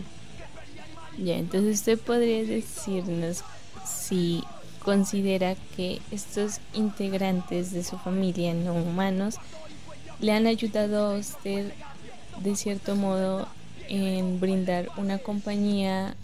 Ya, 1.24 1.36
entonces 1.36 1.78
usted 1.78 2.00
podría 2.00 2.44
decirnos 2.44 3.44
si 3.86 4.44
considera 4.84 5.56
que 5.76 6.02
estos 6.12 6.60
integrantes 6.74 7.72
de 7.72 7.84
su 7.84 7.98
familia 8.00 8.56
no 8.56 8.74
humanos 8.74 9.36
le 10.20 10.32
han 10.32 10.48
ayudado 10.48 11.12
a 11.12 11.18
usted 11.18 11.72
de 12.42 12.56
cierto 12.56 12.96
modo 12.96 13.48
en 13.90 14.40
brindar 14.40 14.90
una 14.98 15.18
compañía 15.18 16.16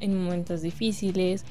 en 0.00 0.22
momentos 0.22 0.62
difíciles 0.62 1.44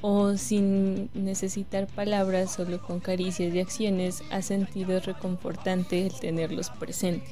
o 0.00 0.36
sin 0.36 1.10
necesitar 1.14 1.86
palabras, 1.86 2.52
solo 2.52 2.80
con 2.80 3.00
caricias 3.00 3.54
y 3.54 3.60
acciones, 3.60 4.22
ha 4.30 4.42
sentido 4.42 5.00
reconfortante 5.00 6.06
el 6.06 6.12
tenerlos 6.12 6.70
presentes. 6.70 7.30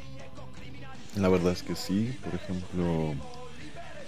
La 1.17 1.29
verdad 1.29 1.53
es 1.53 1.63
que 1.63 1.77
sí, 1.77 2.17
por 2.25 2.35
ejemplo, 2.35 3.15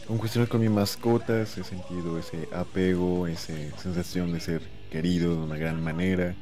con 0.06 0.18
cuestiones 0.18 0.48
con 0.48 0.60
mis 0.60 0.70
mascotas 0.70 1.56
he 1.58 1.64
sentido 1.64 2.18
ese 2.18 2.48
apego, 2.52 3.26
esa 3.26 3.52
sensación 3.80 4.32
de 4.32 4.40
ser 4.40 4.62
querido 4.90 5.36
de 5.36 5.42
una 5.42 5.56
gran 5.56 5.82
manera, 5.82 6.34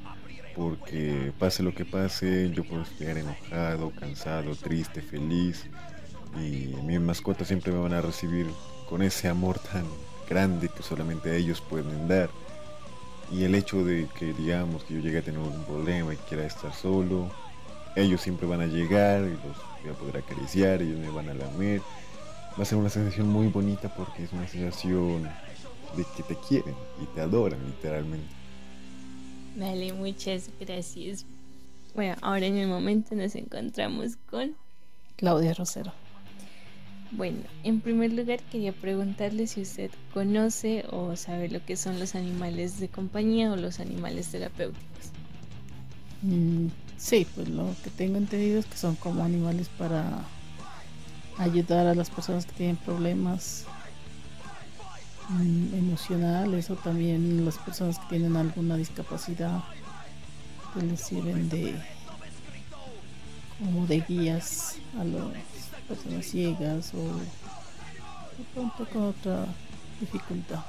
porque 0.56 1.32
pase 1.38 1.62
lo 1.62 1.74
que 1.74 1.84
pase, 1.84 2.50
yo 2.50 2.64
puedo 2.64 2.82
estar 2.82 3.16
enojado, 3.16 3.90
cansado, 3.90 4.54
triste, 4.54 5.02
feliz, 5.02 5.66
y 6.36 6.74
mis 6.82 7.00
mascotas 7.00 7.48
siempre 7.48 7.72
me 7.72 7.78
van 7.78 7.92
a 7.92 8.00
recibir 8.00 8.46
con 8.88 9.02
ese 9.02 9.28
amor 9.28 9.58
tan 9.58 9.84
grande 10.28 10.68
que 10.68 10.82
solamente 10.82 11.36
ellos 11.36 11.60
pueden 11.60 12.08
dar. 12.08 12.30
Y 13.30 13.44
el 13.44 13.54
hecho 13.54 13.84
de 13.84 14.08
que 14.18 14.32
digamos 14.32 14.84
que 14.84 14.94
yo 14.94 15.00
llegue 15.00 15.18
a 15.18 15.22
tener 15.22 15.40
un 15.40 15.64
problema 15.64 16.14
y 16.14 16.16
quiera 16.16 16.44
estar 16.44 16.72
solo, 16.72 17.30
ellos 17.96 18.20
siempre 18.20 18.46
van 18.46 18.60
a 18.60 18.66
llegar 18.66 19.22
y 19.22 19.30
los 19.30 19.56
voy 19.82 19.92
a 19.92 19.94
poder 19.94 20.16
acariciar, 20.18 20.82
ellos 20.82 20.98
me 20.98 21.10
van 21.10 21.28
a 21.28 21.34
lamer. 21.34 21.80
Va 22.58 22.62
a 22.62 22.66
ser 22.66 22.78
una 22.78 22.90
sensación 22.90 23.28
muy 23.28 23.48
bonita 23.48 23.92
porque 23.94 24.24
es 24.24 24.32
una 24.32 24.46
sensación 24.46 25.24
de 25.96 26.04
que 26.16 26.22
te 26.22 26.36
quieren 26.48 26.74
y 27.02 27.06
te 27.06 27.20
adoran 27.20 27.64
literalmente. 27.66 28.43
Vale, 29.56 29.92
muchas 29.92 30.50
gracias. 30.58 31.24
Bueno, 31.94 32.16
ahora 32.22 32.46
en 32.46 32.56
el 32.56 32.68
momento 32.68 33.14
nos 33.14 33.36
encontramos 33.36 34.16
con 34.28 34.56
Claudia 35.16 35.54
Rosero. 35.54 35.92
Bueno, 37.12 37.38
en 37.62 37.80
primer 37.80 38.12
lugar 38.12 38.40
quería 38.50 38.72
preguntarle 38.72 39.46
si 39.46 39.62
usted 39.62 39.92
conoce 40.12 40.84
o 40.90 41.14
sabe 41.14 41.48
lo 41.48 41.64
que 41.64 41.76
son 41.76 42.00
los 42.00 42.16
animales 42.16 42.80
de 42.80 42.88
compañía 42.88 43.52
o 43.52 43.56
los 43.56 43.78
animales 43.78 44.28
terapéuticos. 44.28 45.12
Mm, 46.22 46.68
sí, 46.96 47.24
pues 47.36 47.48
lo 47.48 47.72
que 47.84 47.90
tengo 47.90 48.16
entendido 48.16 48.58
es 48.58 48.66
que 48.66 48.76
son 48.76 48.96
como 48.96 49.22
animales 49.22 49.68
para 49.78 50.24
ayudar 51.38 51.86
a 51.86 51.94
las 51.94 52.10
personas 52.10 52.46
que 52.46 52.52
tienen 52.52 52.76
problemas 52.76 53.66
mm, 55.28 55.74
emocionales 55.74 56.70
o 56.70 56.76
también 56.76 57.44
las 57.44 57.58
personas 57.58 57.98
que 57.98 58.06
tienen 58.10 58.36
alguna 58.36 58.76
discapacidad 58.76 59.62
que 60.72 60.82
les 60.82 61.00
sirven 61.00 61.48
de 61.48 61.80
como 63.58 63.86
de 63.86 64.00
guías 64.00 64.76
a 64.98 65.04
los 65.04 65.32
personas 65.88 66.26
ciegas 66.26 66.92
o 66.94 67.02
de 67.02 68.44
pronto 68.52 68.86
con 68.92 69.02
otra 69.04 69.46
dificultad. 70.00 70.60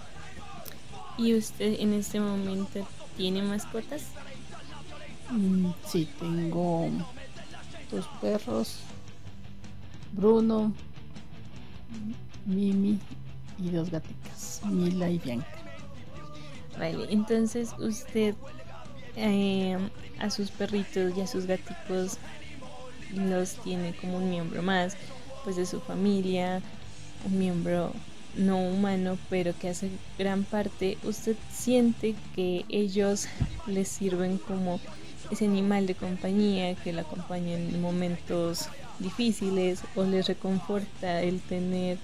¿Y 1.17 1.35
usted 1.35 1.79
en 1.79 1.93
este 1.93 2.19
momento 2.19 2.87
tiene 3.17 3.41
mascotas? 3.41 4.03
Mm, 5.31 5.71
sí, 5.87 6.07
tengo 6.19 6.89
dos 7.91 8.07
perros, 8.21 8.79
Bruno, 10.13 10.73
Mimi 12.45 12.99
y 13.57 13.69
dos 13.69 13.89
gatitas, 13.89 14.61
Mila 14.65 15.09
y 15.09 15.19
Bianca. 15.19 15.47
Vale, 16.77 17.07
entonces 17.09 17.71
usted 17.79 18.35
eh, 19.15 19.77
a 20.19 20.29
sus 20.29 20.51
perritos 20.51 21.17
y 21.17 21.21
a 21.21 21.27
sus 21.27 21.45
gaticos 21.45 22.17
los 23.13 23.53
tiene 23.63 23.95
como 23.95 24.17
un 24.17 24.29
miembro 24.29 24.61
más 24.61 24.97
pues 25.43 25.55
de 25.55 25.65
su 25.65 25.79
familia, 25.79 26.61
un 27.25 27.37
miembro 27.37 27.93
no 28.35 28.57
humano, 28.57 29.17
pero 29.29 29.57
que 29.57 29.69
hace 29.69 29.89
gran 30.17 30.43
parte, 30.43 30.97
usted 31.03 31.37
siente 31.51 32.15
que 32.35 32.65
ellos 32.67 33.27
les 33.67 33.87
sirven 33.87 34.37
como 34.37 34.79
ese 35.31 35.45
animal 35.45 35.87
de 35.87 35.95
compañía 35.95 36.75
que 36.75 36.93
la 36.93 37.01
acompaña 37.01 37.53
en 37.53 37.81
momentos 37.81 38.67
difíciles 38.99 39.81
o 39.95 40.03
les 40.03 40.27
reconforta 40.27 41.21
el 41.21 41.39
tener 41.41 41.97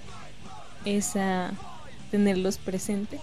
esa 0.84 1.52
tenerlos 2.10 2.58
presente. 2.58 3.18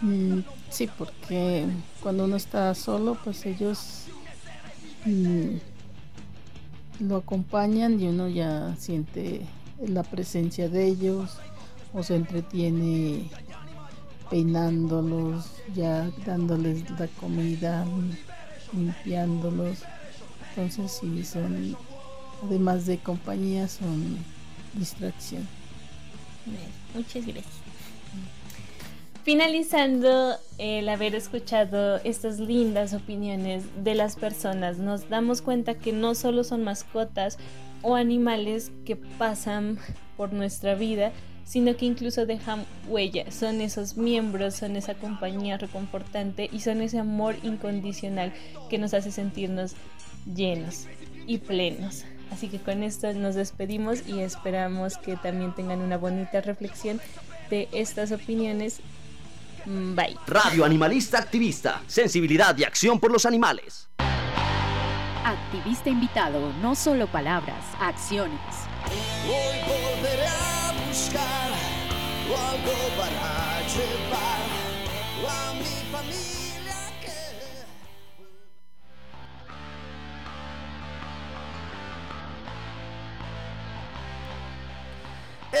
Mm, 0.00 0.40
sí, 0.70 0.88
porque 0.96 1.66
cuando 2.02 2.24
uno 2.24 2.36
está 2.36 2.74
solo, 2.74 3.18
pues 3.24 3.44
ellos 3.44 4.04
mm, 5.04 5.56
lo 7.00 7.16
acompañan 7.16 8.00
y 8.00 8.06
uno 8.06 8.28
ya 8.28 8.74
siente 8.78 9.42
la 9.86 10.02
presencia 10.02 10.68
de 10.68 10.86
ellos 10.86 11.38
o 11.92 12.02
se 12.02 12.16
entretiene 12.16 13.28
peinándolos, 14.30 15.50
ya 15.74 16.10
dándoles 16.24 16.88
la 16.98 17.08
comida, 17.08 17.84
limpiándolos. 18.72 19.78
Entonces 20.50 20.98
sí 21.00 21.24
son, 21.24 21.76
además 22.44 22.86
de 22.86 22.98
compañía, 22.98 23.68
son 23.68 24.18
distracción. 24.74 25.57
Muchas 26.94 27.26
gracias. 27.26 27.68
Finalizando 29.24 30.36
el 30.56 30.88
haber 30.88 31.14
escuchado 31.14 31.98
estas 31.98 32.40
lindas 32.40 32.94
opiniones 32.94 33.64
de 33.84 33.94
las 33.94 34.16
personas, 34.16 34.78
nos 34.78 35.10
damos 35.10 35.42
cuenta 35.42 35.74
que 35.74 35.92
no 35.92 36.14
solo 36.14 36.44
son 36.44 36.64
mascotas 36.64 37.36
o 37.82 37.94
animales 37.94 38.72
que 38.86 38.96
pasan 38.96 39.78
por 40.16 40.32
nuestra 40.32 40.74
vida, 40.74 41.12
sino 41.44 41.76
que 41.76 41.86
incluso 41.86 42.26
dejan 42.26 42.64
huella, 42.88 43.30
son 43.30 43.60
esos 43.60 43.96
miembros, 43.96 44.54
son 44.54 44.76
esa 44.76 44.94
compañía 44.94 45.58
reconfortante 45.58 46.48
y 46.52 46.60
son 46.60 46.82
ese 46.82 46.98
amor 46.98 47.36
incondicional 47.42 48.32
que 48.70 48.78
nos 48.78 48.94
hace 48.94 49.10
sentirnos 49.10 49.74
llenos 50.34 50.86
y 51.26 51.38
plenos. 51.38 52.04
Así 52.32 52.48
que 52.48 52.58
con 52.58 52.82
esto 52.82 53.12
nos 53.14 53.34
despedimos 53.34 54.06
y 54.06 54.20
esperamos 54.20 54.96
que 54.98 55.16
también 55.16 55.54
tengan 55.54 55.80
una 55.80 55.96
bonita 55.96 56.40
reflexión 56.40 57.00
de 57.50 57.68
estas 57.72 58.12
opiniones 58.12 58.80
Mm, 59.68 59.94
bye. 59.94 60.16
Radio 60.26 60.64
Animalista 60.64 61.18
Activista. 61.18 61.82
Sensibilidad 61.86 62.56
y 62.56 62.64
acción 62.64 62.98
por 62.98 63.12
los 63.12 63.26
animales. 63.26 63.88
Activista 65.24 65.90
invitado, 65.90 66.52
no 66.62 66.74
solo 66.74 67.06
palabras, 67.06 67.64
acciones. 67.78 68.40
Hoy 69.26 69.58
volveré 69.66 70.26
a 70.26 70.72
buscar 70.86 71.50
algo 72.28 72.72
para 72.96 73.60
llevar 73.68 74.40
a 75.28 75.52
mi 75.54 75.92
familia 75.92 76.47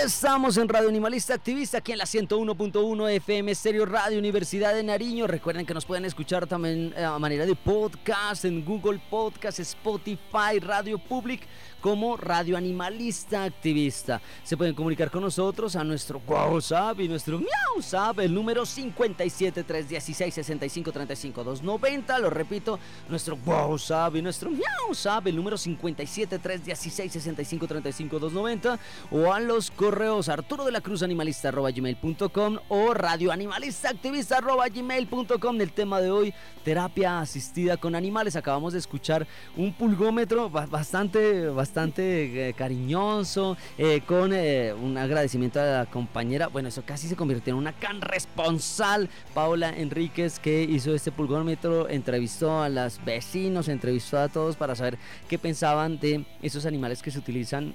Estamos 0.04 0.56
en 0.56 0.68
Radio 0.68 0.88
Animalista 0.88 1.34
Activista, 1.34 1.78
aquí 1.78 1.92
en 1.92 1.98
la 1.98 2.04
101.1 2.04 3.10
FM 3.16 3.54
Stereo 3.54 3.84
Radio 3.84 4.18
Universidad 4.18 4.72
de 4.72 4.82
Nariño. 4.82 5.26
Recuerden 5.26 5.66
que 5.66 5.74
nos 5.74 5.84
pueden 5.84 6.04
escuchar 6.04 6.46
también 6.46 6.94
eh, 6.96 7.04
a 7.04 7.18
manera 7.18 7.44
de 7.44 7.56
podcast 7.56 8.44
en 8.44 8.64
Google 8.64 9.00
Podcast, 9.10 9.58
Spotify, 9.58 10.60
Radio 10.60 10.98
Public 10.98 11.42
como 11.80 12.16
Radio 12.16 12.56
Animalista 12.56 13.44
Activista. 13.44 14.20
Se 14.42 14.56
pueden 14.56 14.74
comunicar 14.74 15.10
con 15.10 15.22
nosotros 15.22 15.76
a 15.76 15.84
nuestro 15.84 16.20
WhatsApp 16.26 17.00
y 17.00 17.08
nuestro 17.08 17.40
WhatsApp, 17.76 18.18
el 18.20 18.34
número 18.34 18.64
57 18.66 19.64
316 19.64 20.34
65 20.34 20.92
35 20.92 21.44
290. 21.44 22.18
Lo 22.18 22.30
repito, 22.30 22.78
nuestro 23.08 23.38
WhatsApp 23.46 24.16
y 24.16 24.22
nuestro 24.22 24.50
WhatsApp, 24.88 25.26
el 25.26 25.36
número 25.36 25.56
57 25.56 26.38
316 26.38 27.12
65 27.12 27.66
35 27.66 28.18
290. 28.18 28.78
O 29.10 29.32
a 29.32 29.40
los 29.40 29.70
correos 29.70 30.28
arturo 30.28 30.64
de 30.64 30.72
la 30.72 30.80
cruz 30.80 31.02
animalista 31.02 31.50
gmail.com 31.50 32.58
o 32.68 32.94
radio 32.94 33.32
animalista 33.32 33.90
activista 33.90 34.40
gmail.com. 34.40 35.60
El 35.60 35.72
tema 35.72 36.00
de 36.00 36.10
hoy, 36.10 36.34
terapia 36.64 37.20
asistida 37.20 37.76
con 37.76 37.94
animales. 37.94 38.36
Acabamos 38.36 38.72
de 38.72 38.78
escuchar 38.78 39.26
un 39.56 39.72
pulgómetro 39.72 40.50
ba- 40.50 40.66
bastante, 40.66 41.48
bastante 41.68 42.48
eh, 42.48 42.54
cariñoso, 42.54 43.58
eh, 43.76 44.00
con 44.06 44.32
eh, 44.32 44.72
un 44.72 44.96
agradecimiento 44.96 45.60
a 45.60 45.64
la 45.64 45.86
compañera. 45.86 46.46
Bueno, 46.48 46.70
eso 46.70 46.82
casi 46.84 47.08
se 47.08 47.14
convirtió 47.14 47.52
en 47.52 47.58
una 47.58 47.74
can 47.74 48.00
responsal. 48.00 49.10
Paula 49.34 49.68
Enríquez, 49.76 50.38
que 50.38 50.62
hizo 50.62 50.94
este 50.94 51.12
pulgómetro, 51.12 51.86
entrevistó 51.90 52.62
a 52.62 52.70
los 52.70 53.04
vecinos, 53.04 53.68
entrevistó 53.68 54.18
a 54.18 54.28
todos 54.28 54.56
para 54.56 54.74
saber 54.74 54.98
qué 55.28 55.38
pensaban 55.38 56.00
de 56.00 56.24
esos 56.40 56.64
animales 56.64 57.02
que 57.02 57.10
se 57.10 57.18
utilizan 57.18 57.74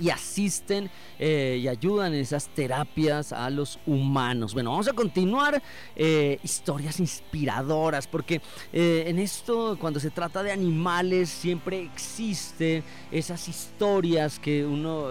y 0.00 0.10
asisten 0.10 0.90
eh, 1.18 1.58
y 1.62 1.68
ayudan 1.68 2.14
en 2.14 2.20
esas 2.20 2.48
terapias 2.48 3.32
a 3.32 3.48
los 3.50 3.78
humanos. 3.86 4.54
Bueno, 4.54 4.70
vamos 4.70 4.88
a 4.88 4.92
continuar 4.92 5.62
eh, 5.96 6.38
historias 6.42 7.00
inspiradoras 7.00 8.06
porque 8.06 8.40
eh, 8.72 9.04
en 9.06 9.18
esto 9.18 9.76
cuando 9.80 10.00
se 10.00 10.10
trata 10.10 10.42
de 10.42 10.52
animales 10.52 11.28
siempre 11.28 11.82
existen 11.82 12.82
esas 13.10 13.48
historias 13.48 14.38
que 14.38 14.64
uno 14.64 15.10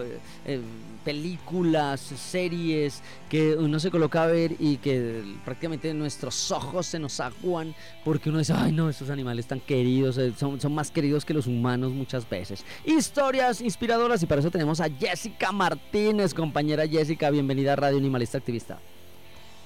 películas, 1.04 2.00
series 2.00 3.02
que 3.30 3.56
uno 3.56 3.80
se 3.80 3.92
coloca 3.92 4.24
a 4.24 4.28
ver 4.28 4.56
y 4.60 4.78
que 4.78 5.24
prácticamente 5.44 5.94
nuestros 5.94 6.52
ojos 6.52 6.86
se 6.86 7.00
nos 7.00 7.20
aguan 7.20 7.76
porque 8.06 8.30
uno 8.30 8.40
dice, 8.40 8.54
ay 8.56 8.72
no, 8.72 8.90
estos 8.90 9.10
animales 9.10 9.46
tan 9.48 9.60
queridos, 9.60 10.20
son, 10.38 10.60
son 10.62 10.74
más 10.74 10.92
queridos 10.92 11.26
que 11.26 11.34
los 11.34 11.48
humanos 11.48 11.92
muchas 11.92 12.30
veces. 12.30 12.66
Historias 12.86 13.62
inspiradoras 13.62 14.24
y 14.24 14.26
para 14.26 14.42
eso 14.42 14.52
tenemos 14.52 14.80
a 14.80 14.90
Jessica 14.90 15.52
Martínez, 15.52 16.34
compañera 16.34 16.88
Jessica, 16.88 17.30
bienvenida 17.30 17.74
a 17.74 17.76
Radio 17.76 17.98
Animalista 17.98 18.38
Activista. 18.38 18.80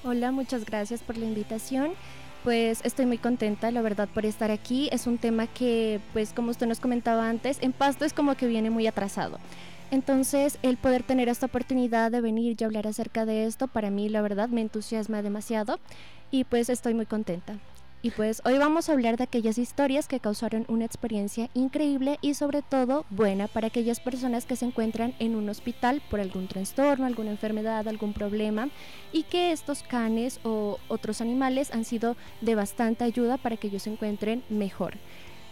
Hola, 0.03 0.31
muchas 0.31 0.65
gracias 0.65 1.01
por 1.01 1.17
la 1.17 1.25
invitación. 1.25 1.93
Pues 2.43 2.81
estoy 2.83 3.07
muy 3.07 3.17
contenta, 3.17 3.71
la 3.71 3.81
verdad, 3.81 4.07
por 4.13 4.23
estar 4.23 4.51
aquí. 4.51 4.87
Es 4.91 5.07
un 5.07 5.17
tema 5.17 5.47
que, 5.47 5.99
pues 6.13 6.31
como 6.31 6.51
usted 6.51 6.67
nos 6.67 6.79
comentaba 6.79 7.27
antes, 7.27 7.57
en 7.61 7.73
Pasto 7.73 8.05
es 8.05 8.13
como 8.13 8.35
que 8.35 8.45
viene 8.45 8.69
muy 8.69 8.85
atrasado. 8.85 9.39
Entonces, 9.95 10.59
el 10.61 10.75
poder 10.75 11.03
tener 11.03 11.29
esta 11.29 11.45
oportunidad 11.45 12.11
de 12.11 12.19
venir 12.19 12.57
y 12.59 12.63
hablar 12.65 12.85
acerca 12.85 13.25
de 13.25 13.45
esto, 13.45 13.69
para 13.69 13.89
mí, 13.91 14.09
la 14.09 14.21
verdad, 14.21 14.49
me 14.49 14.59
entusiasma 14.59 15.21
demasiado 15.21 15.79
y 16.31 16.43
pues 16.43 16.69
estoy 16.69 16.93
muy 16.93 17.05
contenta. 17.05 17.55
Y 18.01 18.11
pues 18.11 18.41
hoy 18.43 18.57
vamos 18.57 18.89
a 18.89 18.91
hablar 18.91 19.15
de 19.15 19.23
aquellas 19.23 19.57
historias 19.57 20.09
que 20.09 20.19
causaron 20.19 20.65
una 20.67 20.83
experiencia 20.83 21.49
increíble 21.53 22.19
y 22.19 22.33
sobre 22.33 22.61
todo 22.61 23.05
buena 23.09 23.47
para 23.47 23.67
aquellas 23.67 24.01
personas 24.01 24.45
que 24.45 24.57
se 24.57 24.65
encuentran 24.65 25.15
en 25.19 25.33
un 25.33 25.47
hospital 25.47 26.01
por 26.11 26.19
algún 26.19 26.49
trastorno, 26.49 27.05
alguna 27.05 27.31
enfermedad, 27.31 27.87
algún 27.87 28.11
problema 28.11 28.67
y 29.13 29.23
que 29.23 29.53
estos 29.53 29.81
canes 29.81 30.41
o 30.43 30.77
otros 30.89 31.21
animales 31.21 31.73
han 31.73 31.85
sido 31.85 32.17
de 32.41 32.53
bastante 32.53 33.05
ayuda 33.05 33.37
para 33.37 33.55
que 33.55 33.67
ellos 33.67 33.83
se 33.83 33.91
encuentren 33.91 34.43
mejor. 34.49 34.97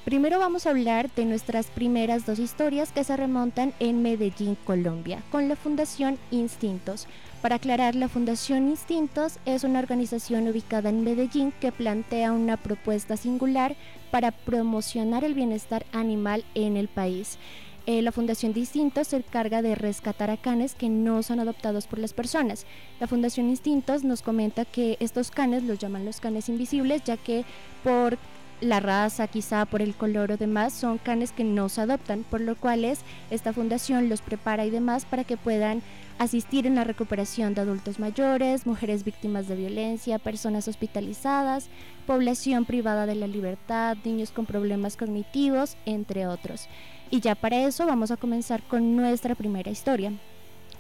Primero 0.06 0.38
vamos 0.38 0.66
a 0.66 0.72
hablar 0.72 1.10
de 1.16 1.24
nuestras 1.24 1.68
primeras 1.68 2.26
dos 2.26 2.38
historias 2.38 2.92
que 2.92 3.06
se 3.06 3.16
remontan 3.16 3.74
en 3.80 4.02
Medellín, 4.02 4.58
Colombia, 4.66 5.24
con 5.32 5.48
la 5.48 5.56
Fundación 5.56 6.18
Instintos. 6.30 7.08
Para 7.42 7.56
aclarar, 7.56 7.96
la 7.96 8.10
Fundación 8.10 8.68
Instintos 8.68 9.40
es 9.46 9.64
una 9.64 9.80
organización 9.80 10.46
ubicada 10.50 10.90
en 10.90 11.06
Medellín 11.06 11.54
que 11.62 11.72
plantea 11.72 12.34
una 12.34 12.58
propuesta 12.58 13.16
singular 13.16 13.78
para 14.12 14.32
promocionar 14.32 15.24
el 15.24 15.36
bienestar 15.36 15.86
animal 15.94 16.44
en 16.54 16.76
el 16.76 16.90
país. 16.90 17.38
Eh, 17.86 18.02
la 18.02 18.12
Fundación 18.12 18.52
Instintos 18.58 19.08
se 19.08 19.18
encarga 19.18 19.62
de 19.62 19.76
rescatar 19.76 20.30
a 20.30 20.38
canes 20.38 20.76
que 20.76 20.90
no 20.90 21.24
son 21.24 21.40
adoptados 21.40 21.88
por 21.88 22.00
las 22.00 22.12
personas. 22.12 22.66
La 23.00 23.08
Fundación 23.08 23.48
Instintos 23.50 24.04
nos 24.04 24.22
comenta 24.22 24.66
que 24.66 24.98
estos 25.00 25.32
canes 25.32 25.64
los 25.64 25.80
llaman 25.80 26.04
los 26.04 26.20
canes 26.20 26.50
invisibles, 26.50 27.04
ya 27.06 27.16
que 27.16 27.46
por 27.86 28.18
la 28.64 28.80
raza, 28.80 29.28
quizá 29.28 29.66
por 29.66 29.82
el 29.82 29.94
color 29.94 30.32
o 30.32 30.38
demás, 30.38 30.74
son 30.74 30.98
canes 30.98 31.32
que 31.32 31.44
no 31.44 31.70
se 31.70 31.82
adoptan, 31.82 32.24
por 32.24 32.42
lo 32.42 32.56
cual 32.56 32.86
esta 33.30 33.54
fundación 33.54 34.10
los 34.10 34.22
prepara 34.22 34.66
y 34.66 34.70
demás 34.70 35.06
para 35.06 35.24
que 35.24 35.38
puedan 35.38 35.82
asistir 36.20 36.68
en 36.68 36.76
la 36.76 36.84
recuperación 36.84 37.54
de 37.54 37.62
adultos 37.62 38.00
mayores, 38.00 38.66
mujeres 38.66 39.04
víctimas 39.04 39.48
de 39.48 39.56
violencia, 39.56 40.20
personas 40.20 40.68
hospitalizadas, 40.68 41.68
población 42.06 42.66
privada 42.66 43.06
de 43.06 43.16
la 43.16 43.28
libertad, 43.28 43.98
niños 44.04 44.32
con 44.32 44.46
problemas 44.46 44.98
cognitivos, 44.98 45.76
entre 45.86 46.28
otros. 46.28 46.68
Y 47.12 47.20
ya 47.20 47.36
para 47.36 47.66
eso 47.66 47.86
vamos 47.86 48.12
a 48.12 48.18
comenzar 48.18 48.64
con 48.64 48.96
nuestra 48.96 49.36
primera 49.36 49.72
historia. 49.72 50.12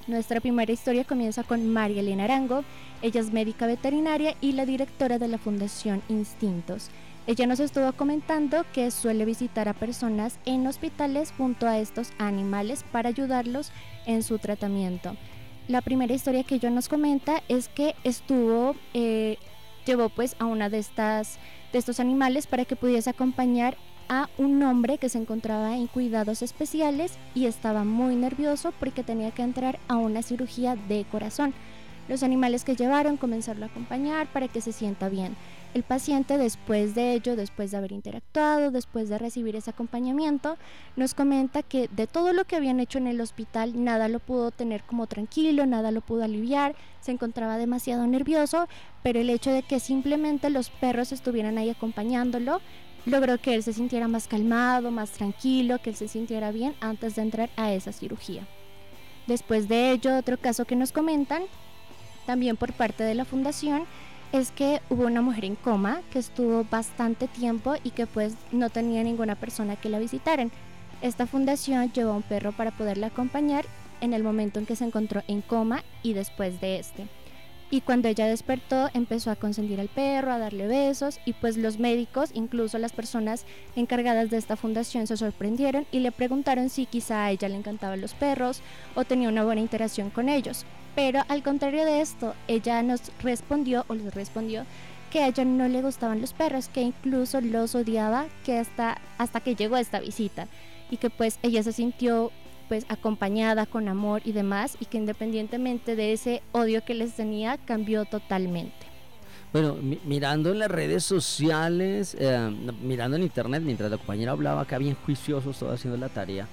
Nuestra 0.07 0.41
primera 0.41 0.71
historia 0.71 1.05
comienza 1.05 1.43
con 1.43 1.67
María 1.69 2.01
Elena 2.01 2.25
Arango, 2.25 2.63
ella 3.01 3.21
es 3.21 3.31
médica 3.31 3.67
veterinaria 3.67 4.36
y 4.41 4.51
la 4.51 4.65
directora 4.65 5.17
de 5.17 5.29
la 5.29 5.38
Fundación 5.38 6.01
Instintos. 6.09 6.89
Ella 7.26 7.47
nos 7.47 7.61
estuvo 7.61 7.91
comentando 7.93 8.65
que 8.74 8.91
suele 8.91 9.24
visitar 9.24 9.69
a 9.69 9.74
personas 9.74 10.39
en 10.45 10.67
hospitales 10.67 11.34
junto 11.38 11.67
a 11.67 11.80
estos 11.80 12.11
animales 12.17 12.84
para 12.91 13.09
ayudarlos 13.09 13.71
en 14.05 14.24
su 14.24 14.39
tratamiento. 14.39 15.15
La 15.69 15.82
primera 15.82 16.13
historia 16.13 16.43
que 16.43 16.55
ella 16.55 16.69
nos 16.69 16.89
comenta 16.89 17.41
es 17.47 17.69
que 17.69 17.95
estuvo, 18.03 18.76
eh, 18.93 19.38
llevó 19.86 20.09
pues 20.09 20.36
a 20.39 20.45
una 20.45 20.69
de 20.69 20.80
estas 20.80 21.39
de 21.71 21.80
estos 21.80 21.99
animales 21.99 22.45
para 22.45 22.65
que 22.65 22.76
pudiese 22.76 23.09
acompañar 23.09 23.78
a 24.09 24.30
un 24.38 24.61
hombre 24.61 24.97
que 24.97 25.09
se 25.09 25.17
encontraba 25.17 25.76
en 25.76 25.88
cuidados 25.88 26.41
especiales 26.41 27.13
y 27.34 27.45
estaba 27.45 27.84
muy 27.84 28.15
nervioso 28.15 28.74
porque 28.80 29.01
tenía 29.01 29.32
que 29.32 29.41
entrar 29.41 29.80
a 29.88 29.95
una 29.95 30.21
cirugía 30.21 30.76
de 30.76 31.05
corazón. 31.11 31.53
Los 32.07 32.21
animales 32.21 32.63
que 32.63 32.76
llevaron 32.76 33.17
comenzaron 33.17 33.63
a 33.63 33.67
acompañar 33.67 34.28
para 34.28 34.49
que 34.49 34.61
se 34.61 34.74
sienta 34.74 35.09
bien. 35.09 35.36
El 35.74 35.82
paciente 35.82 36.38
después 36.38 36.93
de 36.93 37.13
ello, 37.13 37.36
después 37.36 37.71
de 37.71 37.78
haber 37.78 37.93
interactuado, 37.93 38.69
después 38.69 39.09
de 39.09 39.17
recibir 39.17 39.55
ese 39.55 39.71
acompañamiento, 39.71 40.57
nos 40.95 41.15
comenta 41.15 41.63
que 41.63 41.88
de 41.88 42.05
todo 42.05 42.32
lo 42.32 42.45
que 42.45 42.55
habían 42.55 42.80
hecho 42.80 42.99
en 42.99 43.07
el 43.07 43.19
hospital, 43.19 43.84
nada 43.84 44.07
lo 44.07 44.19
pudo 44.19 44.51
tener 44.51 44.84
como 44.84 45.07
tranquilo, 45.07 45.65
nada 45.65 45.89
lo 45.89 46.01
pudo 46.01 46.24
aliviar, 46.24 46.76
se 47.01 47.11
encontraba 47.11 47.57
demasiado 47.57 48.05
nervioso, 48.05 48.67
pero 49.01 49.19
el 49.19 49.32
hecho 49.32 49.49
de 49.49 49.63
que 49.63 49.80
simplemente 49.80 50.51
los 50.51 50.69
perros 50.69 51.11
estuvieran 51.11 51.57
ahí 51.57 51.71
acompañándolo, 51.71 52.61
logró 53.07 53.39
que 53.39 53.55
él 53.55 53.63
se 53.63 53.74
sintiera 53.74 54.07
más 54.07 54.28
calmado, 54.28 54.91
más 54.91 55.09
tranquilo, 55.09 55.80
que 55.80 55.89
él 55.89 55.95
se 55.95 56.07
sintiera 56.07 56.51
bien 56.51 56.76
antes 56.82 57.15
de 57.15 57.24
entrar 57.24 57.49
a 57.57 57.74
esa 57.74 57.91
cirugía. 57.91 58.47
Después 59.26 59.67
de 59.67 59.91
ello, 59.91 60.17
otro 60.17 60.38
caso 60.38 60.65
que 60.65 60.76
nos 60.76 60.91
comentan, 60.91 61.43
también 62.28 62.57
por 62.57 62.74
parte 62.74 63.03
de 63.03 63.15
la 63.15 63.26
fundación, 63.26 63.86
es 64.34 64.51
que 64.51 64.81
hubo 64.89 65.05
una 65.05 65.21
mujer 65.21 65.45
en 65.45 65.55
coma 65.55 66.01
que 66.11 66.17
estuvo 66.17 66.65
bastante 66.65 67.27
tiempo 67.27 67.75
y 67.84 67.91
que 67.91 68.07
pues 68.07 68.34
no 68.51 68.71
tenía 68.71 69.03
ninguna 69.03 69.36
persona 69.36 69.75
que 69.75 69.89
la 69.89 69.99
visitaran. 69.99 70.51
Esta 71.03 71.27
fundación 71.27 71.93
llevó 71.93 72.13
un 72.13 72.23
perro 72.23 72.51
para 72.51 72.71
poderla 72.71 73.07
acompañar 73.07 73.63
en 74.01 74.11
el 74.11 74.23
momento 74.23 74.59
en 74.59 74.65
que 74.65 74.75
se 74.75 74.86
encontró 74.86 75.21
en 75.27 75.41
coma 75.41 75.84
y 76.01 76.13
después 76.13 76.59
de 76.59 76.79
este. 76.79 77.07
Y 77.69 77.81
cuando 77.81 78.07
ella 78.07 78.25
despertó 78.25 78.89
empezó 78.95 79.29
a 79.29 79.36
consentir 79.36 79.79
al 79.79 79.88
perro, 79.88 80.31
a 80.31 80.39
darle 80.39 80.65
besos 80.65 81.19
y 81.25 81.34
pues 81.34 81.55
los 81.55 81.77
médicos, 81.77 82.31
incluso 82.34 82.79
las 82.79 82.91
personas 82.91 83.45
encargadas 83.75 84.31
de 84.31 84.38
esta 84.38 84.55
fundación 84.55 85.05
se 85.05 85.15
sorprendieron 85.15 85.86
y 85.91 85.99
le 85.99 86.11
preguntaron 86.11 86.69
si 86.69 86.88
quizá 86.88 87.25
a 87.25 87.31
ella 87.31 87.49
le 87.49 87.55
encantaban 87.55 88.01
los 88.01 88.15
perros 88.15 88.63
o 88.95 89.05
tenía 89.05 89.29
una 89.29 89.43
buena 89.43 89.61
interacción 89.61 90.09
con 90.09 90.27
ellos. 90.27 90.65
Pero 90.95 91.21
al 91.27 91.41
contrario 91.43 91.85
de 91.85 92.01
esto, 92.01 92.35
ella 92.47 92.83
nos 92.83 93.11
respondió 93.21 93.85
o 93.87 93.95
les 93.95 94.13
respondió 94.13 94.65
que 95.11 95.19
a 95.19 95.27
ella 95.27 95.45
no 95.45 95.67
le 95.67 95.81
gustaban 95.81 96.21
los 96.21 96.33
perros, 96.33 96.69
que 96.69 96.81
incluso 96.81 97.39
los 97.41 97.75
odiaba 97.75 98.25
que 98.45 98.57
hasta, 98.57 98.99
hasta 99.17 99.39
que 99.41 99.55
llegó 99.55 99.77
esta 99.77 99.99
visita 99.99 100.47
y 100.89 100.97
que 100.97 101.09
pues 101.09 101.39
ella 101.43 101.61
se 101.63 101.71
sintió 101.71 102.31
pues 102.67 102.85
acompañada 102.89 103.65
con 103.65 103.87
amor 103.87 104.21
y 104.25 104.31
demás 104.31 104.77
y 104.79 104.85
que 104.85 104.97
independientemente 104.97 105.95
de 105.95 106.13
ese 106.13 106.41
odio 106.51 106.83
que 106.83 106.93
les 106.93 107.13
tenía 107.13 107.57
cambió 107.57 108.05
totalmente. 108.05 108.93
Bueno, 109.51 109.75
mirando 110.05 110.51
en 110.51 110.57
las 110.57 110.71
redes 110.71 111.03
sociales, 111.03 112.17
eh, 112.19 112.49
mirando 112.81 113.17
en 113.17 113.21
internet, 113.21 113.61
mientras 113.63 113.91
la 113.91 113.97
compañera 113.97 114.31
hablaba 114.31 114.61
acá 114.61 114.79
bien 114.79 114.95
juicioso, 114.95 115.51
estaba 115.51 115.73
haciendo 115.73 115.95
la 115.97 116.09
tarea. 116.09 116.47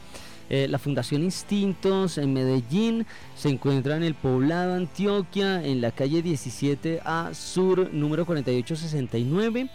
Eh, 0.51 0.67
la 0.69 0.79
Fundación 0.79 1.23
Instintos 1.23 2.19
en 2.19 2.33
Medellín 2.33 3.07
se 3.37 3.49
encuentra 3.49 3.97
en 3.97 4.03
el 4.03 4.15
poblado 4.15 4.75
Antioquia, 4.75 5.65
en 5.65 5.81
la 5.81 5.93
calle 5.93 6.23
17A 6.23 7.33
Sur, 7.35 7.95
número 7.95 8.27
4869. 8.27 9.71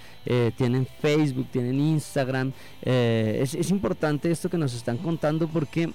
tienen 0.58 0.88
Facebook, 1.02 1.48
tienen 1.52 1.80
Instagram, 1.80 2.54
eh, 2.82 3.40
es, 3.42 3.72
importante 3.72 4.32
esto 4.32 4.50
que 4.50 4.58
nos 4.58 4.74
están 4.74 4.98
contando 4.98 5.48
porque 5.48 5.90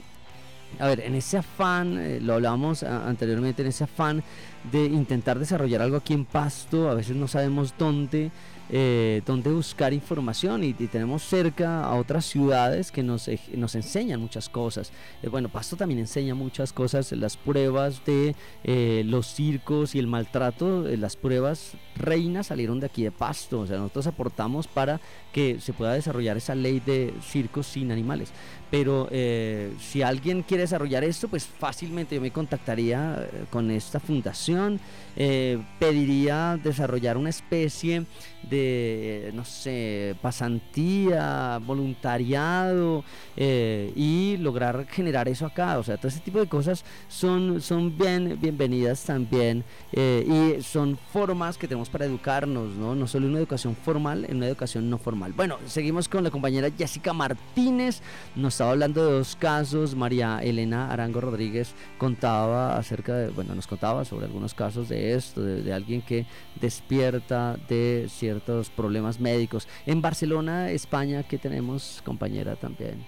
a 0.79 0.89
ver, 0.89 1.01
en 1.01 1.15
ese 1.15 1.39
afán, 1.39 1.99
eh, 1.99 2.19
lo 2.21 2.35
hablábamos 2.35 2.83
anteriormente, 2.83 3.63
en 3.63 3.69
ese 3.69 3.85
afán 3.85 4.25
de 4.73 4.85
intentar 4.87 5.39
desarrollar 5.39 5.83
algo 5.83 5.97
aquí 5.97 6.15
en 6.15 6.25
Pasto, 6.25 6.91
a 6.91 6.95
veces 6.95 7.15
no 7.15 7.29
sabemos 7.29 7.75
dónde, 7.79 8.33
eh, 8.71 9.23
dónde 9.27 9.51
buscar 9.51 9.93
información 9.93 10.65
y, 10.65 10.73
tenemos 10.73 11.23
cerca 11.23 11.85
a 11.85 11.95
otras 11.95 12.25
ciudades 12.25 12.91
que 12.91 13.03
nos, 13.03 13.29
nos 13.55 13.75
enseñan 13.75 14.21
muchas 14.21 14.49
cosas. 14.49 14.93
Eh, 15.23 15.29
bueno, 15.29 15.49
Pasto 15.49 15.77
también 15.77 16.01
enseña 16.01 16.35
muchas 16.35 16.73
cosas, 16.73 17.13
las 17.13 17.37
pruebas 17.37 18.05
de 18.05 18.35
eh, 18.65 19.03
los 19.07 19.27
circos 19.27 19.95
y 19.95 19.99
el 19.99 20.07
maltrato, 20.07 20.83
las 20.83 21.17
pruebas 21.17 21.73
reinas 21.97 22.49
salieron 22.49 22.81
de 22.81 22.87
aquí 22.87 23.05
de 23.05 23.11
Pasto, 23.11 23.61
o 23.61 23.67
sea, 23.67 23.79
nosotros 23.79 24.07
aportamos 24.07 24.67
para 24.67 25.01
que 25.33 25.61
se 25.61 25.73
pueda 25.73 25.93
desarrollar 25.93 26.37
esa 26.37 26.55
ley 26.55 26.81
de 26.81 27.15
circos 27.23 27.67
sin 27.67 27.91
animales. 27.91 28.33
Pero 28.75 29.07
eh, 29.13 29.73
si 29.79 30.03
alguien 30.03 30.43
quiere 30.43 30.63
desarrollar 30.65 31.05
esto, 31.05 31.29
pues 31.29 31.47
fácilmente 31.47 32.17
yo 32.17 32.21
me 32.21 32.33
contactaría 32.33 33.21
eh, 33.21 33.45
con 33.49 33.71
esta 33.71 34.01
fundación, 34.01 34.81
eh, 35.15 35.63
pediría 35.79 36.59
desarrollar 36.61 37.17
una 37.17 37.31
especie 37.31 38.05
de, 38.43 39.31
no 39.33 39.45
sé, 39.45 40.17
pasantía, 40.21 41.61
voluntariado 41.65 43.05
y 43.37 44.37
lograr 44.39 44.87
generar 44.89 45.29
eso 45.29 45.47
acá. 45.47 45.79
O 45.79 45.85
sea, 45.85 45.97
todo 45.97 46.09
ese 46.09 46.19
tipo 46.19 46.41
de 46.41 46.49
cosas 46.49 46.85
son, 47.09 47.61
son 47.63 47.97
bien 47.97 48.37
bienvenidas 48.41 49.05
también 49.05 49.65
y 49.93 50.61
son 50.63 50.99
formas 51.13 51.57
que 51.57 51.69
tenemos 51.69 51.89
para 51.89 52.05
educarnos, 52.05 52.75
¿no? 52.75 52.95
No 52.95 53.07
solo 53.07 53.29
una 53.29 53.39
educación 53.39 53.77
formal, 53.77 54.27
en 54.29 54.39
una 54.39 54.49
educación 54.49 54.91
no 54.91 54.99
formal. 54.99 55.33
Bueno, 55.33 55.59
seguimos 55.67 56.09
con 56.09 56.25
la 56.25 56.31
compañera 56.31 56.69
Jessica 56.77 57.13
Martínez. 57.13 58.03
Nos 58.35 58.61
estaba 58.65 58.73
hablando 58.73 59.05
de 59.05 59.13
dos 59.19 59.37
casos. 59.37 59.95
María 59.95 60.39
Elena 60.43 60.91
Arango 60.91 61.21
Rodríguez 61.21 61.75
contaba 61.99 62.79
acerca 62.79 63.15
de, 63.15 63.29
bueno, 63.29 63.55
nos 63.55 63.67
contaba 63.67 64.07
sobre 64.07 64.25
algunos 64.25 64.55
casos 64.55 64.89
de 64.89 65.13
esto, 65.13 65.43
de, 65.43 65.63
de 65.63 65.71
alguien 65.71 66.01
que 66.01 66.25
despierta 66.59 67.59
de 67.69 68.07
ciertos 68.09 68.71
problemas 68.71 69.21
médicos. 69.21 69.69
En 69.85 70.01
Barcelona, 70.01 70.71
España, 70.71 71.25
¿qué 71.25 71.37
tenemos, 71.37 72.01
compañera, 72.07 72.57
también? 72.57 73.05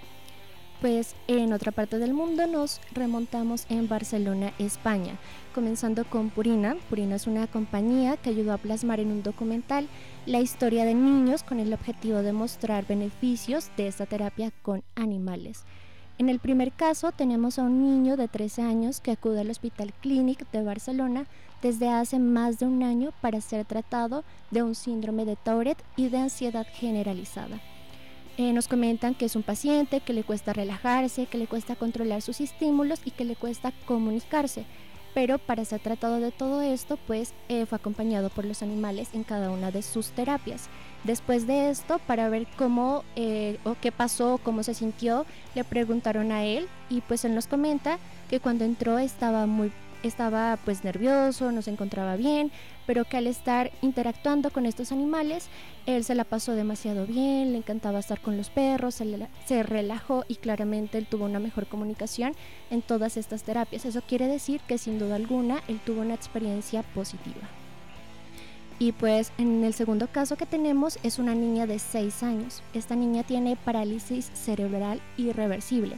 Pues 0.81 1.17
en 1.27 1.55
otra 1.55 1.73
parte 1.73 1.99
del 1.99 2.13
mundo 2.13 2.47
nos 2.47 2.83
remontamos 2.93 3.65
en 3.71 3.89
Barcelona, 3.89 4.53
España, 4.59 5.17
comenzando 5.55 6.05
con 6.05 6.29
Purina. 6.29 6.77
Purina 6.91 7.17
es 7.17 7.27
una 7.27 7.47
compañía 7.47 8.19
que 8.19 8.29
ayudó 8.29 8.53
a 8.53 8.59
plasmar 8.59 9.01
en 9.01 9.11
un 9.11 9.23
documental 9.23 9.89
la 10.27 10.41
historia 10.41 10.85
de 10.85 10.95
niños 10.95 11.43
con 11.45 11.61
el 11.61 11.73
objetivo 11.73 12.19
de 12.19 12.35
mostrar 12.35 12.87
beneficios 12.87 13.71
de 13.79 13.87
esta 13.87 14.05
terapia 14.05 14.53
con 14.61 14.85
animales. 14.97 15.65
En 16.19 16.29
el 16.29 16.41
primer 16.41 16.73
caso 16.73 17.11
tenemos 17.11 17.59
a 17.59 17.63
un 17.63 17.83
niño 17.83 18.19
de 18.19 18.29
13 18.29 18.61
años 18.61 19.01
que 19.01 19.13
acude 19.13 19.41
al 19.41 19.51
Hospital 19.51 19.95
Clínic 20.03 20.51
de 20.51 20.63
Barcelona 20.63 21.27
desde 21.63 21.89
hace 21.89 22.19
más 22.19 22.59
de 22.59 22.67
un 22.67 22.83
año 22.83 23.13
para 23.23 23.41
ser 23.41 23.65
tratado 23.65 24.25
de 24.51 24.63
un 24.63 24.75
síndrome 24.75 25.25
de 25.25 25.37
Tourette 25.37 25.83
y 25.97 26.11
de 26.11 26.19
ansiedad 26.19 26.67
generalizada. 26.71 27.61
Eh, 28.39 28.53
nos 28.53 28.69
comentan 28.69 29.15
que 29.15 29.25
es 29.25 29.35
un 29.35 29.43
paciente 29.43 30.01
que 30.01 30.13
le 30.13 30.23
cuesta 30.23 30.53
relajarse, 30.53 31.25
que 31.27 31.39
le 31.39 31.47
cuesta 31.47 31.75
controlar 31.75 32.21
sus 32.21 32.43
estímulos 32.43 33.01
y 33.05 33.11
que 33.11 33.25
le 33.25 33.35
cuesta 33.35 33.73
comunicarse. 33.87 34.65
Pero 35.15 35.39
para 35.39 35.65
ser 35.65 35.81
tratado 35.81 36.21
de 36.21 36.31
todo 36.31 36.61
esto, 36.61 36.99
pues 37.07 37.33
eh, 37.49 37.65
fue 37.65 37.77
acompañado 37.77 38.29
por 38.29 38.45
los 38.45 38.63
animales 38.63 39.09
en 39.15 39.25
cada 39.25 39.51
una 39.51 39.71
de 39.71 39.81
sus 39.81 40.11
terapias. 40.11 40.69
Después 41.05 41.47
de 41.47 41.71
esto, 41.71 41.99
para 42.07 42.29
ver 42.29 42.47
cómo 42.59 43.05
eh, 43.15 43.59
o 43.65 43.75
qué 43.81 43.91
pasó, 43.91 44.39
cómo 44.43 44.63
se 44.63 44.75
sintió, 44.75 45.25
le 45.55 45.65
preguntaron 45.65 46.31
a 46.31 46.45
él 46.45 46.69
y 46.91 47.01
pues 47.01 47.25
él 47.25 47.35
nos 47.35 47.47
comenta 47.47 47.99
que 48.29 48.41
cuando 48.41 48.67
entró 48.67 48.99
estaba 48.99 49.47
muy 49.47 49.73
estaba 50.07 50.59
pues 50.65 50.85
nervioso, 50.85 51.53
no 51.53 51.63
se 51.63 51.71
encontraba 51.71 52.17
bien, 52.17 52.51
pero 52.87 53.05
que 53.05 53.17
al 53.17 53.27
estar 53.27 53.71
interactuando 53.83 54.51
con 54.51 54.67
estos 54.67 54.93
animales, 54.93 55.49
él 55.87 56.05
se 56.05 56.15
la 56.15 56.25
pasó 56.25 56.53
demasiado 56.53 57.07
bien, 57.07 57.53
le 57.53 57.59
encantaba 57.59 57.99
estar 57.99 58.21
con 58.21 58.37
los 58.37 58.51
perros, 58.51 58.95
se, 58.95 59.29
se 59.45 59.63
relajó 59.63 60.25
y 60.29 60.37
claramente 60.37 60.99
él 60.99 61.07
tuvo 61.07 61.25
una 61.25 61.39
mejor 61.39 61.67
comunicación 61.67 62.35
en 62.71 62.83
todas 62.83 63.17
estas 63.17 63.43
terapias. 63.43 63.85
Eso 63.85 64.03
quiere 64.03 64.29
decir 64.29 64.61
que 64.63 64.79
sin 64.79 64.99
duda 64.99 65.17
alguna 65.17 65.63
él 65.69 65.81
tuvo 65.85 66.01
una 66.01 66.15
experiencia 66.15 66.83
positiva. 66.83 67.49
Y 68.79 68.93
pues 68.93 69.33
en 69.39 69.65
el 69.65 69.73
segundo 69.73 70.07
caso 70.07 70.37
que 70.37 70.45
tenemos 70.45 70.99
es 71.03 71.19
una 71.19 71.35
niña 71.35 71.67
de 71.67 71.79
6 71.79 72.23
años. 72.23 72.63
Esta 72.75 72.95
niña 72.95 73.23
tiene 73.23 73.57
parálisis 73.57 74.31
cerebral 74.35 75.01
irreversible 75.17 75.97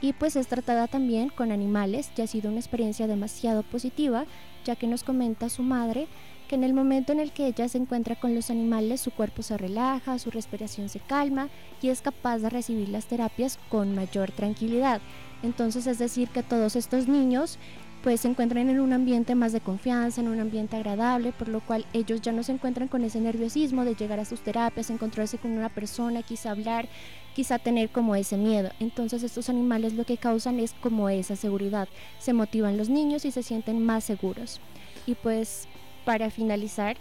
y 0.00 0.12
pues 0.12 0.36
es 0.36 0.46
tratada 0.46 0.88
también 0.88 1.30
con 1.30 1.52
animales 1.52 2.10
y 2.16 2.22
ha 2.22 2.26
sido 2.26 2.50
una 2.50 2.60
experiencia 2.60 3.06
demasiado 3.06 3.62
positiva 3.62 4.26
ya 4.64 4.76
que 4.76 4.86
nos 4.86 5.04
comenta 5.04 5.48
su 5.48 5.62
madre 5.62 6.06
que 6.48 6.54
en 6.54 6.64
el 6.64 6.74
momento 6.74 7.12
en 7.12 7.20
el 7.20 7.32
que 7.32 7.46
ella 7.46 7.68
se 7.68 7.78
encuentra 7.78 8.16
con 8.16 8.34
los 8.34 8.50
animales 8.50 9.00
su 9.00 9.10
cuerpo 9.10 9.42
se 9.42 9.56
relaja, 9.56 10.18
su 10.18 10.30
respiración 10.30 10.88
se 10.88 11.00
calma 11.00 11.48
y 11.82 11.88
es 11.88 12.02
capaz 12.02 12.38
de 12.38 12.50
recibir 12.50 12.88
las 12.88 13.06
terapias 13.06 13.58
con 13.68 13.94
mayor 13.94 14.30
tranquilidad. 14.30 15.00
Entonces 15.42 15.86
es 15.86 15.98
decir 15.98 16.28
que 16.28 16.42
todos 16.42 16.76
estos 16.76 17.08
niños 17.08 17.58
pues 18.02 18.20
se 18.20 18.28
encuentran 18.28 18.68
en 18.68 18.78
un 18.78 18.92
ambiente 18.92 19.34
más 19.34 19.52
de 19.52 19.60
confianza, 19.60 20.20
en 20.20 20.28
un 20.28 20.38
ambiente 20.38 20.76
agradable, 20.76 21.32
por 21.32 21.48
lo 21.48 21.60
cual 21.60 21.84
ellos 21.92 22.20
ya 22.20 22.30
no 22.30 22.44
se 22.44 22.52
encuentran 22.52 22.86
con 22.86 23.02
ese 23.02 23.20
nerviosismo 23.20 23.84
de 23.84 23.96
llegar 23.96 24.20
a 24.20 24.24
sus 24.24 24.42
terapias, 24.42 24.90
encontrarse 24.90 25.38
con 25.38 25.50
una 25.50 25.70
persona, 25.70 26.22
quizá 26.22 26.52
hablar, 26.52 26.88
quizá 27.36 27.58
tener 27.58 27.90
como 27.90 28.16
ese 28.16 28.38
miedo. 28.38 28.70
Entonces 28.80 29.22
estos 29.22 29.50
animales 29.50 29.92
lo 29.92 30.04
que 30.04 30.16
causan 30.16 30.58
es 30.58 30.72
como 30.72 31.10
esa 31.10 31.36
seguridad, 31.36 31.86
se 32.18 32.32
motivan 32.32 32.78
los 32.78 32.88
niños 32.88 33.26
y 33.26 33.30
se 33.30 33.42
sienten 33.42 33.84
más 33.84 34.04
seguros. 34.04 34.58
Y 35.06 35.16
pues 35.16 35.68
para 36.06 36.30
finalizar, 36.30 36.96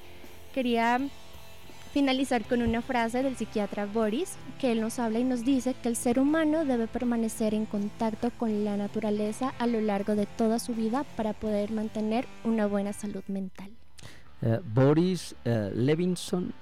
quería 0.53 0.99
finalizar 1.93 2.43
con 2.43 2.61
una 2.61 2.81
frase 2.81 3.23
del 3.23 3.37
psiquiatra 3.37 3.85
Boris, 3.85 4.33
que 4.59 4.73
él 4.73 4.81
nos 4.81 4.99
habla 4.99 5.19
y 5.19 5.23
nos 5.23 5.45
dice 5.45 5.73
que 5.81 5.87
el 5.87 5.95
ser 5.95 6.19
humano 6.19 6.65
debe 6.65 6.87
permanecer 6.87 7.53
en 7.53 7.65
contacto 7.65 8.29
con 8.37 8.65
la 8.65 8.75
naturaleza 8.75 9.53
a 9.57 9.67
lo 9.67 9.79
largo 9.79 10.15
de 10.15 10.25
toda 10.25 10.59
su 10.59 10.73
vida 10.73 11.05
para 11.15 11.31
poder 11.31 11.71
mantener 11.71 12.25
una 12.43 12.67
buena 12.67 12.91
salud 12.91 13.23
mental. 13.29 13.71
Eh, 14.41 14.59
Boris 14.73 15.33
eh, 15.45 15.71
Levinson, 15.73 16.53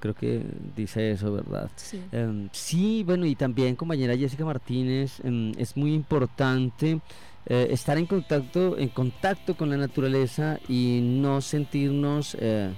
creo 0.00 0.14
que 0.14 0.42
dice 0.76 1.12
eso, 1.12 1.32
¿verdad? 1.32 1.70
Sí. 1.76 2.00
Em, 2.12 2.48
sí, 2.52 3.02
bueno, 3.04 3.26
y 3.26 3.34
también 3.34 3.76
compañera 3.76 4.16
Jessica 4.16 4.44
Martínez, 4.44 5.20
em, 5.24 5.52
es 5.58 5.76
muy 5.76 5.94
importante 5.94 7.00
eh, 7.46 7.68
estar 7.70 7.96
en 7.96 8.06
contacto, 8.06 8.76
en 8.78 8.88
contacto 8.88 9.56
con 9.56 9.70
la 9.70 9.76
naturaleza 9.76 10.58
y 10.68 11.00
no 11.02 11.40
sentirnos 11.40 12.36
eh, 12.38 12.70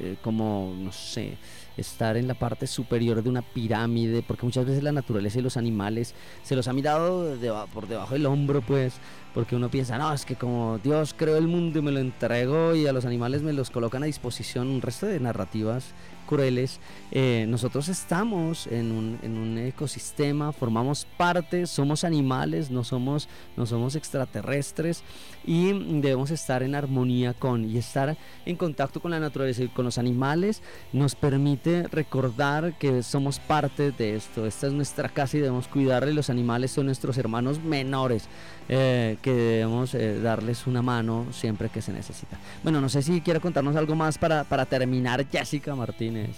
eh, 0.00 0.16
como, 0.20 0.74
no 0.76 0.90
sé, 0.90 1.38
estar 1.76 2.16
en 2.16 2.26
la 2.26 2.34
parte 2.34 2.66
superior 2.66 3.22
de 3.22 3.30
una 3.30 3.42
pirámide, 3.42 4.24
porque 4.26 4.44
muchas 4.44 4.66
veces 4.66 4.82
la 4.82 4.90
naturaleza 4.90 5.38
y 5.38 5.42
los 5.42 5.56
animales 5.56 6.14
se 6.42 6.56
los 6.56 6.66
ha 6.66 6.72
mirado 6.72 7.36
de 7.36 7.52
por 7.72 7.86
debajo 7.86 8.14
del 8.14 8.26
hombro, 8.26 8.62
pues, 8.62 8.94
porque 9.36 9.54
uno 9.54 9.70
piensa, 9.70 9.98
no, 9.98 10.14
es 10.14 10.24
que 10.24 10.34
como 10.34 10.78
Dios 10.82 11.14
creó 11.14 11.36
el 11.36 11.46
mundo 11.46 11.78
y 11.78 11.82
me 11.82 11.92
lo 11.92 12.00
entregó 12.00 12.74
y 12.74 12.86
a 12.86 12.92
los 12.94 13.04
animales 13.04 13.42
me 13.42 13.52
los 13.52 13.68
colocan 13.68 14.02
a 14.02 14.06
disposición, 14.06 14.68
un 14.68 14.80
resto 14.80 15.04
de 15.04 15.20
narrativas 15.20 15.92
crueles, 16.26 16.80
eh, 17.12 17.44
nosotros 17.46 17.88
estamos 17.88 18.66
en 18.66 18.90
un, 18.90 19.18
en 19.22 19.36
un 19.36 19.58
ecosistema, 19.58 20.52
formamos 20.52 21.06
parte, 21.18 21.66
somos 21.66 22.02
animales, 22.02 22.70
no 22.70 22.82
somos, 22.82 23.28
no 23.58 23.66
somos 23.66 23.94
extraterrestres 23.94 25.04
y 25.44 25.72
debemos 26.00 26.30
estar 26.30 26.62
en 26.62 26.74
armonía 26.74 27.32
con 27.32 27.64
y 27.64 27.76
estar 27.78 28.16
en 28.44 28.56
contacto 28.56 29.00
con 29.00 29.12
la 29.12 29.20
naturaleza 29.20 29.62
y 29.62 29.68
con 29.68 29.84
los 29.84 29.98
animales 29.98 30.62
nos 30.92 31.14
permite 31.14 31.84
recordar 31.88 32.76
que 32.78 33.02
somos 33.02 33.38
parte 33.38 33.92
de 33.92 34.16
esto, 34.16 34.46
esta 34.46 34.66
es 34.66 34.72
nuestra 34.72 35.10
casa 35.10 35.36
y 35.36 35.40
debemos 35.40 35.68
cuidarle, 35.68 36.12
los 36.14 36.30
animales 36.30 36.72
son 36.72 36.86
nuestros 36.86 37.18
hermanos 37.18 37.60
menores 37.62 38.28
eh, 38.68 39.16
que 39.22 39.32
debemos 39.32 39.94
eh, 39.94 40.20
darles 40.20 40.66
una 40.66 40.82
mano 40.82 41.26
siempre 41.32 41.68
que 41.68 41.80
se 41.82 41.92
necesita. 41.92 42.38
Bueno, 42.62 42.80
no 42.80 42.88
sé 42.88 43.02
si 43.02 43.20
quiere 43.20 43.40
contarnos 43.40 43.76
algo 43.76 43.94
más 43.94 44.18
para, 44.18 44.44
para 44.44 44.66
terminar, 44.66 45.26
Jessica 45.30 45.74
Martínez. 45.74 46.30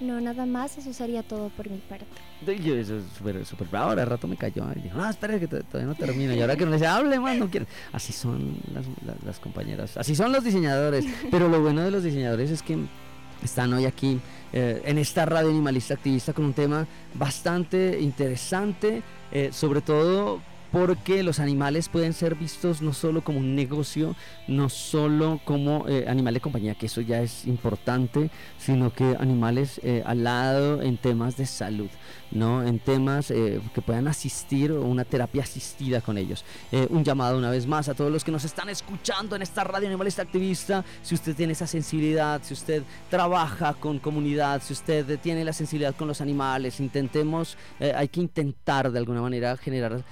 No, 0.00 0.18
nada 0.18 0.46
más, 0.46 0.78
eso 0.78 0.94
sería 0.94 1.22
todo 1.22 1.50
por 1.50 1.68
mi 1.68 1.76
parte. 1.76 2.06
Yo, 2.64 2.74
eso 2.74 2.96
es 2.96 3.04
súper, 3.18 3.44
súper 3.44 3.68
bravo, 3.68 3.90
ahora 3.90 4.06
rato 4.06 4.26
me 4.26 4.36
cayó. 4.36 4.64
Y 4.74 4.80
dijo, 4.80 4.96
no, 4.96 5.06
espere 5.10 5.38
que 5.38 5.46
to- 5.46 5.62
todavía 5.64 5.88
no 5.88 5.94
termino. 5.94 6.32
Y 6.34 6.40
ahora 6.40 6.56
que 6.56 6.64
no 6.64 6.72
dice, 6.72 6.86
hable 6.86 7.20
más, 7.20 7.36
no 7.36 7.50
quiere. 7.50 7.66
Así 7.92 8.14
son 8.14 8.56
las, 8.72 8.86
las- 9.04 9.22
las 9.22 9.38
compañeras, 9.40 9.98
así 9.98 10.14
son 10.16 10.32
los 10.32 10.42
diseñadores. 10.42 11.04
Pero 11.30 11.50
lo 11.50 11.60
bueno 11.60 11.82
de 11.82 11.90
los 11.90 12.02
diseñadores 12.02 12.50
es 12.50 12.62
que 12.62 12.78
están 13.44 13.74
hoy 13.74 13.84
aquí 13.84 14.18
eh, 14.54 14.80
en 14.86 14.96
esta 14.96 15.26
radio 15.26 15.50
animalista 15.50 15.92
activista 15.94 16.32
con 16.32 16.46
un 16.46 16.54
tema 16.54 16.86
bastante 17.12 17.98
interesante, 18.00 19.02
eh, 19.32 19.50
sobre 19.52 19.82
todo 19.82 20.40
porque 20.72 21.22
los 21.22 21.40
animales 21.40 21.88
pueden 21.88 22.12
ser 22.12 22.34
vistos 22.34 22.80
no 22.80 22.92
solo 22.92 23.22
como 23.22 23.38
un 23.38 23.54
negocio, 23.54 24.14
no 24.46 24.68
solo 24.68 25.40
como 25.44 25.88
eh, 25.88 26.04
animal 26.08 26.34
de 26.34 26.40
compañía, 26.40 26.74
que 26.74 26.86
eso 26.86 27.00
ya 27.00 27.20
es 27.20 27.46
importante, 27.46 28.30
sino 28.58 28.92
que 28.92 29.16
animales 29.18 29.80
eh, 29.82 30.02
al 30.06 30.24
lado 30.24 30.82
en 30.82 30.96
temas 30.96 31.36
de 31.36 31.46
salud, 31.46 31.88
¿no? 32.30 32.64
En 32.64 32.78
temas 32.78 33.30
eh, 33.30 33.60
que 33.74 33.82
puedan 33.82 34.06
asistir 34.06 34.70
o 34.72 34.82
una 34.82 35.04
terapia 35.04 35.42
asistida 35.42 36.00
con 36.00 36.18
ellos. 36.18 36.44
un 36.90 37.04
llamado 37.04 37.38
una 37.38 37.50
vez 37.50 37.66
más 37.66 37.88
a 37.88 37.94
todos 37.94 38.12
los 38.12 38.24
que 38.24 38.30
nos 38.30 38.44
están 38.44 38.68
escuchando 38.68 39.36
en 39.36 39.42
esta 39.42 39.64
radio 39.64 39.88
animalista 39.88 40.22
activista, 40.22 40.84
si 41.02 41.14
usted 41.14 41.34
tiene 41.34 41.52
esa 41.52 41.66
sensibilidad, 41.66 42.40
si 42.42 42.54
usted 42.54 42.82
trabaja 43.08 43.74
con 43.74 43.98
comunidad, 43.98 44.62
si 44.62 44.72
usted 44.72 45.18
tiene 45.20 45.44
la 45.44 45.52
sensibilidad 45.52 45.94
con 45.96 46.08
los 46.08 46.20
animales, 46.20 46.80
intentemos, 46.80 47.56
hay 47.80 48.08
que 48.08 48.20
intentar 48.20 48.90
de 48.90 48.98
alguna 48.98 49.20
manera 49.20 49.56
generar 49.56 50.04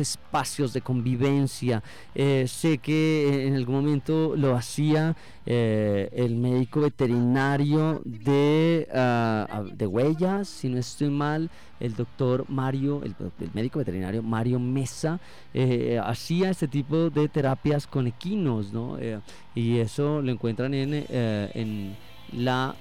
espacios 0.00 0.72
de 0.72 0.80
convivencia. 0.80 1.82
sé 2.14 2.78
que 2.78 3.46
en 3.46 3.54
algún 3.54 3.76
momento 3.76 4.34
lo 4.36 4.56
hacía 4.56 5.16
eh, 5.46 6.08
el 6.12 6.36
médico 6.36 6.80
veterinario 6.80 8.00
de, 8.04 8.88
ah, 8.94 9.62
de 9.74 9.86
Huellas, 9.86 10.48
si 10.48 10.68
no 10.68 10.78
estoy 10.78 11.10
mal, 11.10 11.50
el 11.80 11.94
doctor 11.94 12.46
Mario, 12.48 13.02
el, 13.04 13.14
médico 13.52 13.78
veterinario 13.78 14.22
Mario 14.22 14.58
Mesa, 14.58 15.20
eh, 15.52 16.00
hacía 16.02 16.50
este 16.50 16.66
tipo 16.66 17.10
de 17.10 17.28
terapias 17.28 17.86
con 17.86 18.06
equinos, 18.06 18.72
¿no? 18.72 18.96
Eh, 18.98 19.20
y 19.54 19.78
eso 19.78 20.22
lo 20.22 20.32
encuentran 20.32 20.72
en, 20.72 21.04
en 21.10 21.96
la 22.32 22.74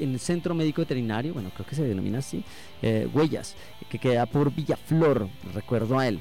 en 0.00 0.12
el 0.12 0.20
Centro 0.20 0.54
Médico 0.54 0.80
Veterinario, 0.80 1.34
bueno, 1.34 1.50
creo 1.52 1.66
que 1.66 1.74
se 1.74 1.82
denomina 1.82 2.18
así, 2.18 2.44
Huellas, 3.12 3.56
que 3.90 3.98
queda 3.98 4.26
por 4.26 4.54
Villaflor, 4.54 5.28
recuerdo 5.52 5.98
a 5.98 6.06
él. 6.06 6.20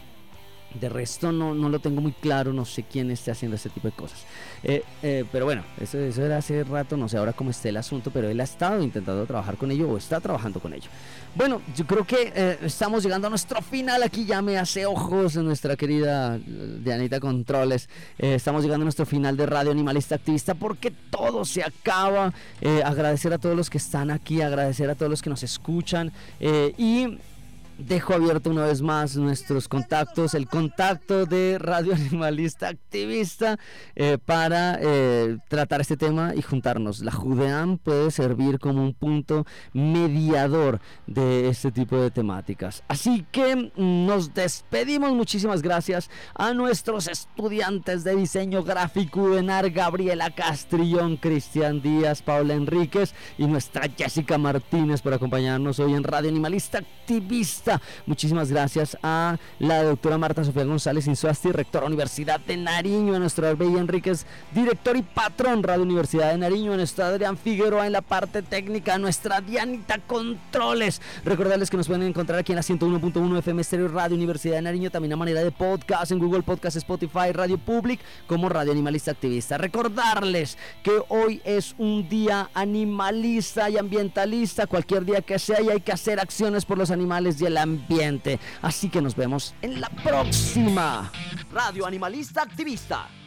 De 0.80 0.90
resto 0.90 1.32
no, 1.32 1.56
no 1.56 1.70
lo 1.70 1.80
tengo 1.80 2.02
muy 2.02 2.12
claro, 2.12 2.54
no 2.54 2.66
sé 2.66 2.84
quién 2.84 3.12
esté 3.12 3.32
haciendo 3.32 3.56
ese 3.56 3.70
tipo 3.70 3.88
de 3.88 3.94
cosas. 3.94 4.26
Eh, 4.64 4.84
eh, 5.04 5.26
pero 5.32 5.46
bueno, 5.46 5.64
eso, 5.80 5.98
eso 5.98 6.26
era 6.26 6.38
hace 6.38 6.64
rato, 6.64 6.98
no 6.98 7.08
sé 7.08 7.18
ahora 7.18 7.34
cómo 7.34 7.52
esté 7.52 7.70
el 7.70 7.78
asunto, 7.78 8.12
pero 8.12 8.30
él 8.30 8.40
ha 8.40 8.44
estado 8.44 8.82
intentando 8.82 9.26
trabajar 9.26 9.58
con 9.58 9.72
ello 9.72 9.90
o 9.90 9.98
está 9.98 10.20
trabajando 10.20 10.60
con 10.60 10.74
ello. 10.74 10.90
Bueno, 11.36 11.62
yo 11.76 11.86
creo 11.86 12.06
que 12.06 12.32
eh, 12.36 12.58
estamos 12.64 13.04
llegando 13.04 13.28
a 13.28 13.30
nuestro 13.30 13.62
final. 13.62 14.02
Aquí 14.04 14.26
ya 14.26 14.42
me 14.42 14.58
hace 14.58 14.86
ojos 14.86 15.36
nuestra 15.38 15.76
querida 15.76 16.38
Dianita 16.38 17.20
Controles. 17.20 17.90
estamos 18.18 18.64
llegando 18.64 18.84
a 18.84 18.86
nuestro 18.86 19.06
final 19.06 19.38
de 19.38 19.46
Radio 19.46 19.72
Animalista 19.72 20.16
Activista 20.16 20.56
porque 20.56 20.92
todo 21.12 21.46
se 21.46 21.64
acaba. 21.64 22.34
agradecer 22.84 23.34
a 23.34 23.38
todos 23.38 23.56
los 23.56 23.70
que 23.70 23.78
están 23.78 24.10
aquí, 24.10 24.42
agradecer 24.42 24.90
a 24.90 24.96
todos 24.96 25.10
los 25.10 25.22
que 25.22 25.30
nos 25.30 25.44
escuchan 25.44 26.12
y 26.40 27.20
Dejo 27.78 28.16
abierto 28.16 28.50
una 28.50 28.66
vez 28.66 28.82
más 28.82 29.16
nuestros 29.18 29.68
contactos, 29.68 30.34
el 30.34 30.48
contacto 30.48 31.28
de 31.28 31.60
Radio 31.60 31.94
Animalista 31.94 32.70
Activista 32.70 33.60
eh, 33.96 34.18
para 34.18 34.80
eh, 34.82 35.38
tratar 35.48 35.82
este 35.82 35.96
tema 35.96 36.34
y 36.34 36.42
juntarnos. 36.42 37.02
La 37.02 37.12
Judeam 37.12 37.78
puede 37.78 38.10
servir 38.10 38.58
como 38.58 38.82
un 38.82 38.96
punto 38.96 39.46
mediador 39.74 40.82
de 41.06 41.50
este 41.50 41.72
tipo 41.72 41.98
de 41.98 42.10
temáticas. 42.10 42.84
Así 42.88 43.28
que 43.32 43.56
mm, 43.56 44.06
nos 44.08 44.34
despedimos. 44.34 45.14
Muchísimas 45.14 45.62
gracias 45.62 46.10
a 46.34 46.56
nuestros 46.56 47.08
estudiantes 47.08 48.04
de 48.04 48.16
diseño 48.16 48.64
gráfico 48.64 49.22
UDENAR, 49.22 49.70
Gabriela 49.70 50.32
Castrillón, 50.32 51.18
Cristian 51.18 51.84
Díaz, 51.84 52.24
Paula 52.24 52.56
Enríquez 52.56 53.14
y 53.38 53.46
nuestra 53.46 53.88
Jessica 53.96 54.40
Martínez 54.40 55.04
por 55.04 55.14
acompañarnos 55.14 55.78
hoy 55.80 55.94
en 55.94 56.04
Radio 56.04 56.30
Animalista 56.30 56.80
Activista. 56.80 57.66
Muchísimas 58.05 58.51
gracias 58.51 58.97
a 59.03 59.38
la 59.59 59.84
doctora 59.84 60.18
Marta 60.18 60.43
Sofía 60.43 60.63
González 60.63 61.07
Insuasti, 61.07 61.51
rectora 61.51 61.86
Universidad 61.86 62.39
de 62.39 62.57
Nariño, 62.57 63.15
a 63.15 63.20
nuestro 63.20 63.47
Arbella 63.47 63.80
Enríquez, 63.80 64.26
director 64.53 64.97
y 64.97 65.01
patrón 65.01 65.63
Radio 65.63 65.84
Universidad 65.84 66.32
de 66.32 66.38
Nariño, 66.38 66.74
a 66.74 66.78
nuestro 66.78 67.05
Adrián 67.05 67.38
Figueroa 67.38 67.86
en 67.86 67.93
la 67.93 68.01
parte 68.01 68.41
técnica, 68.41 68.95
a 68.95 68.97
nuestra 68.97 69.41
Dianita 69.41 69.99
Controles. 69.99 71.01
Recordarles 71.26 71.70
que 71.70 71.78
nos 71.78 71.88
pueden 71.88 72.03
encontrar 72.03 72.39
aquí 72.39 72.51
en 72.51 72.57
la 72.57 72.61
101.1 72.61 73.39
FM 73.39 73.61
Estéreo 73.61 73.88
Radio 73.88 74.15
Universidad 74.15 74.55
de 74.55 74.61
Nariño, 74.61 74.89
también 74.89 75.13
a 75.13 75.18
manera 75.18 75.43
de 75.43 75.51
podcast 75.51 76.11
en 76.11 76.20
Google 76.20 76.43
Podcast, 76.43 76.78
Spotify, 76.78 77.32
Radio 77.34 77.57
Public, 77.57 77.99
como 78.28 78.49
Radio 78.49 78.72
Animalista 78.72 79.11
Activista. 79.11 79.57
Recordarles 79.57 80.57
que 80.84 80.91
hoy 81.09 81.41
es 81.43 81.76
un 81.78 82.07
día 82.07 82.49
animalista 82.53 83.70
y 83.70 83.78
ambientalista, 83.78 84.68
cualquier 84.68 85.05
día 85.05 85.22
que 85.22 85.39
sea 85.39 85.61
y 85.61 85.70
hay 85.70 85.82
que 85.82 85.91
hacer 85.91 86.20
acciones 86.20 86.65
por 86.65 86.78
los 86.78 86.91
animales 86.91 87.41
y 87.41 87.45
ambiente. 87.58 88.39
Así 88.62 88.89
que 88.89 89.01
nos 89.01 89.16
vemos 89.16 89.55
en 89.62 89.82
la 89.82 89.89
próxima. 89.89 91.12
Radio 91.51 91.86
Animalista 91.86 92.41
Activista. 92.41 93.08